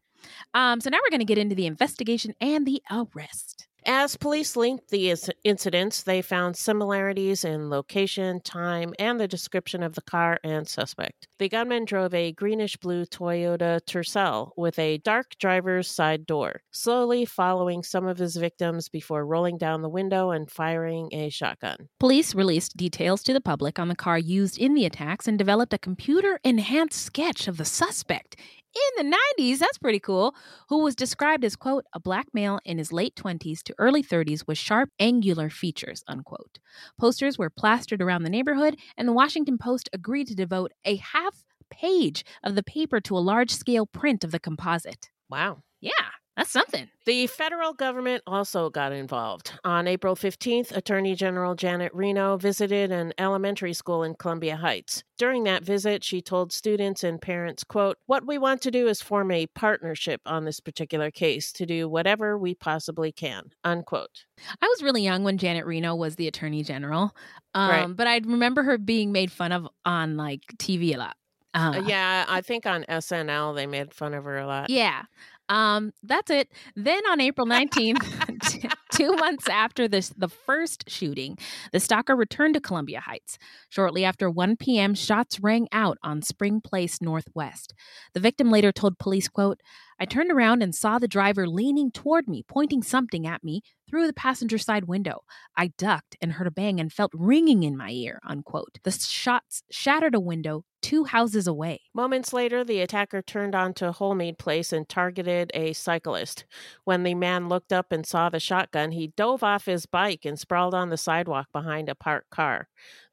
Um, 0.52 0.80
so 0.80 0.90
now 0.90 0.98
we're 1.02 1.10
going 1.10 1.20
to 1.20 1.24
get 1.24 1.38
into 1.38 1.54
the 1.54 1.66
investigation 1.66 2.34
and 2.40 2.66
the 2.66 2.82
arrest. 2.90 3.66
As 3.92 4.16
police 4.16 4.54
linked 4.54 4.90
the 4.90 5.06
inc- 5.06 5.30
incidents, 5.42 6.04
they 6.04 6.22
found 6.22 6.56
similarities 6.56 7.44
in 7.44 7.70
location, 7.70 8.40
time, 8.40 8.94
and 9.00 9.18
the 9.18 9.26
description 9.26 9.82
of 9.82 9.96
the 9.96 10.00
car 10.00 10.38
and 10.44 10.68
suspect. 10.68 11.26
The 11.40 11.48
gunman 11.48 11.86
drove 11.86 12.14
a 12.14 12.30
greenish 12.30 12.76
blue 12.76 13.04
Toyota 13.04 13.80
Tercel 13.84 14.52
with 14.56 14.78
a 14.78 14.98
dark 14.98 15.36
driver's 15.40 15.90
side 15.90 16.24
door, 16.24 16.62
slowly 16.70 17.24
following 17.24 17.82
some 17.82 18.06
of 18.06 18.18
his 18.18 18.36
victims 18.36 18.88
before 18.88 19.26
rolling 19.26 19.58
down 19.58 19.82
the 19.82 19.88
window 19.88 20.30
and 20.30 20.48
firing 20.48 21.08
a 21.12 21.28
shotgun. 21.28 21.88
Police 21.98 22.32
released 22.32 22.76
details 22.76 23.24
to 23.24 23.32
the 23.32 23.40
public 23.40 23.80
on 23.80 23.88
the 23.88 23.96
car 23.96 24.20
used 24.20 24.56
in 24.56 24.74
the 24.74 24.86
attacks 24.86 25.26
and 25.26 25.36
developed 25.36 25.74
a 25.74 25.78
computer 25.78 26.38
enhanced 26.44 27.02
sketch 27.02 27.48
of 27.48 27.56
the 27.56 27.64
suspect. 27.64 28.36
In 28.74 29.10
the 29.10 29.16
90s, 29.16 29.58
that's 29.58 29.78
pretty 29.78 29.98
cool, 29.98 30.34
who 30.68 30.78
was 30.84 30.94
described 30.94 31.44
as, 31.44 31.56
quote, 31.56 31.84
a 31.92 32.00
black 32.00 32.26
male 32.32 32.60
in 32.64 32.78
his 32.78 32.92
late 32.92 33.14
20s 33.16 33.62
to 33.64 33.74
early 33.78 34.02
30s 34.02 34.46
with 34.46 34.58
sharp, 34.58 34.90
angular 35.00 35.50
features, 35.50 36.04
unquote. 36.06 36.58
Posters 36.98 37.36
were 37.38 37.50
plastered 37.50 38.00
around 38.00 38.22
the 38.22 38.30
neighborhood, 38.30 38.76
and 38.96 39.08
the 39.08 39.12
Washington 39.12 39.58
Post 39.58 39.88
agreed 39.92 40.28
to 40.28 40.34
devote 40.36 40.72
a 40.84 40.96
half 40.96 41.44
page 41.70 42.24
of 42.44 42.54
the 42.54 42.62
paper 42.62 43.00
to 43.00 43.16
a 43.16 43.20
large 43.20 43.50
scale 43.50 43.86
print 43.86 44.22
of 44.24 44.30
the 44.30 44.40
composite. 44.40 45.10
Wow. 45.28 45.62
Yeah, 45.80 46.10
that's 46.36 46.50
something. 46.50 46.88
The 47.06 47.26
federal 47.26 47.72
government 47.74 48.22
also 48.26 48.70
got 48.70 48.92
involved. 48.92 49.52
On 49.64 49.86
April 49.86 50.14
15th, 50.16 50.74
Attorney 50.74 51.14
General 51.14 51.54
Janet 51.54 51.92
Reno 51.94 52.36
visited 52.38 52.90
an 52.92 53.12
elementary 53.18 53.72
school 53.74 54.02
in 54.02 54.14
Columbia 54.14 54.56
Heights. 54.56 55.02
During 55.18 55.44
that 55.44 55.64
visit, 55.64 56.02
she 56.04 56.22
told 56.22 56.52
students 56.52 57.04
and 57.04 57.20
parents, 57.20 57.62
quote, 57.64 57.98
"What 58.06 58.26
we 58.26 58.38
want 58.38 58.62
to 58.62 58.70
do 58.70 58.86
is 58.88 59.02
form 59.02 59.30
a 59.30 59.48
partnership 59.48 60.20
on 60.24 60.44
this 60.44 60.60
particular 60.60 61.10
case 61.10 61.52
to 61.52 61.66
do 61.66 61.88
whatever 61.88 62.38
we 62.38 62.54
possibly 62.54 63.12
can." 63.12 63.50
Unquote. 63.64 64.24
I 64.62 64.66
was 64.68 64.82
really 64.82 65.02
young 65.02 65.24
when 65.24 65.36
Janet 65.36 65.66
Reno 65.66 65.94
was 65.94 66.16
the 66.16 66.26
attorney 66.28 66.62
general. 66.62 67.14
Um, 67.54 67.70
Right. 67.70 67.96
but 67.96 68.06
I 68.06 68.18
remember 68.18 68.62
her 68.62 68.78
being 68.78 69.12
made 69.12 69.30
fun 69.32 69.52
of 69.52 69.68
on 69.84 70.16
like 70.16 70.40
TV 70.58 70.94
a 70.94 70.98
lot. 70.98 71.16
Uh, 71.52 71.72
Uh, 71.76 71.82
yeah, 71.86 72.24
I 72.28 72.40
think 72.42 72.64
on 72.64 72.84
SNL 72.88 73.52
they 73.54 73.66
made 73.66 73.92
fun 73.92 74.14
of 74.14 74.22
her 74.24 74.38
a 74.38 74.46
lot. 74.46 74.70
Yeah. 74.70 75.02
Um, 75.50 75.92
that's 76.04 76.30
it. 76.30 76.48
Then 76.76 77.04
on 77.10 77.20
April 77.20 77.46
19th, 77.46 78.72
two 78.92 79.12
months 79.16 79.48
after 79.48 79.88
this 79.88 80.10
the 80.10 80.28
first 80.28 80.88
shooting, 80.88 81.36
the 81.72 81.80
stalker 81.80 82.14
returned 82.14 82.54
to 82.54 82.60
Columbia 82.60 83.00
Heights. 83.00 83.36
Shortly 83.68 84.04
after 84.04 84.30
1 84.30 84.56
p.m., 84.56 84.94
shots 84.94 85.40
rang 85.40 85.66
out 85.72 85.98
on 86.04 86.22
Spring 86.22 86.60
Place 86.60 87.02
Northwest. 87.02 87.74
The 88.14 88.20
victim 88.20 88.50
later 88.50 88.70
told 88.70 88.98
police, 88.98 89.28
quote, 89.28 89.60
I 90.00 90.06
turned 90.06 90.32
around 90.32 90.62
and 90.62 90.74
saw 90.74 90.98
the 90.98 91.06
driver 91.06 91.46
leaning 91.46 91.90
toward 91.90 92.26
me, 92.26 92.42
pointing 92.48 92.82
something 92.82 93.26
at 93.26 93.44
me 93.44 93.60
through 93.86 94.06
the 94.06 94.14
passenger 94.14 94.56
side 94.56 94.86
window. 94.86 95.20
I 95.58 95.72
ducked 95.76 96.16
and 96.22 96.32
heard 96.32 96.46
a 96.46 96.50
bang 96.50 96.80
and 96.80 96.90
felt 96.90 97.12
ringing 97.14 97.64
in 97.64 97.76
my 97.76 97.90
ear, 97.90 98.18
unquote. 98.26 98.78
The 98.82 98.92
shots 98.92 99.62
shattered 99.70 100.14
a 100.14 100.20
window 100.20 100.64
two 100.80 101.04
houses 101.04 101.46
away. 101.46 101.82
Moments 101.94 102.32
later, 102.32 102.64
the 102.64 102.80
attacker 102.80 103.20
turned 103.20 103.54
onto 103.54 103.92
Holmead 103.92 104.38
Place 104.38 104.72
and 104.72 104.88
targeted 104.88 105.50
a 105.52 105.72
cyclist. 105.74 106.46
When 106.84 107.02
the 107.02 107.14
man 107.14 107.48
looked 107.48 107.72
up 107.72 107.92
and 107.92 108.06
saw 108.06 108.30
the 108.30 108.40
shotgun, 108.40 108.92
he 108.92 109.12
dove 109.16 109.42
off 109.42 109.66
his 109.66 109.86
bike 109.86 110.24
and 110.24 110.38
sprawled 110.38 110.74
on 110.74 110.88
the 110.88 110.96
sidewalk 110.96 111.48
behind 111.52 111.88
a 111.88 111.94
parked 111.94 112.30
car. 112.30 112.68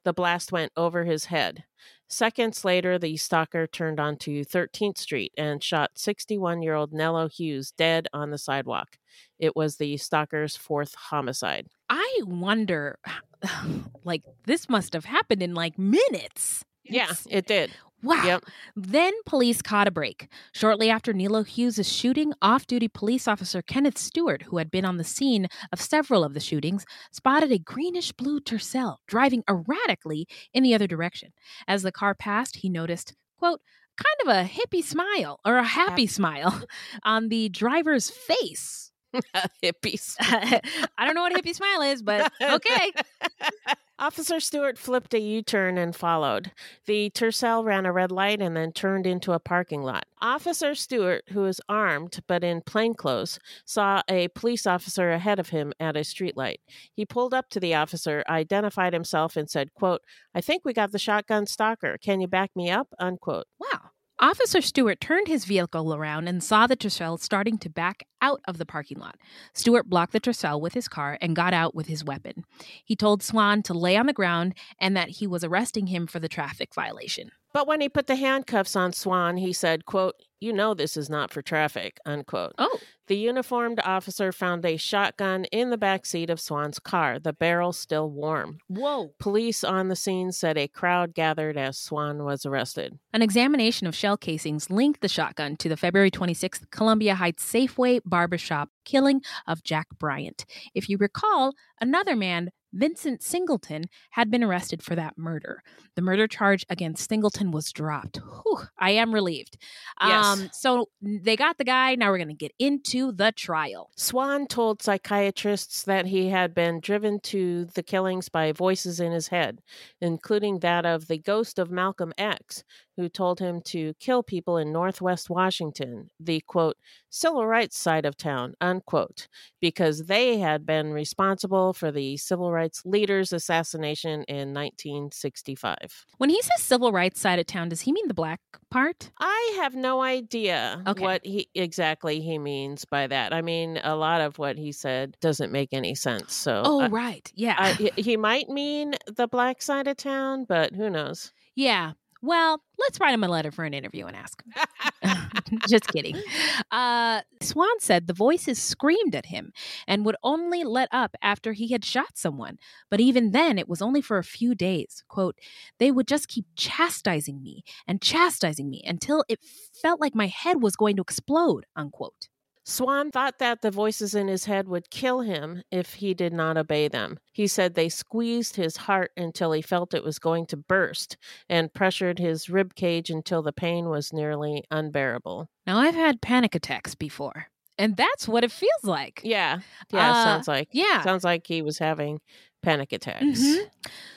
The 0.06 0.14
blast 0.14 0.52
went 0.52 0.72
over 0.78 1.04
his 1.04 1.26
head. 1.26 1.66
Seconds 2.10 2.64
later, 2.64 2.98
the 2.98 3.18
stalker 3.18 3.68
turned 3.68 4.00
onto 4.00 4.46
13th 4.46 4.98
Street 4.98 5.34
and 5.38 5.62
shot 5.62 5.92
61 5.96 6.62
year 6.62 6.74
old 6.74 6.94
Nello 6.94 7.28
Hughes 7.28 7.72
dead 7.72 8.08
on 8.14 8.32
the 8.32 8.38
sidewalk. 8.38 8.98
It 9.40 9.56
was 9.56 9.76
the 9.76 9.98
stalker's 9.98 10.56
fourth 10.56 10.96
homicide. 10.96 11.68
I 11.90 12.20
wonder, 12.26 13.00
like, 14.04 14.24
this 14.46 14.70
must 14.70 14.94
have 14.94 15.06
happened 15.06 15.44
in 15.44 15.54
like 15.54 15.78
minutes. 15.78 16.64
Yeah, 16.84 17.12
it 17.30 17.46
did. 17.46 17.72
Wow. 18.04 18.24
Yep. 18.26 18.44
Then 18.76 19.14
police 19.26 19.62
caught 19.62 19.88
a 19.88 19.92
break. 19.92 20.28
Shortly 20.54 20.90
after 20.90 21.14
Nilo 21.14 21.44
Hughes' 21.44 21.92
shooting, 21.92 22.32
off 22.42 22.68
duty 22.68 22.88
police 22.88 23.28
officer 23.28 23.62
Kenneth 23.62 23.98
Stewart, 23.98 24.44
who 24.44 24.58
had 24.58 24.70
been 24.70 24.86
on 24.86 24.98
the 24.98 25.04
scene 25.04 25.48
of 25.72 25.82
several 25.82 26.24
of 26.24 26.34
the 26.34 26.40
shootings, 26.40 26.86
spotted 27.12 27.52
a 27.52 27.58
greenish 27.58 28.12
blue 28.12 28.40
Tercel 28.40 28.98
driving 29.08 29.44
erratically 29.50 30.28
in 30.54 30.62
the 30.64 30.76
other 30.76 30.88
direction. 30.88 31.34
As 31.68 31.82
the 31.82 31.92
car 31.92 32.14
passed, 32.14 32.58
he 32.58 32.70
noticed, 32.70 33.16
quote, 33.40 33.62
kind 33.98 34.30
of 34.30 34.46
a 34.46 34.48
hippie 34.48 34.84
smile 34.84 35.40
or 35.44 35.58
a 35.58 35.64
happy 35.64 36.06
smile 36.06 36.62
on 37.04 37.30
the 37.30 37.50
driver's 37.50 38.12
face. 38.12 38.92
Hippies. 39.64 40.16
I 40.20 41.06
don't 41.06 41.16
know 41.16 41.22
what 41.22 41.38
a 41.38 41.42
hippie 41.42 41.56
smile 41.56 41.82
is, 41.82 42.02
but 42.02 42.32
okay. 42.42 42.92
Officer 44.00 44.40
Stewart 44.40 44.78
flipped 44.78 45.16
a 45.16 45.20
U 45.20 45.42
turn 45.42 45.80
and 45.80 45.96
followed. 45.96 46.52
The 46.86 47.10
Tercel 47.10 47.66
ran 47.66 47.88
a 47.88 47.92
red 47.92 48.12
light 48.12 48.42
and 48.42 48.56
then 48.56 48.72
turned 48.72 49.08
into 49.08 49.32
a 49.32 49.40
parking 49.40 49.82
lot. 49.82 50.06
Officer 50.22 50.76
Stewart, 50.76 51.24
who 51.30 51.42
was 51.42 51.60
armed 51.68 52.20
but 52.28 52.44
in 52.44 52.62
plainclothes, 52.62 53.40
saw 53.66 54.04
a 54.08 54.28
police 54.30 54.68
officer 54.68 55.12
ahead 55.12 55.40
of 55.40 55.50
him 55.50 55.74
at 55.80 55.98
a 55.98 56.02
streetlight. 56.02 56.58
He 56.94 57.06
pulled 57.08 57.34
up 57.34 57.50
to 57.50 57.60
the 57.60 57.74
officer, 57.74 58.24
identified 58.30 58.94
himself, 58.94 59.36
and 59.36 59.50
said, 59.50 59.74
quote, 59.74 60.02
I 60.36 60.42
think 60.42 60.64
we 60.64 60.74
got 60.74 60.92
the 60.92 61.00
shotgun 61.00 61.48
stalker. 61.48 61.98
Can 62.00 62.22
you 62.22 62.28
back 62.28 62.52
me 62.56 62.70
up? 62.70 62.90
Unquote. 63.00 63.48
Wow. 63.60 63.92
Officer 64.20 64.62
Stewart 64.62 65.00
turned 65.00 65.28
his 65.28 65.46
vehicle 65.46 65.94
around 65.94 66.28
and 66.28 66.44
saw 66.44 66.66
the 66.66 66.76
Tercel 66.76 67.20
starting 67.20 67.60
to 67.60 67.70
back 67.70 68.08
out 68.20 68.42
of 68.48 68.58
the 68.58 68.66
parking 68.66 68.98
lot. 68.98 69.16
Stewart 69.54 69.88
blocked 69.88 70.12
the 70.12 70.20
Tercel 70.20 70.60
with 70.60 70.74
his 70.74 70.88
car 70.88 71.20
and 71.22 71.36
got 71.36 71.54
out 71.54 71.76
with 71.76 71.86
his 71.86 72.04
weapon. 72.04 72.44
He 72.84 72.96
told 72.96 73.22
Swann 73.22 73.62
to 73.62 73.76
lay 73.76 73.96
on 73.96 74.08
the 74.08 74.14
ground 74.14 74.56
and 74.80 74.98
that 74.98 75.10
he 75.10 75.28
was 75.28 75.44
arresting 75.44 75.88
him 75.88 76.08
for 76.08 76.20
the 76.20 76.28
traffic 76.28 76.74
violation. 76.74 77.30
But 77.58 77.66
when 77.66 77.82
he 77.82 77.90
put 77.90 78.06
the 78.06 78.18
handcuffs 78.18 78.76
on 78.76 78.94
Swann, 78.94 79.38
he 79.38 79.52
said, 79.52 79.88
quote, 79.88 80.14
You 80.40 80.54
know 80.54 80.76
this 80.76 80.96
is 80.96 81.10
not 81.10 81.34
for 81.34 81.42
traffic, 81.42 82.00
unquote. 82.06 82.54
Oh. 82.60 82.78
The 83.08 83.18
uniformed 83.18 83.80
officer 83.84 84.32
found 84.32 84.64
a 84.64 84.78
shotgun 84.78 85.46
in 85.46 85.72
the 85.72 85.78
back 85.78 86.06
seat 86.06 86.30
of 86.30 86.40
Swann's 86.40 86.78
car, 86.78 87.18
the 87.18 87.34
barrel 87.34 87.74
still 87.74 88.12
warm. 88.12 88.60
Whoa. 88.68 89.16
Police 89.18 89.64
on 89.64 89.88
the 89.88 89.96
scene 89.96 90.32
said 90.32 90.56
a 90.56 90.68
crowd 90.68 91.16
gathered 91.16 91.58
as 91.58 91.80
Swann 91.80 92.24
was 92.24 92.46
arrested. 92.46 93.00
An 93.12 93.24
examination 93.24 93.88
of 93.88 93.96
shell 93.96 94.18
casings 94.18 94.70
linked 94.70 95.02
the 95.02 95.08
shotgun 95.08 95.58
to 95.58 95.68
the 95.68 95.78
February 95.78 96.12
26th 96.12 96.70
Columbia 96.70 97.16
Heights 97.16 97.44
Safeway 97.44 98.02
barbershop 98.06 98.70
killing 98.86 99.22
of 99.48 99.64
Jack 99.64 99.88
Bryant. 99.98 100.46
If 100.76 100.90
you 100.90 100.98
recall, 101.00 101.56
another 101.82 102.16
man, 102.16 102.52
Vincent 102.78 103.24
Singleton, 103.24 103.86
had 104.12 104.30
been 104.30 104.44
arrested 104.44 104.84
for 104.84 104.96
that 104.96 105.18
murder. 105.18 105.64
The 105.96 106.02
murder 106.04 106.28
charge 106.28 106.64
against 106.70 107.10
Singleton 107.10 107.50
was 107.52 107.72
dropped. 107.72 108.18
Whew, 108.18 108.60
I 108.78 108.92
am 108.92 109.14
relieved. 109.14 109.58
Um, 110.00 110.10
Yes. 110.42 110.50
so 110.62 110.90
they 111.02 111.36
got 111.36 111.58
the 111.58 111.64
guy. 111.64 111.96
Now 111.96 112.12
we're 112.12 112.18
going 112.18 112.28
to 112.28 112.34
get 112.36 112.54
into 112.60 113.12
the 113.12 113.32
trial. 113.32 113.90
Swann 113.98 114.46
told 114.48 114.82
psychiatrists 114.84 115.84
that 115.84 116.06
he 116.06 116.30
had 116.30 116.54
been 116.54 116.80
driven 116.80 117.20
to 117.22 117.66
the 117.66 117.82
killings 117.84 118.30
by 118.30 118.52
voices 118.52 119.00
in 119.00 119.12
his 119.12 119.30
head, 119.30 119.62
including 120.00 120.60
that 120.60 120.86
of 120.86 121.08
the 121.08 121.18
ghost 121.18 121.58
of 121.58 121.72
Malcolm 121.72 122.14
X, 122.18 122.64
who 122.98 123.08
told 123.08 123.40
him 123.40 123.62
to 123.62 123.94
kill 124.02 124.24
people 124.24 124.58
in 124.58 124.74
Northwest 124.74 125.30
Washington, 125.30 126.10
the 126.20 126.42
quote, 126.48 126.76
civil 127.10 127.46
rights 127.48 127.78
side 127.80 128.06
of 128.06 128.18
town, 128.18 128.56
unquote, 128.60 129.28
because 129.62 130.06
they 130.08 130.40
had 130.40 130.66
been 130.66 130.92
responsible 130.92 131.74
for 131.74 131.92
the 131.92 132.18
civil 132.18 132.52
rights 132.52 132.82
leader's 132.86 133.32
assassination 133.32 134.24
in 134.24 134.52
1965. 134.54 135.78
When 136.18 136.30
he 136.30 136.42
says 136.42 136.62
civil 136.64 136.92
rights 136.92 137.20
side 137.20 137.40
of 137.40 137.46
town, 137.46 137.70
does 137.70 137.82
he 137.82 137.92
mean 137.92 138.08
the 138.08 138.14
black 138.14 138.42
part? 138.70 139.12
I 139.20 139.54
have 139.62 139.76
no 139.76 140.02
idea 140.02 140.82
Okay. 140.88 141.02
what 141.04 141.26
he 141.26 141.50
exactly 141.56 142.20
he 142.22 142.38
means 142.38 142.86
by 142.86 143.08
that. 143.08 143.34
I 143.34 143.42
mean, 143.42 143.80
a 143.84 143.96
lot 143.96 144.22
of 144.22 144.38
what 144.40 144.58
he 144.58 144.72
said 144.72 145.16
doesn't 145.22 145.52
make 145.52 145.70
any 145.72 145.96
sense. 145.96 146.34
So, 146.34 146.62
Oh, 146.66 146.82
I- 146.82 146.88
right. 146.90 147.32
Yeah. 147.36 147.56
I, 147.58 147.74
he- 147.74 147.92
he 147.96 148.18
might 148.18 148.50
mean 148.50 148.96
the 149.08 149.28
black 149.28 149.62
side 149.62 149.88
of 149.88 149.98
town, 149.98 150.46
but 150.48 150.74
who 150.74 150.90
knows? 150.90 151.32
Yeah. 151.56 151.94
Well, 152.28 152.62
let's 152.78 153.00
write 153.00 153.14
him 153.14 153.24
a 153.24 153.30
letter 153.30 153.52
for 153.52 153.64
an 153.64 153.74
interview 153.74 154.06
and 154.06 154.18
ask 154.18 154.44
him. 154.44 155.60
Just 155.70 155.88
kidding. 155.88 156.22
Uh, 156.70 157.22
Swann 157.42 157.80
said 157.80 158.06
the 158.06 158.14
voices 158.14 158.62
screamed 158.62 159.16
at 159.16 159.28
him 159.28 159.54
and 159.88 160.04
would 160.04 160.18
only 160.24 160.66
let 160.66 160.90
up 160.92 161.16
after 161.22 161.54
he 161.54 161.70
had 161.72 161.86
shot 161.86 162.18
someone. 162.18 162.58
But 162.92 163.00
even 163.00 163.32
then, 163.32 163.58
it 163.58 163.70
was 163.70 163.82
only 163.82 164.02
for 164.02 164.18
a 164.18 164.26
few 164.26 164.56
days. 164.56 165.06
Quote, 165.08 165.38
they 165.80 165.90
would 165.90 166.06
just 166.06 166.28
keep 166.28 166.46
chastising 166.58 167.42
me 167.42 167.64
and 167.88 168.02
chastising 168.02 168.70
me 168.70 168.84
until 168.86 169.24
it 169.30 169.40
felt 169.82 170.02
like 170.02 170.14
my 170.14 170.28
head 170.28 170.62
was 170.62 170.76
going 170.76 170.98
to 170.98 171.02
explode, 171.02 171.66
unquote. 171.78 172.28
Swann 172.70 173.12
thought 173.12 173.40
that 173.40 173.62
the 173.62 173.72
voices 173.72 174.14
in 174.14 174.28
his 174.28 174.44
head 174.44 174.68
would 174.68 174.90
kill 174.90 175.22
him 175.22 175.64
if 175.72 175.94
he 175.96 176.14
did 176.14 176.34
not 176.34 176.58
obey 176.58 176.90
them. 176.90 177.18
He 177.32 177.48
said 177.48 177.74
they 177.76 177.88
squeezed 177.88 178.58
his 178.58 178.76
heart 178.76 179.12
until 179.16 179.54
he 179.54 179.62
felt 179.62 179.94
it 179.94 180.04
was 180.04 180.20
going 180.20 180.48
to 180.48 180.58
burst 180.58 181.16
and 181.48 181.74
pressured 181.74 182.20
his 182.20 182.50
rib 182.50 182.76
cage 182.76 183.10
until 183.10 183.42
the 183.42 183.54
pain 183.54 183.88
was 183.88 184.12
nearly 184.12 184.66
unbearable. 184.70 185.50
Now, 185.66 185.78
I've 185.80 185.96
had 185.96 186.22
panic 186.22 186.56
attacks 186.56 186.94
before, 186.94 187.48
and 187.78 187.96
that's 187.96 188.28
what 188.28 188.44
it 188.44 188.52
feels 188.52 188.84
like. 188.84 189.22
Yeah. 189.24 189.60
Yeah, 189.94 190.12
Uh, 190.12 190.24
sounds 190.26 190.48
like 190.50 190.68
yeah. 190.74 191.04
Sounds 191.04 191.24
like 191.24 191.48
he 191.48 191.62
was 191.62 191.78
having 191.80 192.20
panic 192.62 192.92
attacks. 192.92 193.40
Mhm. 193.40 193.70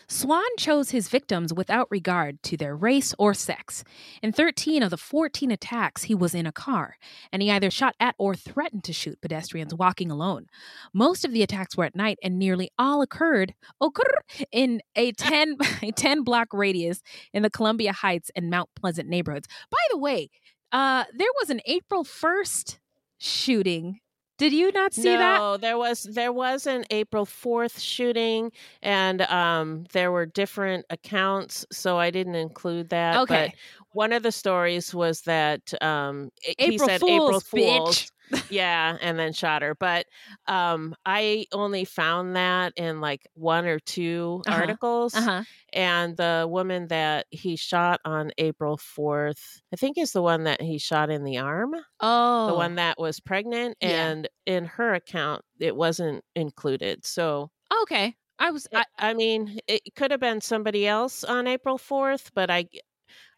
Swann 0.09 0.57
chose 0.59 0.91
his 0.91 1.09
victims 1.09 1.55
without 1.55 1.87
regard 1.89 2.43
to 2.43 2.57
their 2.57 2.75
race 2.75 3.15
or 3.17 3.33
sex. 3.33 3.85
In 4.23 4.33
13 4.33 4.83
of 4.83 4.91
the 4.91 4.97
14 4.97 5.53
attacks, 5.53 6.05
he 6.05 6.17
was 6.17 6.35
in 6.35 6.47
a 6.47 6.53
car, 6.53 6.97
and 7.33 7.43
he 7.43 7.51
either 7.51 7.71
shot 7.71 7.95
at 8.01 8.17
or 8.19 8.35
threatened 8.35 8.83
to 8.85 8.93
shoot 8.93 9.21
pedestrians 9.21 9.73
walking 9.73 10.11
alone. 10.11 10.47
Most 10.93 11.25
of 11.25 11.31
the 11.33 11.43
attacks 11.43 11.77
were 11.77 11.85
at 11.85 11.95
night, 11.95 12.19
and 12.25 12.39
nearly 12.39 12.71
all 12.77 13.03
occurred 13.03 13.55
occur 13.81 14.21
in 14.51 14.81
a 14.97 15.13
10, 15.13 15.57
a 15.83 15.93
10 15.93 16.23
block 16.25 16.49
radius 16.53 17.03
in 17.33 17.43
the 17.43 17.51
Columbia 17.51 17.93
Heights 17.93 18.31
and 18.35 18.51
Mount 18.51 18.71
Pleasant 18.75 19.09
neighborhoods. 19.09 19.47
By 19.71 19.79
the 19.91 19.99
way, 19.99 20.29
uh, 20.73 21.05
there 21.17 21.29
was 21.41 21.51
an 21.51 21.61
April 21.67 22.03
1st 22.03 22.79
shooting 23.19 24.01
Did 24.41 24.55
you 24.55 24.73
not 24.73 24.95
see 24.95 25.05
no, 25.05 25.19
that? 25.19 25.39
No, 25.39 25.57
there 25.59 25.77
was 25.77 26.05
there 26.05 26.33
was 26.33 26.67
an 26.67 26.87
April 26.91 27.27
fourth 27.27 27.79
shooting, 27.79 28.51
and 28.83 29.21
um, 29.23 29.85
there 29.93 30.11
were 30.11 30.25
different 30.25 30.87
accounts, 30.89 31.67
so 31.71 31.99
I 31.99 32.11
didn't 32.11 32.37
include 32.37 32.89
that. 32.89 33.19
Okay. 33.19 33.53
But 33.53 33.95
one 33.95 34.15
of 34.15 34.23
the 34.23 34.33
stories 34.33 34.95
was 34.95 35.21
that 35.23 35.75
um, 35.83 36.31
he 36.59 36.79
said 36.79 37.01
Fools, 37.01 37.45
April 37.53 37.89
bitch. 37.89 38.11
Yeah, 38.49 38.97
and 39.01 39.19
then 39.19 39.33
shot 39.33 39.63
her. 39.63 39.75
But 39.75 40.07
um, 40.47 40.95
I 41.07 41.47
only 41.53 41.85
found 41.85 42.37
that 42.37 42.73
in 42.77 43.01
like 43.01 43.27
one 43.35 43.67
or 43.67 43.79
2 43.81 44.43
Uh-huh. 44.47 44.57
articles. 44.57 45.15
Uh-huh. 45.15 45.45
And 45.73 46.17
the 46.17 46.47
woman 46.51 46.89
that 46.89 47.27
he 47.31 47.57
shot 47.57 48.01
on 48.05 48.33
April 48.39 48.77
4th, 48.77 49.61
I 49.73 49.77
think 49.77 49.99
is 49.99 50.13
the 50.13 50.23
one 50.23 50.45
that 50.45 50.61
he 50.61 50.79
shot 50.79 51.11
in 51.11 51.25
the 51.25 51.39
arm. 51.39 51.75
Oh, 52.01 52.49
The 52.49 52.55
one 52.55 52.75
that 52.77 52.99
was 52.99 53.21
pregnant. 53.21 53.77
Yeah. 53.81 54.09
And 54.11 54.29
in 54.47 54.65
her 54.65 54.95
account, 54.95 55.43
it 55.59 55.77
wasn't 55.77 56.25
included. 56.35 57.07
So, 57.07 57.51
okay. 57.83 58.17
I 58.39 58.51
was. 58.51 58.67
I, 58.75 58.85
I 58.99 59.13
mean, 59.15 59.61
it 59.69 59.83
could 59.97 60.11
have 60.13 60.21
been 60.21 60.41
somebody 60.41 60.87
else 60.87 61.25
on 61.25 61.47
April 61.47 61.79
4th, 61.79 62.31
but 62.35 62.51
I. 62.51 62.67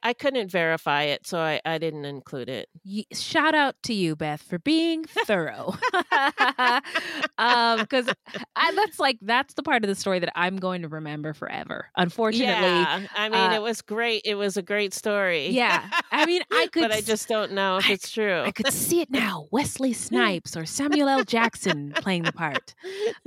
I 0.02 0.12
couldn't 0.14 0.50
verify 0.50 1.04
it, 1.04 1.26
so 1.26 1.38
I, 1.38 1.60
I 1.64 1.78
didn't 1.78 2.04
include 2.04 2.48
it. 2.48 2.68
Y- 2.84 3.04
shout 3.12 3.54
out 3.54 3.76
to 3.84 3.94
you, 3.94 4.16
Beth, 4.16 4.42
for 4.42 4.58
being 4.58 5.04
thorough. 5.04 5.74
um, 7.38 7.80
because 7.80 8.06
that's 8.56 8.98
like 8.98 9.18
that's 9.22 9.54
the 9.54 9.62
part 9.62 9.84
of 9.84 9.88
the 9.88 9.94
story 9.94 10.18
that 10.18 10.32
I'm 10.34 10.56
going 10.56 10.82
to 10.82 10.88
remember 10.88 11.32
forever. 11.34 11.88
Unfortunately, 11.96 12.46
yeah, 12.68 13.06
I 13.14 13.28
mean, 13.28 13.38
uh, 13.38 13.54
it 13.54 13.62
was 13.62 13.82
great. 13.82 14.22
It 14.24 14.34
was 14.34 14.56
a 14.56 14.62
great 14.62 14.94
story. 14.94 15.48
yeah. 15.48 15.88
I 16.10 16.26
mean, 16.26 16.42
I 16.50 16.66
could, 16.72 16.82
but 16.82 16.92
I 16.92 17.00
just 17.00 17.28
don't 17.28 17.52
know 17.52 17.76
if 17.78 17.88
it's 17.90 18.10
true. 18.10 18.40
I 18.40 18.50
could 18.50 18.72
see 18.72 19.00
it 19.00 19.10
now. 19.10 19.46
Wesley 19.50 19.92
Snipes 19.92 20.56
or 20.56 20.66
Samuel 20.66 21.08
L. 21.08 21.24
Jackson 21.24 21.92
playing 21.96 22.22
the 22.24 22.32
part. 22.32 22.74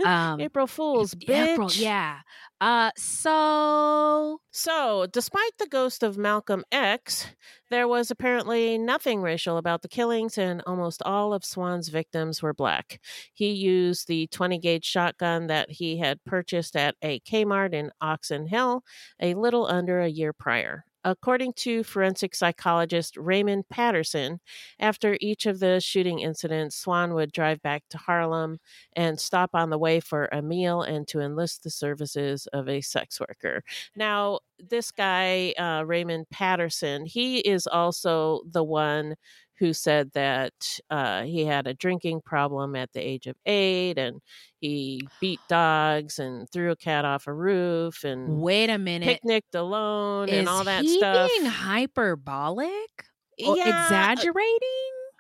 Um, 0.05 0.39
April 0.41 0.67
Fools, 0.67 1.15
bitch. 1.15 1.53
April, 1.53 1.69
yeah. 1.71 2.19
Uh, 2.65 2.89
so 2.97 4.39
So, 4.51 5.05
despite 5.11 5.51
the 5.59 5.67
ghost 5.67 6.01
of 6.01 6.17
Malcolm 6.17 6.63
X, 6.71 7.27
there 7.69 7.87
was 7.87 8.09
apparently 8.09 8.77
nothing 8.79 9.21
racial 9.21 9.57
about 9.57 9.81
the 9.83 9.87
killings, 9.89 10.37
and 10.37 10.63
almost 10.65 11.03
all 11.05 11.33
of 11.33 11.45
Swann's 11.45 11.89
victims 11.89 12.41
were 12.41 12.53
black. 12.55 12.99
He 13.33 13.51
used 13.51 14.07
the 14.07 14.27
20 14.27 14.57
gauge 14.57 14.85
shotgun 14.85 15.47
that 15.47 15.69
he 15.71 15.97
had 15.99 16.23
purchased 16.25 16.75
at 16.75 16.95
a 17.03 17.19
Kmart 17.19 17.73
in 17.73 17.91
Oxon 18.01 18.47
Hill 18.47 18.83
a 19.21 19.35
little 19.35 19.67
under 19.67 20.01
a 20.01 20.07
year 20.09 20.33
prior. 20.33 20.85
According 21.05 21.53
to 21.57 21.83
forensic 21.83 22.35
psychologist 22.35 23.15
Raymond 23.15 23.69
Patterson, 23.69 24.39
after 24.79 25.17
each 25.21 25.45
of 25.45 25.59
the 25.59 25.79
shooting 25.79 26.19
incidents, 26.19 26.75
Swann 26.75 27.13
would 27.13 27.31
drive 27.31 27.61
back 27.61 27.83
to 27.91 27.97
Harlem 27.99 28.57
and 28.95 29.19
stop 29.19 29.51
on 29.53 29.69
the 29.69 29.77
way 29.77 29.99
for 30.01 30.27
a 30.31 30.41
meal 30.41 30.81
and 30.81 31.07
to 31.09 31.21
enlist 31.21 31.63
the 31.63 31.69
services 31.69 32.47
of 32.53 32.67
a 32.67 32.81
sex 32.81 33.19
worker. 33.19 33.63
Now, 33.95 34.39
this 34.59 34.91
guy, 34.91 35.53
uh, 35.59 35.83
Raymond 35.85 36.29
Patterson, 36.31 37.05
he 37.05 37.39
is 37.39 37.67
also 37.67 38.41
the 38.49 38.63
one 38.63 39.15
who 39.57 39.73
said 39.73 40.11
that 40.13 40.53
uh, 40.89 41.23
he 41.23 41.45
had 41.45 41.67
a 41.67 41.73
drinking 41.73 42.21
problem 42.25 42.75
at 42.75 42.91
the 42.93 42.99
age 42.99 43.27
of 43.27 43.35
eight 43.45 43.97
and 43.97 44.21
he 44.59 45.07
beat 45.21 45.39
dogs 45.49 46.19
and 46.19 46.49
threw 46.51 46.71
a 46.71 46.75
cat 46.75 47.05
off 47.05 47.27
a 47.27 47.33
roof 47.33 48.03
and 48.03 48.41
wait 48.41 48.69
a 48.69 48.77
minute. 48.77 49.07
picnicked 49.07 49.55
alone 49.55 50.29
is 50.29 50.39
and 50.39 50.49
all 50.49 50.63
that 50.63 50.83
he 50.83 50.97
stuff. 50.97 51.29
being 51.29 51.45
hyperbolic? 51.49 53.05
Yeah, 53.37 53.85
exaggerating? 53.85 54.59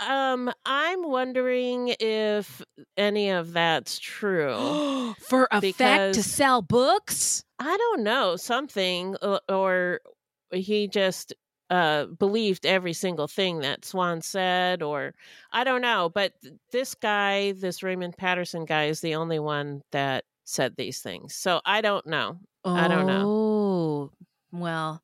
Um, 0.05 0.51
I'm 0.65 1.07
wondering 1.07 1.95
if 1.99 2.61
any 2.97 3.29
of 3.29 3.53
that's 3.53 3.99
true. 3.99 5.15
For 5.19 5.47
effect 5.51 6.15
to 6.15 6.23
sell 6.23 6.61
books? 6.61 7.43
I 7.59 7.77
don't 7.77 8.03
know, 8.03 8.35
something 8.35 9.15
uh, 9.21 9.39
or 9.47 10.01
he 10.51 10.87
just 10.87 11.33
uh 11.69 12.05
believed 12.05 12.65
every 12.65 12.93
single 12.93 13.27
thing 13.27 13.59
that 13.59 13.85
Swann 13.85 14.21
said 14.21 14.83
or 14.83 15.13
I 15.51 15.63
don't 15.63 15.81
know, 15.81 16.09
but 16.13 16.33
this 16.71 16.95
guy, 16.95 17.53
this 17.53 17.83
Raymond 17.83 18.17
Patterson 18.17 18.65
guy 18.65 18.85
is 18.85 19.01
the 19.01 19.15
only 19.15 19.39
one 19.39 19.81
that 19.91 20.25
said 20.43 20.75
these 20.77 21.01
things. 21.01 21.35
So 21.35 21.61
I 21.65 21.81
don't 21.81 22.05
know. 22.07 22.39
I 22.75 22.87
don't 22.87 23.07
know. 23.07 23.27
Oh, 23.27 24.11
well, 24.51 25.01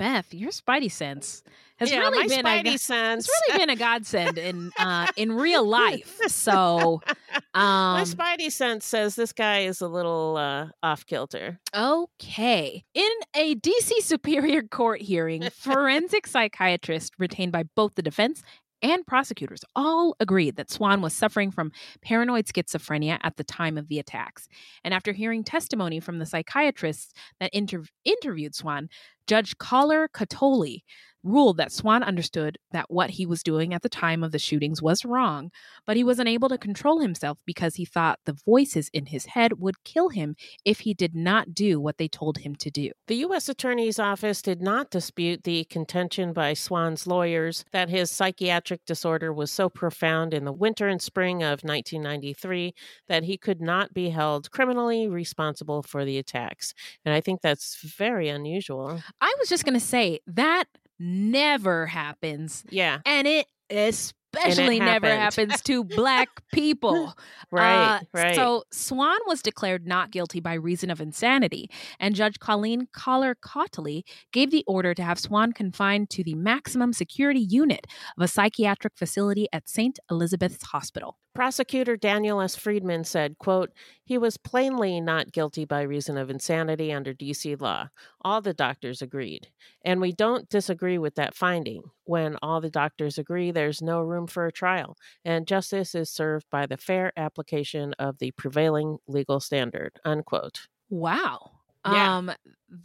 Beth, 0.00 0.32
your 0.32 0.50
spidey 0.50 0.90
sense 0.90 1.42
has 1.76 1.90
Yeah, 1.90 1.98
really 1.98 2.18
my 2.20 2.26
been 2.26 2.46
a, 2.46 2.48
spidey 2.48 2.64
go- 2.64 2.76
sense. 2.76 3.28
It's 3.28 3.40
really 3.48 3.58
been 3.58 3.70
a 3.70 3.76
godsend 3.76 4.38
in 4.38 4.72
uh, 4.78 5.06
in 5.16 5.32
real 5.32 5.64
life. 5.64 6.18
So, 6.28 7.00
My 7.54 8.00
um, 8.00 8.06
spidey 8.06 8.50
sense 8.50 8.86
says 8.86 9.14
this 9.14 9.32
guy 9.34 9.60
is 9.60 9.82
a 9.82 9.88
little 9.88 10.36
uh 10.38 10.68
off 10.82 11.04
kilter. 11.04 11.60
Okay. 11.76 12.82
In 12.94 13.10
a 13.36 13.54
DC 13.56 13.90
Superior 14.00 14.62
Court 14.62 15.02
hearing, 15.02 15.48
forensic 15.54 16.26
psychiatrist 16.26 17.12
retained 17.18 17.52
by 17.52 17.64
both 17.76 17.94
the 17.94 18.02
defense 18.02 18.42
and 18.82 19.06
prosecutors 19.06 19.64
all 19.76 20.16
agreed 20.20 20.56
that 20.56 20.70
Swann 20.70 21.00
was 21.00 21.14
suffering 21.14 21.50
from 21.50 21.72
paranoid 22.02 22.46
schizophrenia 22.46 23.18
at 23.22 23.36
the 23.36 23.44
time 23.44 23.76
of 23.76 23.88
the 23.88 23.98
attacks. 23.98 24.48
And 24.84 24.94
after 24.94 25.12
hearing 25.12 25.44
testimony 25.44 26.00
from 26.00 26.18
the 26.18 26.26
psychiatrists 26.26 27.12
that 27.40 27.50
inter- 27.52 27.84
interviewed 28.04 28.54
Swann, 28.54 28.88
Judge 29.26 29.56
Kollar-Kotelly 29.58 30.82
ruled 31.22 31.56
that 31.58 31.72
Swann 31.72 32.02
understood 32.02 32.58
that 32.72 32.90
what 32.90 33.10
he 33.10 33.26
was 33.26 33.42
doing 33.42 33.74
at 33.74 33.82
the 33.82 33.88
time 33.88 34.22
of 34.22 34.32
the 34.32 34.38
shootings 34.38 34.82
was 34.82 35.04
wrong, 35.04 35.50
but 35.86 35.96
he 35.96 36.04
was 36.04 36.18
unable 36.18 36.48
to 36.48 36.58
control 36.58 37.00
himself 37.00 37.38
because 37.44 37.74
he 37.74 37.84
thought 37.84 38.18
the 38.24 38.36
voices 38.44 38.90
in 38.92 39.06
his 39.06 39.26
head 39.26 39.60
would 39.60 39.82
kill 39.84 40.08
him 40.08 40.36
if 40.64 40.80
he 40.80 40.94
did 40.94 41.14
not 41.14 41.54
do 41.54 41.80
what 41.80 41.98
they 41.98 42.08
told 42.08 42.38
him 42.38 42.54
to 42.56 42.70
do. 42.70 42.90
The 43.06 43.16
U.S. 43.16 43.48
Attorney's 43.48 43.98
Office 43.98 44.42
did 44.42 44.62
not 44.62 44.90
dispute 44.90 45.44
the 45.44 45.64
contention 45.64 46.32
by 46.32 46.54
Swann's 46.54 47.06
lawyers 47.06 47.64
that 47.72 47.88
his 47.88 48.10
psychiatric 48.10 48.84
disorder 48.86 49.32
was 49.32 49.50
so 49.50 49.68
profound 49.68 50.34
in 50.34 50.44
the 50.44 50.52
winter 50.52 50.88
and 50.88 51.02
spring 51.02 51.42
of 51.42 51.62
1993 51.62 52.74
that 53.08 53.24
he 53.24 53.36
could 53.36 53.60
not 53.60 53.92
be 53.92 54.10
held 54.10 54.50
criminally 54.50 55.08
responsible 55.08 55.82
for 55.82 56.04
the 56.04 56.18
attacks. 56.18 56.74
And 57.04 57.14
I 57.14 57.20
think 57.20 57.40
that's 57.40 57.80
very 57.82 58.28
unusual. 58.28 59.00
I 59.20 59.34
was 59.38 59.48
just 59.48 59.64
going 59.64 59.78
to 59.78 59.84
say 59.84 60.20
that 60.26 60.66
never 61.00 61.86
happens. 61.86 62.64
Yeah. 62.70 62.98
And 63.04 63.26
it 63.26 63.46
especially 63.70 64.78
never 64.78 65.08
happens 65.08 65.60
to 65.62 65.82
black 65.96 66.28
people. 66.52 67.14
Right, 67.50 67.96
Uh, 67.96 68.00
right. 68.14 68.34
So 68.36 68.64
Swann 68.70 69.18
was 69.26 69.42
declared 69.42 69.86
not 69.86 70.10
guilty 70.12 70.38
by 70.40 70.54
reason 70.54 70.90
of 70.90 71.00
insanity, 71.00 71.68
and 71.98 72.14
Judge 72.14 72.38
Colleen 72.38 72.86
Kollar-Kotelly 72.92 74.02
gave 74.32 74.50
the 74.50 74.62
order 74.66 74.94
to 74.94 75.02
have 75.02 75.18
Swann 75.18 75.52
confined 75.52 76.10
to 76.10 76.22
the 76.22 76.34
maximum 76.34 76.92
security 76.92 77.40
unit 77.40 77.86
of 78.16 78.22
a 78.22 78.28
psychiatric 78.28 78.92
facility 78.96 79.48
at 79.52 79.68
St. 79.68 79.98
Elizabeth's 80.10 80.64
Hospital. 80.66 81.16
Prosecutor 81.32 81.96
Daniel 81.96 82.40
S. 82.40 82.56
Friedman 82.56 83.04
said, 83.04 83.38
quote, 83.38 83.70
he 84.04 84.18
was 84.18 84.36
plainly 84.36 85.00
not 85.00 85.30
guilty 85.30 85.64
by 85.64 85.82
reason 85.82 86.18
of 86.18 86.28
insanity 86.28 86.92
under 86.92 87.14
DC 87.14 87.60
law. 87.60 87.88
All 88.22 88.40
the 88.40 88.52
doctors 88.52 89.00
agreed. 89.00 89.48
And 89.84 90.00
we 90.00 90.12
don't 90.12 90.48
disagree 90.48 90.98
with 90.98 91.14
that 91.14 91.36
finding. 91.36 91.84
When 92.04 92.36
all 92.42 92.60
the 92.60 92.70
doctors 92.70 93.16
agree, 93.16 93.52
there's 93.52 93.80
no 93.80 94.00
room 94.00 94.26
for 94.26 94.46
a 94.46 94.52
trial, 94.52 94.96
and 95.24 95.46
justice 95.46 95.94
is 95.94 96.10
served 96.10 96.46
by 96.50 96.66
the 96.66 96.76
fair 96.76 97.12
application 97.16 97.94
of 97.98 98.18
the 98.18 98.32
prevailing 98.32 98.98
legal 99.06 99.38
standard. 99.38 100.00
Unquote. 100.04 100.66
Wow. 100.88 101.59
Yeah. 101.86 102.16
Um 102.18 102.32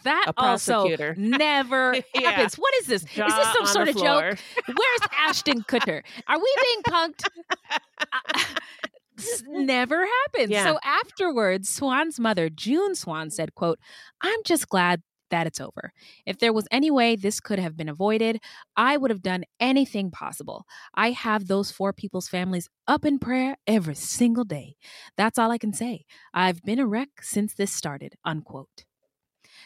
that 0.03 0.31
also 0.37 0.87
never 1.17 1.95
Yeah. 2.15 2.31
happens. 2.31 2.55
What 2.55 2.73
is 2.81 2.87
this? 2.87 3.03
Jaw 3.03 3.27
is 3.27 3.35
this 3.35 3.53
some 3.53 3.65
sort 3.67 3.87
of 3.89 3.95
joke? 3.97 4.37
Where's 4.67 5.09
Ashton 5.17 5.61
Kutcher? 5.63 6.01
Are 6.27 6.37
we 6.39 6.55
being 6.61 6.81
punked? 6.83 7.23
This 9.17 9.43
never 9.47 10.05
happens. 10.05 10.49
Yeah. 10.49 10.65
So 10.65 10.79
afterwards, 10.83 11.69
Swann's 11.69 12.19
mother, 12.19 12.49
June 12.49 12.95
Swann, 12.95 13.29
said, 13.29 13.55
quote, 13.55 13.79
I'm 14.21 14.39
just 14.43 14.67
glad 14.67 15.01
that 15.29 15.47
it's 15.47 15.59
over. 15.59 15.91
If 16.25 16.39
there 16.39 16.53
was 16.53 16.67
any 16.71 16.91
way 16.91 17.15
this 17.15 17.39
could 17.39 17.59
have 17.59 17.77
been 17.77 17.89
avoided, 17.89 18.39
I 18.75 18.97
would 18.97 19.11
have 19.11 19.21
done 19.21 19.43
anything 19.59 20.11
possible. 20.11 20.65
I 20.93 21.11
have 21.11 21.47
those 21.47 21.71
four 21.71 21.93
people's 21.93 22.27
families 22.27 22.69
up 22.87 23.05
in 23.05 23.19
prayer 23.19 23.57
every 23.67 23.95
single 23.95 24.43
day. 24.43 24.75
That's 25.17 25.37
all 25.39 25.51
I 25.51 25.57
can 25.57 25.73
say. 25.73 26.05
I've 26.33 26.61
been 26.63 26.79
a 26.79 26.87
wreck 26.87 27.09
since 27.21 27.53
this 27.53 27.71
started, 27.71 28.15
unquote. 28.23 28.85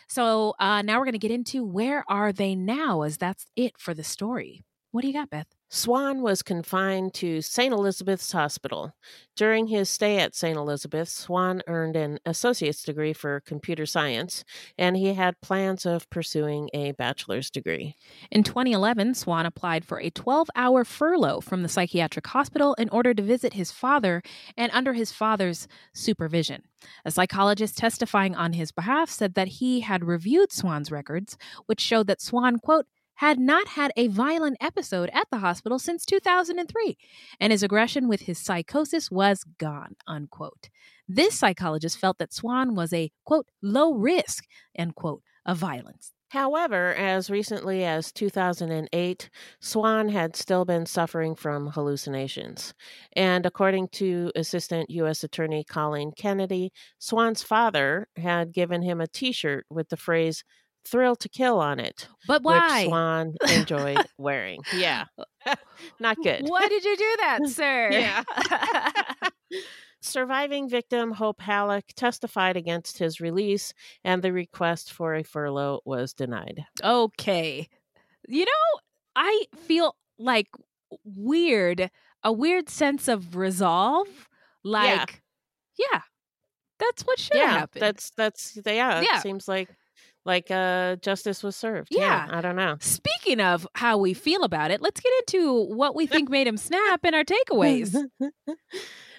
So 0.07 0.55
uh, 0.59 0.81
now 0.81 0.97
we're 0.97 1.05
going 1.05 1.13
to 1.13 1.19
get 1.19 1.31
into 1.31 1.63
where 1.63 2.03
are 2.07 2.31
they 2.31 2.55
now, 2.55 3.03
as 3.03 3.17
that's 3.17 3.45
it 3.55 3.73
for 3.77 3.93
the 3.93 4.03
story. 4.03 4.63
What 4.91 5.01
do 5.01 5.07
you 5.07 5.13
got, 5.13 5.29
Beth? 5.29 5.58
Swann 5.71 6.23
was 6.23 6.41
confined 6.41 7.13
to 7.13 7.43
St. 7.43 7.71
Elizabeth's 7.71 8.31
Hospital. 8.31 8.95
During 9.35 9.67
his 9.67 9.87
stay 9.87 10.17
at 10.17 10.33
St. 10.33 10.57
Elizabeth's, 10.57 11.11
Swann 11.11 11.61
earned 11.67 11.95
an 11.95 12.17
associate's 12.25 12.81
degree 12.81 13.13
for 13.13 13.41
computer 13.41 13.85
science, 13.85 14.43
and 14.79 14.97
he 14.97 15.13
had 15.13 15.39
plans 15.41 15.85
of 15.85 16.09
pursuing 16.09 16.71
a 16.73 16.93
bachelor's 16.93 17.51
degree. 17.51 17.95
In 18.31 18.41
2011, 18.41 19.13
Swann 19.13 19.45
applied 19.45 19.85
for 19.85 19.99
a 19.99 20.09
12 20.09 20.49
hour 20.55 20.83
furlough 20.83 21.39
from 21.39 21.61
the 21.61 21.69
psychiatric 21.69 22.25
hospital 22.25 22.73
in 22.79 22.89
order 22.89 23.13
to 23.13 23.21
visit 23.21 23.53
his 23.53 23.71
father 23.71 24.23
and 24.57 24.71
under 24.73 24.93
his 24.93 25.11
father's 25.11 25.67
supervision. 25.93 26.63
A 27.05 27.11
psychologist 27.11 27.77
testifying 27.77 28.33
on 28.33 28.53
his 28.53 28.71
behalf 28.71 29.11
said 29.11 29.35
that 29.35 29.47
he 29.47 29.81
had 29.81 30.03
reviewed 30.03 30.51
Swann's 30.51 30.91
records, 30.91 31.37
which 31.67 31.79
showed 31.79 32.07
that 32.07 32.21
Swann, 32.21 32.57
quote, 32.57 32.87
had 33.19 33.37
not 33.37 33.67
had 33.67 33.91
a 33.97 34.07
violent 34.07 34.55
episode 34.61 35.09
at 35.11 35.27
the 35.29 35.39
hospital 35.39 35.77
since 35.77 36.05
2003, 36.05 36.97
and 37.41 37.51
his 37.51 37.61
aggression 37.61 38.07
with 38.07 38.21
his 38.21 38.39
psychosis 38.39 39.11
was 39.11 39.43
gone, 39.57 39.93
unquote. 40.07 40.69
This 41.05 41.37
psychologist 41.37 41.99
felt 41.99 42.17
that 42.19 42.33
Swann 42.33 42.75
was 42.75 42.93
a, 42.93 43.11
quote, 43.25 43.47
low 43.61 43.93
risk, 43.93 44.45
end 44.73 44.95
quote, 44.95 45.21
of 45.45 45.57
violence. 45.57 46.13
However, 46.29 46.93
as 46.93 47.29
recently 47.29 47.83
as 47.83 48.13
2008, 48.13 49.29
Swann 49.59 50.07
had 50.07 50.37
still 50.37 50.63
been 50.63 50.85
suffering 50.85 51.35
from 51.35 51.67
hallucinations. 51.67 52.73
And 53.13 53.45
according 53.45 53.89
to 53.93 54.31
Assistant 54.35 54.89
U.S. 54.91 55.25
Attorney 55.25 55.65
Colleen 55.65 56.13
Kennedy, 56.15 56.71
Swann's 56.99 57.43
father 57.43 58.07
had 58.15 58.53
given 58.53 58.83
him 58.83 59.01
a 59.01 59.07
t 59.07 59.33
shirt 59.33 59.65
with 59.69 59.89
the 59.89 59.97
phrase, 59.97 60.45
Thrill 60.85 61.15
to 61.17 61.29
Kill 61.29 61.59
on 61.59 61.79
it. 61.79 62.07
But 62.27 62.43
why? 62.43 62.81
Which 62.81 62.87
Swann 62.87 63.35
enjoyed 63.51 64.05
wearing. 64.17 64.61
Yeah. 64.75 65.05
Uh, 65.45 65.55
Not 65.99 66.17
good. 66.23 66.43
Why 66.47 66.67
did 66.67 66.83
you 66.83 66.97
do 66.97 67.15
that, 67.19 67.39
sir? 67.47 67.89
yeah. 67.91 68.23
Surviving 70.01 70.69
victim 70.69 71.11
Hope 71.11 71.41
Halleck 71.41 71.85
testified 71.95 72.55
against 72.55 72.97
his 72.97 73.19
release, 73.19 73.73
and 74.03 74.21
the 74.21 74.31
request 74.31 74.93
for 74.93 75.15
a 75.15 75.23
furlough 75.23 75.81
was 75.85 76.13
denied. 76.13 76.63
Okay. 76.83 77.67
You 78.27 78.45
know, 78.45 78.79
I 79.15 79.45
feel 79.55 79.95
like 80.17 80.47
weird, 81.03 81.91
a 82.23 82.31
weird 82.31 82.69
sense 82.69 83.07
of 83.07 83.35
resolve. 83.35 84.07
Like, 84.63 85.21
yeah, 85.77 85.85
yeah 85.93 86.01
that's 86.79 87.03
what 87.03 87.19
should 87.19 87.35
yeah, 87.37 87.51
happen. 87.51 87.79
That's 87.79 88.09
that's 88.11 88.57
yeah. 88.65 89.01
Yeah. 89.01 89.17
It 89.17 89.21
seems 89.21 89.47
like 89.47 89.69
like 90.25 90.51
uh 90.51 90.97
justice 90.97 91.41
was 91.43 91.55
served. 91.55 91.89
Yeah. 91.91 92.27
I 92.29 92.41
don't 92.41 92.55
know. 92.55 92.77
Speaking 92.81 93.39
of 93.41 93.65
how 93.75 93.97
we 93.97 94.13
feel 94.13 94.43
about 94.43 94.69
it, 94.71 94.81
let's 94.81 94.99
get 95.01 95.13
into 95.21 95.65
what 95.73 95.95
we 95.95 96.05
think 96.07 96.29
made 96.29 96.47
him 96.47 96.57
snap 96.57 96.99
and 97.03 97.15
our 97.15 97.23
takeaways. 97.23 97.95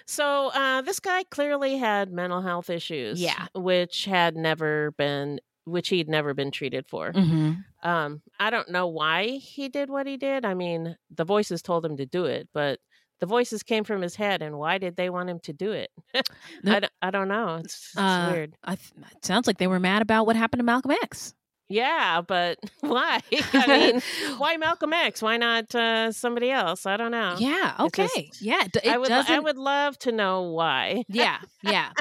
So 0.07 0.47
uh, 0.53 0.81
this 0.81 0.99
guy 0.99 1.23
clearly 1.25 1.77
had 1.77 2.11
mental 2.11 2.41
health 2.41 2.69
issues. 2.69 3.21
Yeah. 3.21 3.47
which 3.55 4.05
had 4.05 4.35
never 4.35 4.91
been, 4.97 5.39
which 5.65 5.87
he'd 5.89 6.09
never 6.09 6.33
been 6.33 6.51
treated 6.51 6.85
for. 6.89 7.13
Mhm. 7.13 7.63
Um, 7.83 8.21
I 8.39 8.49
don't 8.49 8.69
know 8.69 8.87
why 8.87 9.27
he 9.37 9.69
did 9.69 9.89
what 9.89 10.07
he 10.07 10.17
did. 10.17 10.43
I 10.43 10.53
mean, 10.53 10.97
the 11.15 11.23
voices 11.23 11.61
told 11.61 11.85
him 11.85 11.95
to 11.97 12.05
do 12.05 12.25
it, 12.25 12.49
but 12.53 12.79
the 13.21 13.25
voices 13.27 13.63
came 13.63 13.85
from 13.85 14.01
his 14.01 14.15
head, 14.15 14.41
and 14.41 14.57
why 14.59 14.77
did 14.77 14.97
they 14.97 15.09
want 15.09 15.29
him 15.29 15.39
to 15.41 15.53
do 15.53 15.71
it? 15.71 15.89
I, 16.65 16.79
don't, 16.81 16.91
I 17.01 17.11
don't 17.11 17.27
know. 17.29 17.55
It's, 17.63 17.91
it's 17.93 17.97
Uh, 17.97 18.29
weird. 18.33 18.55
I 18.63 18.75
th- 18.75 18.91
it 19.15 19.23
sounds 19.25 19.47
like 19.47 19.57
they 19.57 19.67
were 19.67 19.79
mad 19.79 20.01
about 20.01 20.25
what 20.25 20.35
happened 20.35 20.59
to 20.59 20.63
Malcolm 20.65 20.91
X. 21.03 21.33
Yeah, 21.69 22.19
but 22.27 22.57
why? 22.81 23.21
I 23.53 23.67
mean, 23.67 24.01
why 24.37 24.57
Malcolm 24.57 24.91
X? 24.91 25.21
Why 25.21 25.37
not 25.37 25.73
uh, 25.73 26.11
somebody 26.11 26.51
else? 26.51 26.85
I 26.85 26.97
don't 26.97 27.11
know. 27.11 27.35
Yeah. 27.39 27.75
Okay. 27.79 28.07
just- 28.13 28.41
yeah. 28.41 28.63
It 28.65 28.85
I 28.87 28.97
would. 28.97 29.09
I 29.09 29.21
doesn't- 29.21 29.43
would 29.43 29.57
love 29.57 29.97
to 29.99 30.11
know 30.11 30.41
why. 30.41 31.05
Yeah. 31.07 31.37
Yeah. 31.63 31.91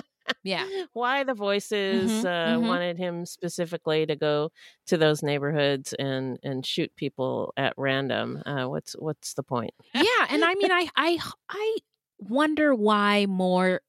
Yeah. 0.43 0.69
why 0.93 1.25
the 1.25 1.35
voices 1.35 2.25
Mhm, 2.25 2.25
uh, 2.25 2.59
mhm. 2.59 2.61
wanted 2.61 2.99
him 2.99 3.27
specifically 3.27 4.07
to 4.07 4.17
go 4.17 4.51
to 4.87 4.97
those 4.97 5.23
neighborhoods 5.23 5.93
and 5.95 6.39
and 6.43 6.65
shoot 6.67 6.95
people 6.97 7.53
at 7.57 7.75
random. 7.77 8.43
Uh, 8.47 8.67
what's 8.67 8.95
what's 8.95 9.35
the 9.35 9.43
point? 9.43 9.75
yeah 9.93 10.27
and 10.29 10.45
i 10.45 10.55
mean 10.55 10.71
i 10.71 10.89
i 10.97 11.19
i 11.49 11.77
wonder 12.19 12.75
why 12.75 13.27
more 13.27 13.81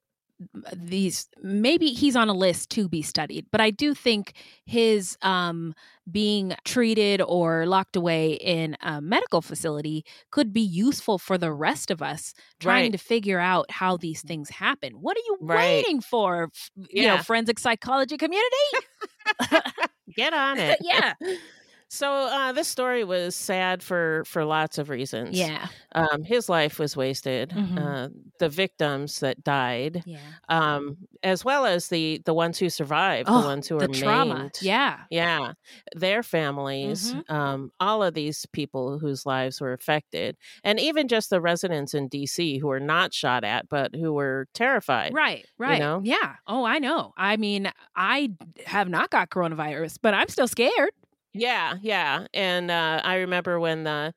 these 0.76 1.28
maybe 1.42 1.88
he's 1.88 2.16
on 2.16 2.30
a 2.30 2.34
list 2.34 2.70
to 2.72 2.88
be 2.88 3.02
studied 3.02 3.46
but 3.52 3.62
i 3.62 3.70
do 3.70 3.94
think 3.94 4.34
his 4.66 5.18
um 5.22 5.74
being 6.12 6.54
treated 6.66 7.22
or 7.22 7.66
locked 7.66 7.96
away 7.96 8.34
in 8.34 8.76
a 8.82 9.02
medical 9.02 9.42
facility 9.42 10.04
could 10.32 10.52
be 10.54 10.62
useful 10.62 11.18
for 11.18 11.38
the 11.38 11.52
rest 11.52 11.92
of 11.92 12.02
us 12.02 12.34
trying 12.60 12.92
Right. 12.92 12.92
to 12.92 12.98
figure 12.98 13.40
out 13.40 13.70
how 13.72 13.98
these 13.98 14.22
things 14.22 14.50
happen 14.50 14.94
what 15.02 15.18
are 15.18 15.26
you 15.26 15.38
Right. 15.40 15.86
waiting 15.86 16.02
for 16.02 16.50
you 16.90 17.06
know 17.08 17.18
forensic 17.18 17.60
psychology 17.60 18.18
community 18.18 18.78
Get 20.16 20.34
on 20.34 20.60
it. 20.60 20.78
yeah 20.82 21.14
So 21.94 22.10
uh, 22.10 22.54
this 22.54 22.70
story 22.70 23.04
was 23.04 23.36
sad 23.36 23.84
for 23.84 24.24
for 24.26 24.46
lots 24.46 24.78
of 24.78 24.90
reasons. 24.90 25.52
yeah 25.52 25.70
Um, 25.94 26.24
his 26.24 26.48
life 26.48 26.80
was 26.80 26.96
wasted. 26.96 27.54
Mhm. 27.54 27.76
Uh, 27.76 28.08
the 28.40 28.48
victims 28.48 29.20
that 29.20 29.44
died, 29.44 30.06
yeah 30.06 30.34
um, 30.48 30.96
as 31.22 31.44
well 31.44 31.66
as 31.66 31.90
the 31.90 32.22
the 32.26 32.34
ones 32.34 32.58
who 32.60 32.70
survived, 32.70 33.28
Oh, 33.28 33.34
the 33.34 33.42
ones 33.42 33.68
who 33.68 33.76
the 33.78 33.88
were 33.88 33.90
trauma 33.90 34.52
maimed. 34.52 34.58
yeah 34.60 35.08
Yeah, 35.10 35.54
their 35.94 36.24
families, 36.24 37.14
Mhm. 37.14 37.24
um, 37.28 37.72
all 37.82 38.02
of 38.04 38.14
these 38.14 38.46
people 38.54 38.98
whose 38.98 39.26
lives 39.26 39.60
were 39.60 39.74
affected, 39.74 40.38
and 40.64 40.80
even 40.80 41.10
just 41.10 41.30
the 41.30 41.42
residents 41.42 41.94
in 41.94 42.08
D.C. 42.08 42.58
who 42.60 42.68
were 42.68 42.80
not 42.80 43.14
shot 43.14 43.44
at, 43.44 43.68
but 43.68 43.94
who 43.96 44.14
were 44.14 44.48
terrified. 44.54 45.18
Right, 45.18 45.46
right. 45.58 45.74
You 45.74 45.78
know? 45.84 46.02
Yeah. 46.02 46.36
Oh, 46.48 46.64
I 46.64 46.80
know. 46.80 47.14
I 47.18 47.36
mean, 47.36 47.70
I 47.96 48.30
have 48.66 48.88
not 48.88 49.10
got 49.10 49.30
coronavirus, 49.30 49.98
but 50.02 50.14
I'm 50.14 50.30
still 50.30 50.48
scared. 50.48 50.92
Yeah, 51.34 51.76
yeah. 51.82 52.28
And 52.34 52.70
uh, 52.72 53.02
I 53.04 53.16
remember 53.18 53.60
when 53.60 53.84
the 53.84 54.14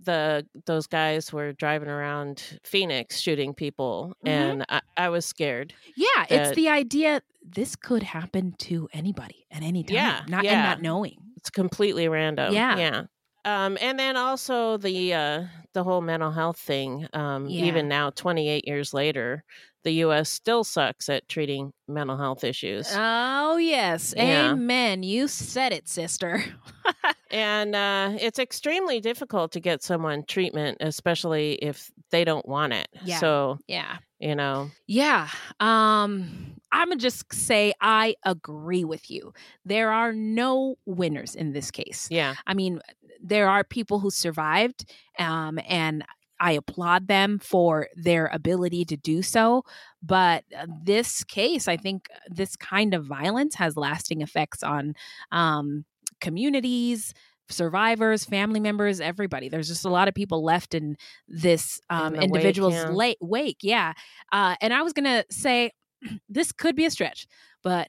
the 0.00 0.46
those 0.66 0.86
guys 0.86 1.32
were 1.32 1.52
driving 1.52 1.88
around 1.88 2.60
Phoenix 2.62 3.18
shooting 3.18 3.52
people, 3.54 4.14
Mhm. 4.24 4.30
and 4.30 4.64
I, 4.68 4.80
I 4.96 5.08
was 5.08 5.24
scared. 5.26 5.74
Yeah, 5.96 6.26
it's 6.30 6.54
the 6.54 6.68
idea 6.68 7.20
this 7.42 7.74
could 7.74 8.02
happen 8.04 8.54
to 8.58 8.88
anybody 8.92 9.46
at 9.50 9.62
any 9.62 9.82
time. 9.82 9.94
Yeah, 9.96 10.22
not 10.28 10.44
and 10.44 10.62
not 10.62 10.82
knowing. 10.82 11.16
It's 11.36 11.50
completely 11.50 12.06
random. 12.08 12.52
Yeah. 12.54 12.76
yeah. 12.76 13.02
Um, 13.48 13.78
and 13.80 13.98
then 13.98 14.16
also 14.16 14.76
the 14.76 15.14
uh, 15.14 15.44
the 15.72 15.84
whole 15.84 16.00
mental 16.00 16.30
health 16.30 16.58
thing. 16.58 17.06
Um, 17.12 17.46
Yeah. 17.46 17.64
Even 17.66 17.88
now, 17.88 18.10
28 18.10 18.66
years 18.66 18.92
later, 18.94 19.44
the 19.84 19.92
U.S. 20.04 20.28
still 20.28 20.64
sucks 20.64 21.08
at 21.08 21.28
treating 21.28 21.72
mental 21.86 22.16
health 22.16 22.44
issues. 22.44 22.88
Oh 22.94 23.56
yes, 23.56 24.12
Yeah. 24.16 24.50
amen. 24.52 25.02
You 25.02 25.28
said 25.28 25.72
it, 25.72 25.88
sister. 25.88 26.44
and 27.30 27.74
uh, 27.74 28.16
it's 28.20 28.38
extremely 28.38 29.00
difficult 29.00 29.52
to 29.52 29.60
get 29.60 29.82
someone 29.82 30.24
treatment, 30.26 30.78
especially 30.80 31.54
if 31.62 31.90
they 32.10 32.24
don't 32.24 32.46
want 32.48 32.72
it. 32.72 32.88
Yeah. 33.04 33.18
So 33.20 33.58
yeah. 33.68 33.98
you 34.18 34.34
know, 34.34 34.70
Yeah. 34.86 35.28
Um 35.60 36.54
I'm 36.70 36.90
to 36.90 36.96
just 36.96 37.32
say 37.32 37.72
I 37.80 38.14
agree 38.24 38.84
with 38.84 39.10
you. 39.10 39.32
There 39.64 39.90
are 39.90 40.12
no 40.12 40.76
winners 40.84 41.34
in 41.34 41.52
this 41.52 41.70
case. 41.70 42.08
yeah, 42.10 42.34
I 42.46 42.52
mean, 42.52 42.80
there 43.28 43.48
are 43.48 43.64
people 43.64 44.00
who 44.00 44.10
survived, 44.10 44.90
um, 45.18 45.58
and 45.68 46.04
I 46.40 46.52
applaud 46.52 47.08
them 47.08 47.38
for 47.38 47.88
their 47.96 48.26
ability 48.32 48.84
to 48.86 48.96
do 48.96 49.22
so. 49.22 49.64
But 50.02 50.44
uh, 50.56 50.66
this 50.82 51.24
case, 51.24 51.66
I 51.68 51.76
think 51.76 52.08
this 52.28 52.56
kind 52.56 52.94
of 52.94 53.04
violence 53.04 53.56
has 53.56 53.76
lasting 53.76 54.20
effects 54.20 54.62
on 54.62 54.94
um, 55.32 55.84
communities, 56.20 57.12
survivors, 57.50 58.24
family 58.24 58.60
members, 58.60 59.00
everybody. 59.00 59.48
There's 59.48 59.68
just 59.68 59.84
a 59.84 59.90
lot 59.90 60.08
of 60.08 60.14
people 60.14 60.44
left 60.44 60.74
in 60.74 60.96
this 61.26 61.80
um, 61.90 62.12
wake, 62.12 62.22
individual's 62.22 62.74
yeah. 62.74 62.90
late 62.90 63.18
wake. 63.20 63.58
Yeah. 63.62 63.94
Uh, 64.32 64.54
and 64.60 64.72
I 64.72 64.82
was 64.82 64.92
going 64.92 65.04
to 65.04 65.24
say 65.30 65.72
this 66.28 66.52
could 66.52 66.76
be 66.76 66.84
a 66.84 66.90
stretch, 66.90 67.26
but 67.62 67.88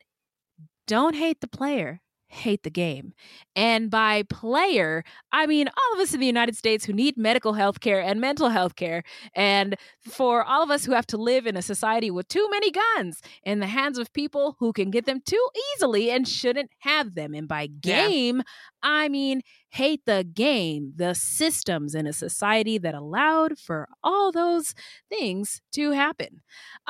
don't 0.88 1.16
hate 1.16 1.42
the 1.42 1.48
player 1.48 2.02
hate 2.30 2.64
the 2.64 2.70
game. 2.70 3.14
And 3.56 3.90
by 3.90 4.24
player, 4.24 5.04
I 5.32 5.46
mean 5.48 5.68
all 5.68 5.94
of 5.94 6.00
us 6.00 6.14
in 6.14 6.20
the 6.20 6.26
United 6.26 6.56
States 6.56 6.86
who 6.86 6.94
need 6.94 7.18
medical 7.18 7.54
health 7.54 7.80
care 7.82 8.02
and 8.02 8.22
mental 8.22 8.50
health 8.50 8.76
care. 8.76 9.04
And 9.36 9.76
for 10.02 10.44
all 10.44 10.64
of 10.64 10.72
us 10.72 10.86
who 10.86 10.94
have 10.94 11.08
to 11.08 11.18
live 11.18 11.46
in 11.48 11.58
a 11.58 11.62
society 11.62 12.12
with 12.12 12.28
too 12.28 12.48
many 12.52 12.72
guns 12.72 13.22
in 13.44 13.60
the 13.60 13.68
hands 13.68 13.98
of 13.98 14.14
people 14.14 14.56
who 14.60 14.72
can 14.74 14.92
get 14.92 15.06
them 15.06 15.22
too 15.26 15.50
easily 15.76 16.10
and 16.12 16.28
shouldn't 16.28 16.72
have 16.80 17.16
them. 17.16 17.34
And 17.34 17.48
by 17.48 17.68
Yeah. 17.84 18.10
game, 18.10 18.42
I 18.82 19.10
mean 19.10 19.42
hate 19.72 20.02
the 20.06 20.24
game, 20.34 20.94
the 20.96 21.14
systems 21.14 21.94
in 21.96 22.08
a 22.08 22.14
society 22.14 22.78
that 22.80 22.96
allowed 22.96 23.58
for 23.60 23.88
all 24.04 24.32
those 24.32 24.74
things 25.10 25.62
to 25.74 25.92
happen. 25.92 26.42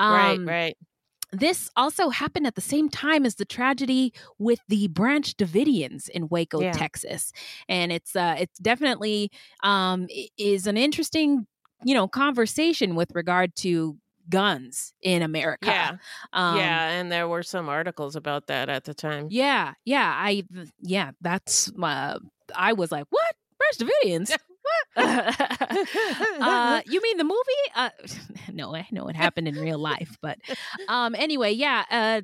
right, 0.07 0.41
Um, 0.41 0.45
right. 0.45 0.75
This 1.31 1.69
also 1.75 2.09
happened 2.09 2.47
at 2.47 2.55
the 2.55 2.61
same 2.61 2.89
time 2.89 3.25
as 3.25 3.35
the 3.35 3.45
tragedy 3.45 4.13
with 4.37 4.59
the 4.67 4.87
Branch 4.87 5.35
Davidians 5.37 6.09
in 6.09 6.27
Waco, 6.29 6.59
Yeah. 6.61 6.71
Texas, 6.71 7.31
and 7.67 7.91
it's 7.91 8.15
uh, 8.15 8.35
it's 8.39 8.57
definitely 8.59 9.31
um, 9.63 10.07
is 10.37 10.67
an 10.67 10.77
interesting 10.77 11.45
you 11.85 11.93
know 11.93 12.07
conversation 12.07 12.95
with 12.95 13.11
regard 13.13 13.55
to 13.57 13.97
guns 14.29 14.93
in 15.01 15.21
America. 15.23 15.67
Yeah. 15.67 15.97
Um, 16.33 16.57
yeah, 16.57 16.89
and 16.89 17.11
there 17.11 17.27
were 17.27 17.41
some 17.43 17.69
articles 17.69 18.15
about 18.15 18.47
that 18.47 18.69
at 18.69 18.83
the 18.83 18.93
time. 18.93 19.27
yeah, 19.29 19.73
yeah. 19.85 20.13
I 20.15 20.43
yeah, 20.81 21.11
that's 21.21 21.71
uh, 21.81 22.19
I 22.55 22.73
was 22.73 22.91
like, 22.91 23.05
what 23.09 23.35
Branch 23.57 23.91
Davidians? 23.91 24.35
Uh, 26.41 26.81
you 26.85 27.01
mean 27.01 27.17
the 27.17 27.23
movie? 27.23 27.65
Uh, 27.75 27.89
no, 28.53 28.73
I 28.75 28.87
know 28.91 29.07
it 29.07 29.15
happened 29.15 29.47
in 29.47 29.55
real 29.55 29.77
life, 29.77 30.17
but 30.21 30.37
um, 30.87 31.15
anyway, 31.15 31.51
yeah. 31.51 31.83
Uh, 31.89 32.21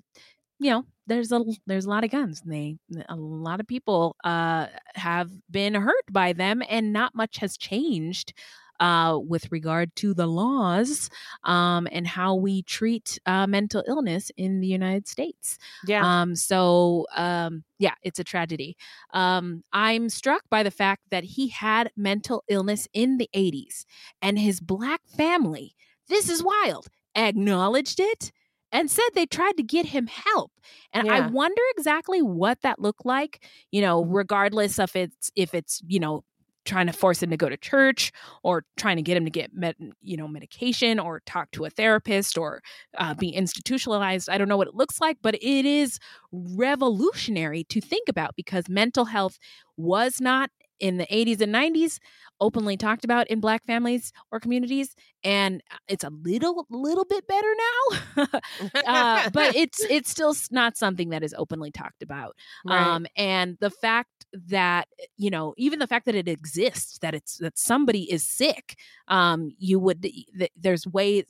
you 0.59 0.71
know, 0.71 0.85
there's 1.07 1.31
a 1.31 1.43
there's 1.67 1.85
a 1.85 1.89
lot 1.89 2.03
of 2.03 2.11
guns. 2.11 2.41
And 2.41 2.53
they 2.53 2.77
a 3.09 3.15
lot 3.15 3.59
of 3.59 3.67
people 3.67 4.15
uh 4.23 4.67
have 4.95 5.29
been 5.51 5.75
hurt 5.75 6.05
by 6.11 6.33
them, 6.33 6.63
and 6.69 6.93
not 6.93 7.13
much 7.15 7.37
has 7.37 7.57
changed 7.57 8.33
uh, 8.79 9.19
with 9.21 9.51
regard 9.51 9.95
to 9.97 10.13
the 10.13 10.27
laws 10.27 11.09
um, 11.43 11.87
and 11.91 12.07
how 12.07 12.35
we 12.35 12.61
treat 12.63 13.19
uh, 13.25 13.47
mental 13.47 13.83
illness 13.87 14.31
in 14.37 14.59
the 14.59 14.67
United 14.67 15.07
States. 15.07 15.57
Yeah. 15.81 16.05
Um, 16.05 16.35
so, 16.35 17.05
um, 17.15 17.63
yeah, 17.79 17.95
it's 18.03 18.19
a 18.19 18.23
tragedy. 18.23 18.77
Um, 19.13 19.63
I'm 19.73 20.09
struck 20.09 20.43
by 20.49 20.63
the 20.63 20.71
fact 20.71 21.03
that 21.11 21.23
he 21.23 21.49
had 21.49 21.91
mental 21.95 22.43
illness 22.47 22.87
in 22.93 23.17
the 23.17 23.29
80s 23.33 23.85
and 24.21 24.37
his 24.39 24.59
black 24.59 25.01
family, 25.07 25.75
this 26.07 26.29
is 26.29 26.43
wild, 26.43 26.87
acknowledged 27.15 27.99
it 27.99 28.31
and 28.71 28.89
said 28.91 29.05
they 29.13 29.25
tried 29.25 29.57
to 29.57 29.63
get 29.63 29.87
him 29.87 30.07
help. 30.07 30.51
And 30.91 31.05
I 31.09 31.21
wonder 31.21 31.61
exactly 31.77 32.21
what 32.21 32.61
that 32.61 32.79
looked 32.79 33.05
like, 33.05 33.43
you 33.71 33.81
know, 33.81 34.03
regardless 34.03 34.79
of 34.79 34.95
it's 34.95 35.31
if 35.35 35.53
it's, 35.53 35.81
you 35.87 35.99
know, 35.99 36.23
trying 36.65 36.87
to 36.87 36.93
force 36.93 37.21
him 37.21 37.29
to 37.29 37.37
go 37.37 37.49
to 37.49 37.57
church 37.57 38.11
or 38.43 38.65
trying 38.77 38.97
to 38.97 39.01
get 39.01 39.17
him 39.17 39.25
to 39.25 39.31
get 39.31 39.53
med, 39.53 39.75
you 40.01 40.17
know 40.17 40.27
medication 40.27 40.99
or 40.99 41.21
talk 41.25 41.51
to 41.51 41.65
a 41.65 41.69
therapist 41.69 42.37
or 42.37 42.61
uh, 42.97 43.13
be 43.13 43.29
institutionalized. 43.29 44.29
I 44.29 44.37
don't 44.37 44.49
know 44.49 44.57
what 44.57 44.67
it 44.67 44.75
looks 44.75 44.99
like 44.99 45.17
but 45.21 45.35
it 45.35 45.65
is 45.65 45.99
revolutionary 46.31 47.63
to 47.65 47.81
think 47.81 48.09
about 48.09 48.35
because 48.35 48.69
mental 48.69 49.05
health 49.05 49.37
was 49.77 50.19
not 50.19 50.49
in 50.79 50.97
the 50.97 51.05
80s 51.05 51.41
and 51.41 51.53
90s 51.53 51.99
openly 52.41 52.75
talked 52.75 53.05
about 53.05 53.27
in 53.27 53.39
black 53.39 53.65
families 53.65 54.11
or 54.31 54.39
communities 54.39 54.93
and 55.23 55.61
it's 55.87 56.03
a 56.03 56.09
little 56.09 56.67
little 56.69 57.05
bit 57.05 57.25
better 57.27 57.53
now. 57.57 58.27
Uh, 58.85 59.29
but 59.31 59.55
it's 59.55 59.83
it's 59.89 60.09
still 60.09 60.35
not 60.51 60.77
something 60.77 61.09
that 61.09 61.23
is 61.23 61.33
openly 61.37 61.71
talked 61.71 62.03
about. 62.03 62.35
Right. 62.65 62.79
um 62.79 63.07
and 63.15 63.57
the 63.61 63.69
fact 63.69 64.09
that 64.47 64.87
you 65.17 65.29
know 65.29 65.53
even 65.57 65.79
the 65.79 65.87
fact 65.87 66.05
that 66.05 66.15
it 66.15 66.27
exists 66.27 66.97
that 66.99 67.13
it's 67.15 67.37
that 67.37 67.57
somebody 67.57 68.11
is 68.11 68.23
sick 68.23 68.77
um 69.07 69.51
you 69.57 69.79
would 69.79 70.01
th- 70.01 70.51
there's 70.55 70.85
ways 70.87 71.23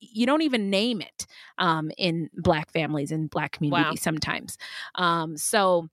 you 0.00 0.26
don't 0.26 0.42
even 0.42 0.70
name 0.70 1.00
it 1.00 1.26
um 1.58 1.90
in 1.98 2.28
black 2.34 2.70
families 2.72 3.10
and 3.12 3.30
black 3.30 3.52
communities 3.52 4.00
Wow. 4.00 4.02
sometimes 4.02 4.58
um 4.96 5.36
so 5.36 5.88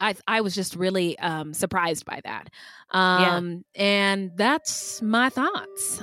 I 0.00 0.14
I 0.26 0.40
was 0.40 0.54
just 0.54 0.76
really 0.76 1.18
um 1.18 1.52
surprised 1.52 2.04
by 2.06 2.20
that. 2.24 2.48
Yeah. 2.92 3.36
Um 3.36 3.64
and 3.74 4.30
that's 4.36 5.02
my 5.02 5.28
thoughts. 5.28 6.02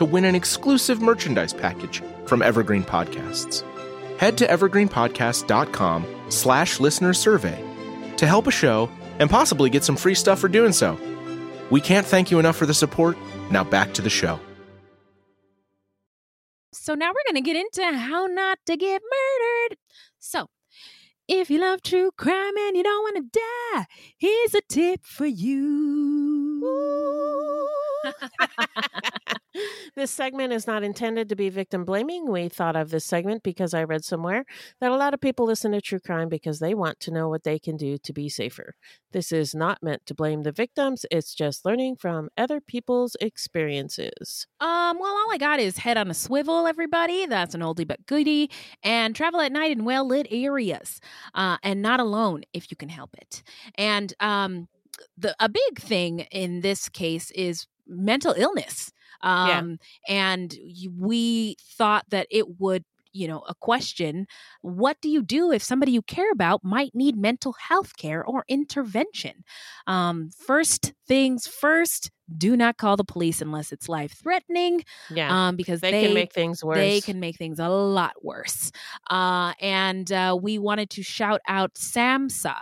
to 0.00 0.06
win 0.06 0.24
an 0.24 0.34
exclusive 0.34 1.02
merchandise 1.02 1.52
package 1.52 2.02
from 2.24 2.40
Evergreen 2.40 2.82
Podcasts. 2.82 3.62
Head 4.18 4.38
to 4.38 4.46
evergreenpodcast.com 4.46 6.06
slash 6.30 6.80
listener 6.80 7.12
survey 7.12 7.62
to 8.16 8.26
help 8.26 8.46
a 8.46 8.50
show 8.50 8.88
and 9.18 9.28
possibly 9.28 9.68
get 9.68 9.84
some 9.84 9.98
free 9.98 10.14
stuff 10.14 10.38
for 10.38 10.48
doing 10.48 10.72
so. 10.72 10.98
We 11.68 11.82
can't 11.82 12.06
thank 12.06 12.30
you 12.30 12.38
enough 12.38 12.56
for 12.56 12.64
the 12.64 12.72
support. 12.72 13.18
Now 13.50 13.62
back 13.62 13.92
to 13.92 14.00
the 14.00 14.08
show. 14.08 14.40
So 16.72 16.94
now 16.94 17.10
we're 17.10 17.30
going 17.30 17.44
to 17.44 17.46
get 17.46 17.56
into 17.56 17.84
how 17.98 18.24
not 18.24 18.58
to 18.68 18.78
get 18.78 19.02
murdered. 19.02 19.76
So, 20.18 20.46
if 21.28 21.50
you 21.50 21.60
love 21.60 21.82
true 21.82 22.10
crime 22.16 22.56
and 22.56 22.74
you 22.74 22.82
don't 22.82 23.02
want 23.02 23.16
to 23.16 23.38
die, 23.74 23.84
here's 24.16 24.54
a 24.54 24.62
tip 24.66 25.04
for 25.04 25.26
you. 25.26 26.56
this 29.96 30.10
segment 30.10 30.52
is 30.52 30.66
not 30.66 30.82
intended 30.82 31.28
to 31.28 31.36
be 31.36 31.48
victim 31.48 31.84
blaming. 31.84 32.30
We 32.30 32.48
thought 32.48 32.76
of 32.76 32.90
this 32.90 33.04
segment 33.04 33.42
because 33.42 33.74
I 33.74 33.84
read 33.84 34.04
somewhere 34.04 34.44
that 34.80 34.92
a 34.92 34.96
lot 34.96 35.14
of 35.14 35.20
people 35.20 35.46
listen 35.46 35.72
to 35.72 35.80
true 35.80 36.00
crime 36.00 36.28
because 36.28 36.58
they 36.58 36.74
want 36.74 37.00
to 37.00 37.10
know 37.10 37.28
what 37.28 37.44
they 37.44 37.58
can 37.58 37.76
do 37.76 37.98
to 37.98 38.12
be 38.12 38.28
safer. 38.28 38.74
This 39.12 39.32
is 39.32 39.54
not 39.54 39.82
meant 39.82 40.06
to 40.06 40.14
blame 40.14 40.42
the 40.42 40.52
victims, 40.52 41.04
it's 41.10 41.34
just 41.34 41.64
learning 41.64 41.96
from 41.96 42.28
other 42.36 42.60
people's 42.60 43.16
experiences. 43.20 44.46
Um, 44.60 44.98
well, 44.98 45.12
all 45.12 45.32
I 45.32 45.38
got 45.38 45.60
is 45.60 45.78
head 45.78 45.96
on 45.96 46.10
a 46.10 46.14
swivel, 46.14 46.66
everybody. 46.66 47.26
That's 47.26 47.54
an 47.54 47.60
oldie 47.60 47.86
but 47.86 48.06
goodie. 48.06 48.50
And 48.82 49.14
travel 49.14 49.40
at 49.40 49.52
night 49.52 49.72
in 49.72 49.84
well 49.84 50.06
lit 50.06 50.26
areas. 50.30 51.00
Uh, 51.34 51.56
and 51.62 51.82
not 51.82 52.00
alone 52.00 52.42
if 52.52 52.70
you 52.70 52.76
can 52.76 52.88
help 52.88 53.14
it. 53.16 53.42
And 53.76 54.12
um 54.20 54.68
the 55.16 55.34
a 55.40 55.48
big 55.48 55.78
thing 55.78 56.20
in 56.30 56.60
this 56.60 56.88
case 56.88 57.30
is 57.32 57.66
mental 57.86 58.34
illness. 58.36 58.92
Yeah. 59.42 59.62
Um 59.62 59.78
and 60.08 60.54
we 60.98 61.56
thought 61.60 62.04
that 62.10 62.26
it 62.30 62.60
would 62.60 62.84
you 63.12 63.26
know 63.26 63.40
a 63.48 63.54
question 63.56 64.26
what 64.62 64.96
do 65.00 65.08
you 65.08 65.22
do 65.22 65.50
if 65.50 65.62
somebody 65.62 65.92
you 65.92 66.02
care 66.02 66.30
about 66.32 66.62
might 66.62 66.94
need 66.94 67.16
mental 67.16 67.52
health 67.54 67.96
care 67.96 68.24
or 68.24 68.44
intervention 68.48 69.44
um 69.86 70.30
first 70.30 70.92
things 71.08 71.46
first 71.46 72.10
do 72.36 72.56
not 72.56 72.76
call 72.76 72.96
the 72.96 73.04
police 73.04 73.40
unless 73.42 73.72
it's 73.72 73.88
life 73.88 74.12
threatening 74.22 74.82
Yeah. 75.08 75.48
um 75.48 75.56
because 75.56 75.80
They 75.80 75.90
they, 75.92 76.04
can 76.06 76.14
make 76.14 76.32
things 76.32 76.62
worse. 76.64 76.78
they 76.78 77.00
can 77.00 77.20
make 77.20 77.36
things 77.36 77.58
a 77.58 77.68
lot 77.68 78.12
worse 78.24 78.70
uh 79.10 79.52
and 79.60 80.10
uh 80.12 80.36
we 80.40 80.58
wanted 80.58 80.90
to 80.90 81.02
shout 81.02 81.40
out 81.48 81.74
SAMHSA 81.74 82.56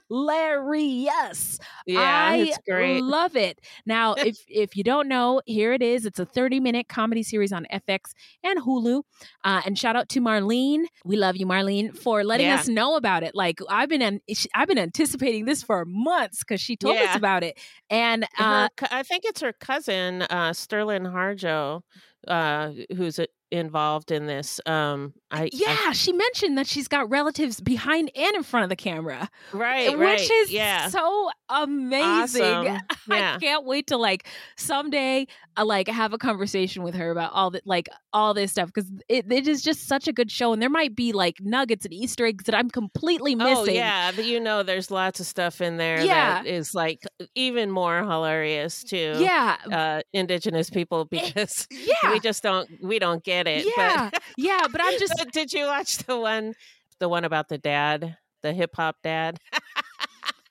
hilarious. 0.09 1.59
Yeah, 1.87 2.01
I 2.31 2.37
it's 2.37 2.59
great. 2.67 3.03
love 3.03 3.37
it. 3.37 3.61
Now, 3.85 4.15
if 4.19 4.39
if 4.49 4.77
you 4.77 4.85
don't 4.85 5.09
know, 5.09 5.43
here 5.45 5.73
it 5.75 5.83
is. 5.83 6.07
It's 6.07 6.19
a 6.19 6.25
30 6.25 6.61
minute 6.61 6.89
comedy 6.89 7.23
series 7.23 7.53
on 7.53 7.67
FX 7.73 8.13
and 8.43 8.59
Hulu. 8.61 9.03
Uh, 9.45 9.61
and 9.67 9.79
shout 9.79 9.97
out 9.97 10.09
to 10.11 10.21
Marlene. 10.21 10.85
We 11.05 11.17
love 11.17 11.37
you, 11.37 11.47
Marlene, 11.47 11.95
for 11.97 12.25
letting 12.25 12.47
Yeah. 12.47 12.55
us 12.57 12.69
know 12.69 12.97
about 12.97 13.23
it. 13.23 13.35
Like 13.35 13.59
I've 13.69 13.89
been 13.91 14.03
an, 14.03 14.21
I've 14.55 14.69
been 14.69 14.79
anticipating 14.79 15.45
this 15.45 15.63
for 15.63 15.85
months 15.85 16.39
because 16.39 16.61
she 16.61 16.77
told 16.77 16.97
us 16.97 17.15
about 17.17 17.43
it. 17.43 17.59
And 17.91 18.27
uh, 18.39 18.69
cou- 18.77 18.87
I 18.91 19.03
think 19.03 19.25
it's 19.27 19.41
her 19.43 19.53
cousin, 19.53 20.23
uh, 20.23 20.53
Sterling 20.55 21.03
Harjo, 21.05 21.83
uh, 22.27 22.71
who's 22.97 23.19
uh, 23.19 23.27
involved 23.51 24.11
in 24.11 24.27
this. 24.27 24.61
Um, 24.67 25.15
I, 25.31 25.45
I- 25.45 25.51
yeah, 25.53 25.93
she 25.93 26.13
mentioned 26.13 26.59
that 26.59 26.67
she's 26.67 26.89
got 26.89 27.09
relatives 27.11 27.61
behind 27.61 28.11
and 28.15 28.37
in 28.37 28.43
front 28.43 28.65
of 28.65 28.71
the 28.71 28.77
camera. 28.77 29.29
right, 29.53 29.91
which 29.91 29.99
right, 30.01 30.31
is 30.31 30.51
yeah. 30.53 30.89
so 30.89 31.31
amazing. 31.49 32.43
Awesome. 32.43 32.79
Yeah. 33.11 33.35
I 33.35 33.39
can't 33.41 33.65
wait 33.65 33.89
to 33.89 33.97
like 33.97 34.29
someday 34.57 35.27
uh, 35.57 35.65
like 35.65 35.89
have 35.89 36.13
a 36.13 36.19
conversation 36.19 36.85
with 36.85 36.95
her 36.95 37.11
about 37.11 37.33
all 37.33 37.51
that 37.51 37.67
like 37.67 37.89
all 38.13 38.35
this 38.35 38.53
stuff 38.53 38.69
because 38.73 38.89
it, 39.09 39.31
it 39.33 39.49
is 39.49 39.63
just 39.63 39.89
such 39.89 40.07
a 40.07 40.13
good 40.13 40.31
show 40.31 40.53
and 40.53 40.63
there 40.63 40.71
might 40.71 40.95
be 40.95 41.13
like 41.13 41.39
nuggets 41.41 41.85
and 41.85 41.93
Easter 41.93 42.25
eggs 42.27 42.45
that 42.45 42.55
I'm 42.55 42.71
completely 42.71 43.35
missing. 43.35 43.55
Oh 43.57 43.65
yeah, 43.65 44.13
but 44.15 44.27
you 44.27 44.39
know, 44.39 44.63
there's 44.63 44.93
lots 44.93 45.19
of 45.19 45.27
stuff 45.27 45.61
in 45.61 45.77
there 45.77 46.01
Yeah. 46.05 46.35
that 46.43 46.47
is 46.47 46.73
like 46.73 47.01
even 47.35 47.71
more 47.73 47.99
hilarious 48.05 48.85
too. 48.85 49.17
Yeah. 49.19 49.57
uh, 49.73 50.03
indigenous 50.13 50.71
people 50.71 51.05
because 51.07 51.67
yeah. 51.73 52.13
we 52.13 52.21
just 52.21 52.45
don't 52.45 52.69
we 52.81 53.01
don't 53.01 53.25
get 53.25 53.40
it. 53.47 53.67
Yeah, 53.77 54.11
but, 54.13 54.23
yeah, 54.37 54.67
but 54.71 54.81
I'm 54.83 54.99
just 54.99 55.15
But 55.19 55.33
did 55.33 55.53
you 55.53 55.67
watch 55.67 55.99
the 55.99 56.19
one 56.19 56.55
the 56.99 57.09
one 57.09 57.25
about 57.25 57.49
the 57.49 57.59
dad, 57.59 58.17
the 58.43 58.53
hip 58.53 58.75
hop 58.77 58.97
dad? 59.03 59.39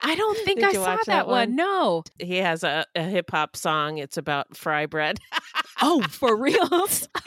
I 0.02 0.16
don't 0.16 0.38
think 0.45 0.60
Did 0.60 0.70
I 0.70 0.74
saw 0.74 0.95
watch 0.95 1.06
that, 1.06 1.28
one. 1.28 1.56
No. 1.56 2.03
He 2.18 2.38
has 2.38 2.64
a, 2.64 2.86
a 2.95 3.03
hip 3.03 3.32
hop 3.32 3.56
song. 3.56 3.98
It's 3.98 4.18
about 4.18 4.56
fry 4.56 4.86
bread. 4.86 5.20
Oh, 5.82 6.02
for 6.02 6.36
reals? 6.36 7.07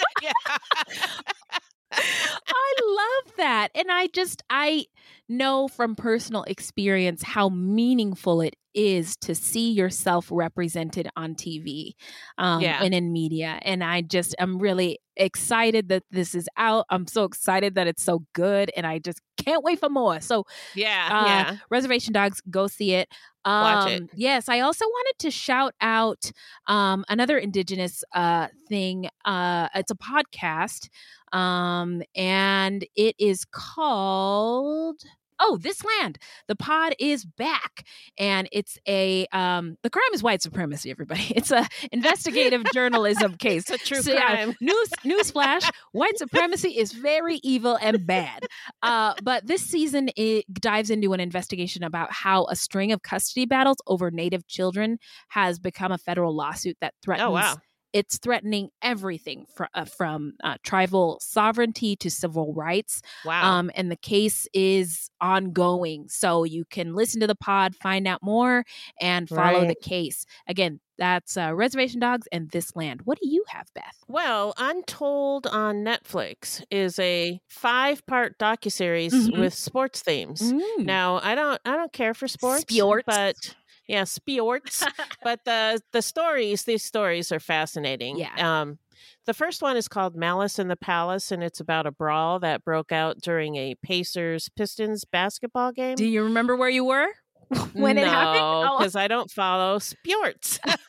I 1.93 2.75
love 2.87 3.37
that. 3.37 3.69
And 3.75 3.91
I 3.91 4.07
just, 4.09 4.43
I 4.51 4.87
know 5.29 5.69
from 5.69 5.95
personal 5.95 6.43
experience 6.45 7.23
how 7.23 7.49
meaningful 7.49 8.41
it 8.41 8.57
is 8.75 9.17
to 9.17 9.35
see 9.35 9.71
yourself 9.73 10.29
represented 10.31 11.09
on 11.17 11.35
TV 11.35 11.93
um, 12.39 12.61
Yeah. 12.61 12.83
and 12.83 12.95
in 12.95 13.13
media. 13.13 13.59
And 13.63 13.83
I 13.85 14.03
just, 14.03 14.35
I'm 14.39 14.59
really 14.59 14.99
excited 15.17 15.89
that 15.91 16.05
this 16.11 16.35
is 16.35 16.49
out. 16.57 16.87
I'm 16.91 17.07
so 17.07 17.25
excited 17.25 17.75
that 17.75 17.87
it's 17.87 18.03
so 18.03 18.25
good. 18.33 18.71
And 18.77 18.87
I 18.87 18.99
just 18.99 19.21
can't 19.37 19.63
wait 19.63 19.79
for 19.81 19.89
more. 19.89 20.21
So, 20.21 20.45
yeah, 20.75 21.09
uh, 21.11 21.27
yeah. 21.27 21.57
Reservation 21.71 22.13
Dogs, 22.13 22.41
go 22.51 22.67
see 22.67 22.93
it. 22.95 23.09
Um, 23.45 23.63
Watch 23.63 23.91
it. 23.91 24.03
Yes, 24.15 24.49
I 24.49 24.61
also 24.61 24.85
wanted 24.85 25.15
to 25.19 25.31
shout 25.33 25.75
out 25.81 26.31
um, 26.69 27.05
another 27.09 27.37
Indigenous 27.39 28.05
uh, 28.15 28.47
thing. 28.69 29.09
Uh, 29.25 29.69
it's 29.75 29.91
a 29.91 29.97
podcast, 29.97 30.89
um, 31.37 32.03
and 32.15 32.87
it 32.95 33.17
is 33.19 33.45
called. 33.45 35.01
Oh, 35.45 35.59
this 35.61 35.83
land. 35.85 36.19
The 36.47 36.55
pod 36.55 36.95
is 37.01 37.25
back, 37.25 37.85
and 38.17 38.49
it's 38.53 38.79
a 38.89 39.27
um, 39.33 39.77
the 39.83 39.91
crime 39.91 40.05
is 40.15 40.23
white 40.23 40.41
supremacy. 40.41 40.91
Everybody, 40.91 41.25
it's 41.37 41.51
a 41.51 41.67
investigative 41.91 42.63
journalism 42.73 43.35
case. 43.39 43.69
It's 43.69 43.83
a 43.83 43.87
true 43.87 44.03
So, 44.03 44.13
yeah, 44.13 44.35
crime. 44.45 44.57
news 44.61 44.89
newsflash: 45.05 45.69
white 45.91 46.17
supremacy 46.17 46.71
is 46.79 46.93
very 46.93 47.41
evil 47.43 47.77
and 47.83 48.07
bad. 48.07 48.45
Uh, 48.83 49.15
but 49.23 49.47
this 49.47 49.63
season 49.63 50.11
it 50.17 50.45
dives 50.55 50.91
into 50.91 51.13
an 51.13 51.19
investigation 51.21 51.83
about 51.83 52.13
how 52.13 52.47
a 52.49 52.55
string 52.57 52.93
of 52.93 53.03
custody 53.03 53.45
battles 53.47 53.79
over 53.89 54.11
Native 54.11 54.47
children 54.47 54.99
has 55.29 55.59
become 55.59 55.91
a 55.93 55.99
federal 55.99 56.35
lawsuit 56.35 56.77
that 56.81 56.95
threatens. 57.03 57.27
Oh, 57.29 57.33
wow. 57.33 57.57
It's 57.93 58.19
threatening 58.19 58.71
everything 58.81 59.47
fr- 59.55 59.65
uh, 59.75 59.85
from 59.85 60.35
uh, 60.43 60.57
tribal 60.63 61.19
sovereignty 61.21 61.97
to 61.97 62.11
civil 62.11 62.53
rights. 62.55 63.03
Wow. 63.25 63.59
Um, 63.59 63.71
and 63.75 63.91
the 63.91 63.97
case 63.97 64.47
is 64.55 65.11
ongoing. 65.21 66.07
So 66.09 66.45
you 66.45 66.65
can 66.65 66.95
listen 66.95 67.21
to 67.21 67.27
the 67.27 67.35
pod, 67.35 67.75
find 67.77 68.07
out 68.09 68.23
more, 68.23 68.65
and 69.01 69.29
follow 69.29 69.67
the 69.67 69.75
case. 69.75 70.25
Again, 70.47 70.81
that's 70.99 71.37
uh, 71.37 71.53
Reservation 71.55 72.01
Dogs 72.01 72.29
and 72.31 72.51
This 72.51 72.77
Land. 72.77 73.01
What 73.05 73.19
do 73.21 73.29
you 73.29 73.45
have, 73.49 73.67
Beth? 73.75 73.97
Well, 74.09 74.53
Untold 74.57 75.47
on 75.47 75.77
Netflix 75.85 76.63
is 76.71 76.99
a 76.99 77.41
five-part 77.49 78.39
docuseries 78.39 79.11
Mhm. 79.13 79.39
with 79.39 79.55
sports 79.55 80.01
themes. 80.03 80.53
Mm. 80.53 80.85
Now, 80.85 81.19
I 81.23 81.35
don't 81.35 81.61
I 81.65 81.77
don't 81.77 81.93
care 81.93 82.15
for 82.15 82.29
sports, 82.29 82.65
Sports. 82.73 83.05
but 83.07 83.55
yeah, 83.93 84.05
sports. 84.05 84.85
but 85.23 85.45
the 85.45 85.81
the 85.93 86.03
stories, 86.03 86.65
these 86.65 86.83
stories 86.83 87.31
are 87.31 87.41
fascinating. 87.41 88.19
Yeah. 88.19 88.61
Um 88.61 88.79
the 89.27 89.35
first 89.35 89.63
one 89.63 89.77
is 89.77 89.87
called 89.89 90.17
Malice 90.17 90.59
in 90.59 90.67
the 90.69 90.77
Palace, 90.77 91.31
and 91.31 91.45
it's 91.45 91.61
about 91.61 91.87
a 91.87 91.93
brawl 91.93 92.41
that 92.41 92.65
broke 92.65 92.91
out 92.91 93.21
during 93.21 93.55
a 93.57 93.75
Pacers 93.77 94.49
Pistons 94.57 95.05
basketball 95.05 95.71
game. 95.73 95.95
Do 95.95 96.07
you 96.07 96.25
remember 96.25 96.57
where 96.57 96.69
you 96.71 96.85
were 96.85 97.07
when 97.73 97.99
it 97.99 98.07
happened? 98.07 98.41
No, 98.41 98.69
Oh. 98.73 98.79
because 98.79 98.97
I 98.97 99.07
don't 99.09 99.31
follow 99.31 99.79
sports. 99.79 100.59
but 100.65 100.81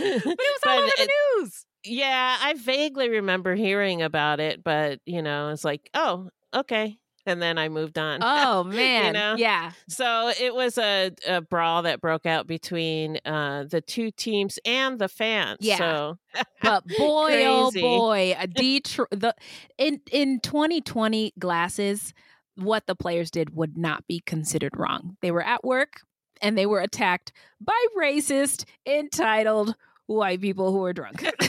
it 0.00 0.24
was 0.26 0.60
all 0.66 0.78
over 0.78 0.90
the 0.96 1.08
news. 1.40 1.66
Yeah, 1.84 2.36
I 2.40 2.54
vaguely 2.54 3.08
remember 3.08 3.54
hearing 3.54 4.02
about 4.02 4.40
it, 4.40 4.62
but 4.64 5.00
you 5.06 5.22
know, 5.22 5.48
it's 5.50 5.64
like, 5.64 5.90
oh, 5.94 6.28
okay. 6.54 6.98
And 7.24 7.40
then 7.40 7.56
I 7.58 7.68
moved 7.68 7.98
on. 7.98 8.20
Oh 8.22 8.64
man, 8.64 9.06
you 9.06 9.12
know? 9.12 9.34
yeah. 9.36 9.72
So 9.88 10.32
it 10.40 10.54
was 10.54 10.76
a, 10.78 11.12
a 11.26 11.40
brawl 11.40 11.82
that 11.82 12.00
broke 12.00 12.26
out 12.26 12.46
between 12.46 13.18
uh, 13.24 13.64
the 13.64 13.80
two 13.80 14.10
teams 14.10 14.58
and 14.64 14.98
the 14.98 15.08
fans. 15.08 15.58
Yeah. 15.60 15.76
So 15.76 16.18
But 16.62 16.86
boy, 16.86 17.44
oh 17.46 17.70
boy, 17.72 18.34
a 18.38 18.46
Detroit 18.46 19.08
the 19.10 19.34
in 19.78 20.00
in 20.10 20.40
2020 20.40 21.34
glasses, 21.38 22.12
what 22.56 22.86
the 22.86 22.94
players 22.96 23.30
did 23.30 23.54
would 23.54 23.76
not 23.78 24.06
be 24.08 24.20
considered 24.26 24.76
wrong. 24.76 25.16
They 25.22 25.30
were 25.30 25.42
at 25.42 25.62
work 25.64 26.00
and 26.40 26.58
they 26.58 26.66
were 26.66 26.80
attacked 26.80 27.32
by 27.60 27.78
racist, 27.96 28.64
entitled 28.84 29.74
white 30.06 30.40
people 30.40 30.72
who 30.72 30.78
were 30.78 30.92
drunk. 30.92 31.22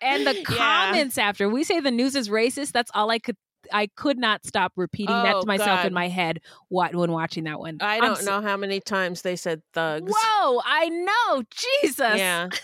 and 0.00 0.26
the 0.26 0.36
Yeah. 0.36 0.44
comments 0.44 1.18
after 1.18 1.48
we 1.48 1.64
say 1.64 1.80
the 1.80 1.90
news 1.90 2.14
is 2.14 2.28
racist, 2.28 2.72
that's 2.72 2.90
all 2.94 3.10
I 3.10 3.18
could 3.18 3.36
I 3.72 3.88
could 3.96 4.18
not 4.18 4.44
stop 4.46 4.72
repeating 4.76 5.14
that 5.14 5.34
Oh, 5.36 5.40
to 5.42 5.46
myself 5.46 5.80
God. 5.80 5.86
in 5.86 5.94
my 5.94 6.08
head 6.08 6.40
wa- 6.70 6.90
when 6.92 7.10
watching 7.12 7.44
that 7.44 7.58
one. 7.58 7.78
I 7.80 8.00
don't 8.00 8.18
so- 8.18 8.40
know 8.40 8.46
how 8.46 8.56
many 8.56 8.80
times 8.80 9.22
they 9.22 9.36
said 9.36 9.62
thugs. 9.72 10.12
Whoa, 10.14 10.60
I 10.64 10.88
know. 10.88 11.42
Jesus. 11.82 12.18
Yeah. 12.18 12.48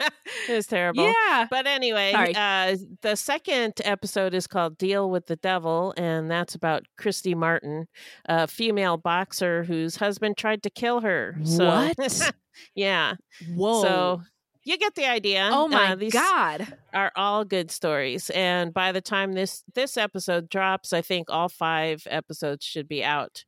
it 0.48 0.52
was 0.54 0.66
terrible. 0.66 1.04
Yeah. 1.04 1.46
But 1.50 1.66
anyway, 1.66 2.14
uh, 2.14 2.76
the 3.02 3.16
second 3.16 3.74
episode 3.84 4.32
is 4.32 4.46
called 4.46 4.78
Deal 4.78 5.10
with 5.10 5.26
the 5.26 5.36
Devil, 5.36 5.92
and 5.96 6.30
that's 6.30 6.54
about 6.54 6.84
Christy 6.96 7.34
Martin, 7.34 7.86
a 8.24 8.46
female 8.46 8.96
boxer 8.96 9.64
whose 9.64 9.96
husband 9.96 10.38
tried 10.38 10.62
to 10.62 10.70
kill 10.70 11.00
her. 11.00 11.36
So, 11.44 11.66
What? 11.66 12.32
yeah. 12.74 13.14
Whoa. 13.54 13.82
So 13.82 14.22
you 14.70 14.78
get 14.78 14.94
the 14.94 15.06
idea. 15.06 15.48
Oh 15.52 15.68
my 15.68 15.92
Uh, 15.92 15.96
God. 16.10 16.76
Are 16.94 17.12
all 17.16 17.44
good 17.44 17.70
stories, 17.70 18.30
and 18.30 18.72
by 18.72 18.92
the 18.92 19.00
time 19.00 19.32
this 19.32 19.64
this 19.74 19.96
episode 19.96 20.48
drops, 20.48 20.92
I 20.92 21.02
think 21.02 21.28
all 21.30 21.48
five 21.48 22.06
episodes 22.10 22.64
should 22.64 22.88
be 22.88 23.04
out. 23.04 23.44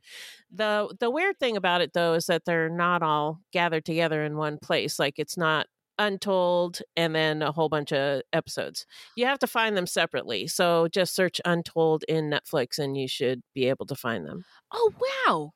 the 0.51 0.95
The 1.01 1.11
weird 1.11 1.39
thing 1.39 1.57
about 1.57 1.81
it, 1.81 1.93
though, 1.95 2.15
is 2.15 2.27
that 2.27 2.45
they're 2.45 2.69
not 2.69 3.03
all 3.03 3.41
gathered 3.53 3.85
together 3.85 4.23
in 4.25 4.37
one 4.37 4.59
place. 4.59 4.99
Like 4.99 5.19
it's 5.19 5.37
not 5.37 5.67
Untold 5.99 6.81
and 6.97 7.15
then 7.15 7.43
a 7.43 7.53
whole 7.53 7.69
bunch 7.69 7.93
of 7.93 8.23
episodes. 8.33 8.87
You 9.15 9.27
have 9.27 9.39
to 9.41 9.47
find 9.47 9.77
them 9.77 9.87
separately. 9.87 10.47
So 10.49 10.89
just 10.89 11.15
search 11.15 11.41
Untold 11.45 12.03
in 12.09 12.31
Netflix, 12.31 12.79
and 12.79 12.97
you 12.97 13.07
should 13.07 13.43
be 13.55 13.69
able 13.69 13.87
to 13.87 13.95
find 13.95 14.27
them. 14.27 14.45
Oh 14.73 14.93
wow. 15.27 15.53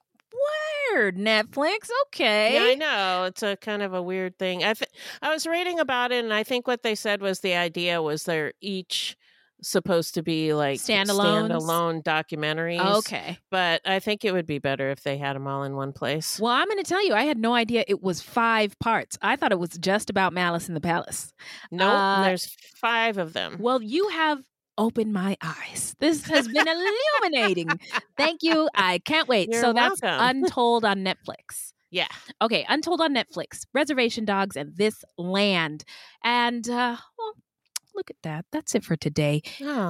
Weird. 0.93 1.17
Netflix. 1.17 1.89
Okay. 2.07 2.55
Yeah, 2.55 2.73
I 2.73 2.75
know. 2.75 3.25
It's 3.25 3.43
a 3.43 3.57
kind 3.57 3.83
of 3.83 3.93
a 3.95 4.03
weird 4.03 4.39
thing. 4.39 4.65
I 4.65 4.75
th- 4.75 4.91
I 5.23 5.31
was 5.33 5.47
reading 5.47 5.79
about 5.81 6.13
it, 6.13 6.25
and 6.25 6.33
I 6.33 6.43
think 6.43 6.67
what 6.67 6.83
they 6.83 6.95
said 6.95 7.21
was 7.21 7.41
the 7.41 7.55
idea 7.55 8.01
was 8.03 8.25
they're 8.25 8.53
each 8.61 9.17
supposed 9.63 10.13
to 10.15 10.23
be 10.23 10.53
like 10.53 10.79
Standalones? 10.79 11.51
standalone 11.51 12.03
documentaries. 12.03 12.99
Okay. 12.99 13.39
but 13.51 13.81
I 13.87 14.01
think 14.01 14.25
it 14.25 14.33
would 14.33 14.47
be 14.47 14.59
better 14.59 14.91
if 14.91 15.03
they 15.03 15.17
had 15.17 15.35
them 15.35 15.47
all 15.47 15.65
in 15.65 15.75
one 15.75 15.93
place. 15.93 16.39
Well, 16.39 16.53
I'm 16.53 16.69
going 16.69 16.77
to 16.83 16.89
tell 16.89 17.05
you, 17.05 17.15
I 17.15 17.23
had 17.25 17.39
no 17.39 17.55
idea 17.55 17.83
it 17.89 18.03
was 18.03 18.21
five 18.21 18.79
parts. 18.81 19.17
I 19.23 19.35
thought 19.37 19.53
it 19.53 19.59
was 19.59 19.71
just 19.71 20.11
about 20.11 20.35
Malice 20.35 20.69
in 20.69 20.75
the 20.75 20.81
Palace. 20.81 21.33
No, 21.71 21.89
Uh, 21.89 22.23
there's 22.25 22.55
five 22.77 23.17
of 23.17 23.33
them. 23.33 23.57
Well, 23.59 23.83
you 23.83 24.09
have 24.11 24.41
opened 24.79 25.13
my 25.13 25.37
eyes. 25.43 25.95
This 25.99 26.25
has 26.27 26.49
been 26.49 26.67
illuminating. 26.69 27.69
Thank 28.17 28.43
you. 28.43 28.69
I 28.75 28.99
can't 28.99 29.29
wait. 29.29 29.49
You're 29.51 29.61
so 29.61 29.73
that's. 29.73 30.01
Untold 30.03 30.85
on 30.85 31.05
Netflix. 31.05 31.73
Yeah. 31.91 32.09
Okay, 32.43 32.67
Untold 32.69 33.01
on 33.01 33.15
Netflix, 33.15 33.65
Reservation 33.73 34.25
Dogs, 34.25 34.57
and 34.57 34.77
This 34.77 35.05
Land. 35.17 35.85
And, 36.25 36.69
uh, 36.69 36.97
well, 37.19 37.33
look 37.95 38.11
at 38.11 38.17
that. 38.23 38.45
That's 38.53 38.75
it 38.75 38.85
for 38.85 38.97
today. 38.97 39.43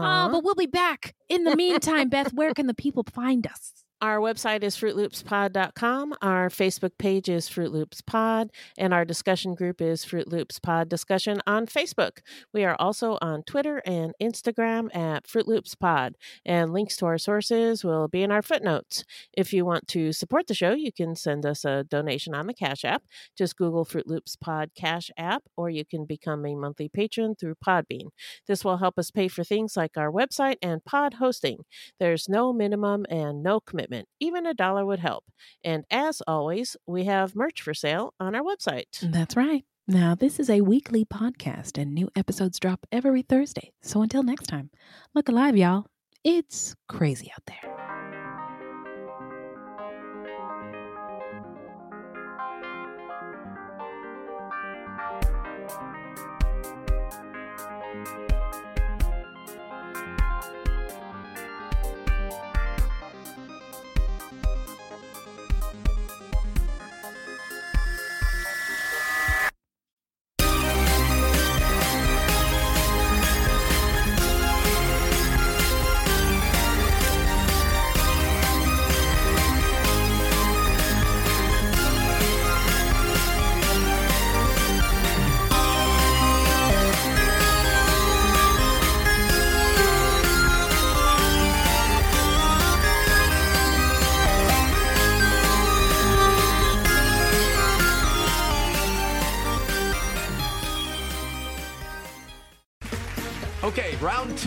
Uh, 0.05 0.29
but 0.29 0.45
we'll 0.45 0.55
be 0.55 0.67
back. 0.67 1.15
In 1.29 1.45
the 1.45 1.57
meantime, 1.57 2.09
Beth, 2.09 2.33
where 2.33 2.55
can 2.55 2.67
the 2.67 2.75
people 2.75 3.05
find 3.13 3.47
us? 3.47 3.73
Our 4.03 4.19
website 4.19 4.63
is 4.63 4.77
fruitloopspod.com. 4.77 6.15
Our 6.21 6.51
Facebook 6.51 6.99
page 6.99 7.31
is 7.31 7.49
Fruit 7.49 7.73
Loops 7.73 8.03
Pod, 8.03 8.51
and 8.77 8.93
our 8.93 9.07
discussion 9.07 9.55
group 9.55 9.81
is 9.81 10.05
Fruit 10.05 10.31
Loops 10.31 10.59
Pod 10.59 10.91
Discussion 10.91 11.41
on 11.47 11.65
Facebook. 11.65 12.19
We 12.53 12.67
are 12.67 12.77
also 12.79 13.17
on 13.23 13.43
Twitter 13.45 13.81
and 13.87 14.13
Instagram 14.23 14.95
at 14.95 15.27
Fruit 15.27 15.49
Loops 15.49 15.75
Pod, 15.75 16.17
and 16.45 16.75
links 16.75 16.99
to 16.99 17.07
our 17.07 17.17
sources 17.17 17.85
will 17.85 18.07
be 18.07 18.23
in 18.23 18.31
our 18.31 18.43
footnotes. 18.43 19.03
If 19.33 19.55
you 19.55 19.65
want 19.65 19.89
to 19.89 20.13
support 20.13 20.47
the 20.47 20.53
show, 20.53 20.75
you 20.75 20.93
can 20.93 21.17
send 21.17 21.47
us 21.47 21.65
a 21.65 21.85
donation 21.85 22.35
on 22.35 22.49
the 22.49 22.55
Cash 22.55 22.85
App. 22.85 23.03
Just 23.35 23.57
Google 23.57 23.87
Fruit 23.87 24.07
Loops 24.07 24.37
Pod 24.37 24.73
Cash 24.77 25.11
App, 25.17 25.45
or 25.57 25.71
you 25.71 25.87
can 25.87 26.05
become 26.05 26.45
a 26.45 26.55
monthly 26.55 26.91
patron 26.91 27.35
through 27.35 27.55
Podbean. 27.67 28.11
This 28.47 28.63
will 28.63 28.77
help 28.77 28.99
us 28.99 29.11
pay 29.11 29.29
for 29.29 29.43
things 29.43 29.75
like 29.75 29.97
our 29.97 30.13
website 30.13 30.57
and 30.61 30.85
pod 30.85 31.15
hosting. 31.15 31.61
There's 31.99 32.29
no 32.29 32.53
minimum 32.53 33.07
and 33.09 33.43
no 33.43 33.59
commitment. 33.59 33.86
Even 34.21 34.47
a 34.47 34.55
dollar 34.55 34.85
would 34.85 35.01
help. 35.01 35.25
And 35.65 35.85
as 35.91 36.23
always, 36.27 36.77
we 36.87 37.05
have 37.05 37.37
merch 37.37 37.63
for 37.63 37.75
sale 37.75 38.15
on 38.21 38.35
our 38.35 38.43
website. 38.43 38.85
That's 39.03 39.37
right. 39.37 39.65
Now, 39.89 40.17
this 40.17 40.41
is 40.41 40.51
a 40.51 40.63
weekly 40.63 41.05
podcast, 41.05 41.81
and 41.81 41.95
new 41.95 42.09
episodes 42.17 42.59
drop 42.59 42.87
every 42.91 43.23
Thursday. 43.23 43.73
So 43.83 44.03
until 44.03 44.25
next 44.25 44.47
time, 44.47 44.71
look 45.15 45.29
alive, 45.29 45.57
y'all. 45.57 45.87
It's 46.25 46.75
crazy 46.89 47.31
out 47.31 47.45
there. 47.47 47.76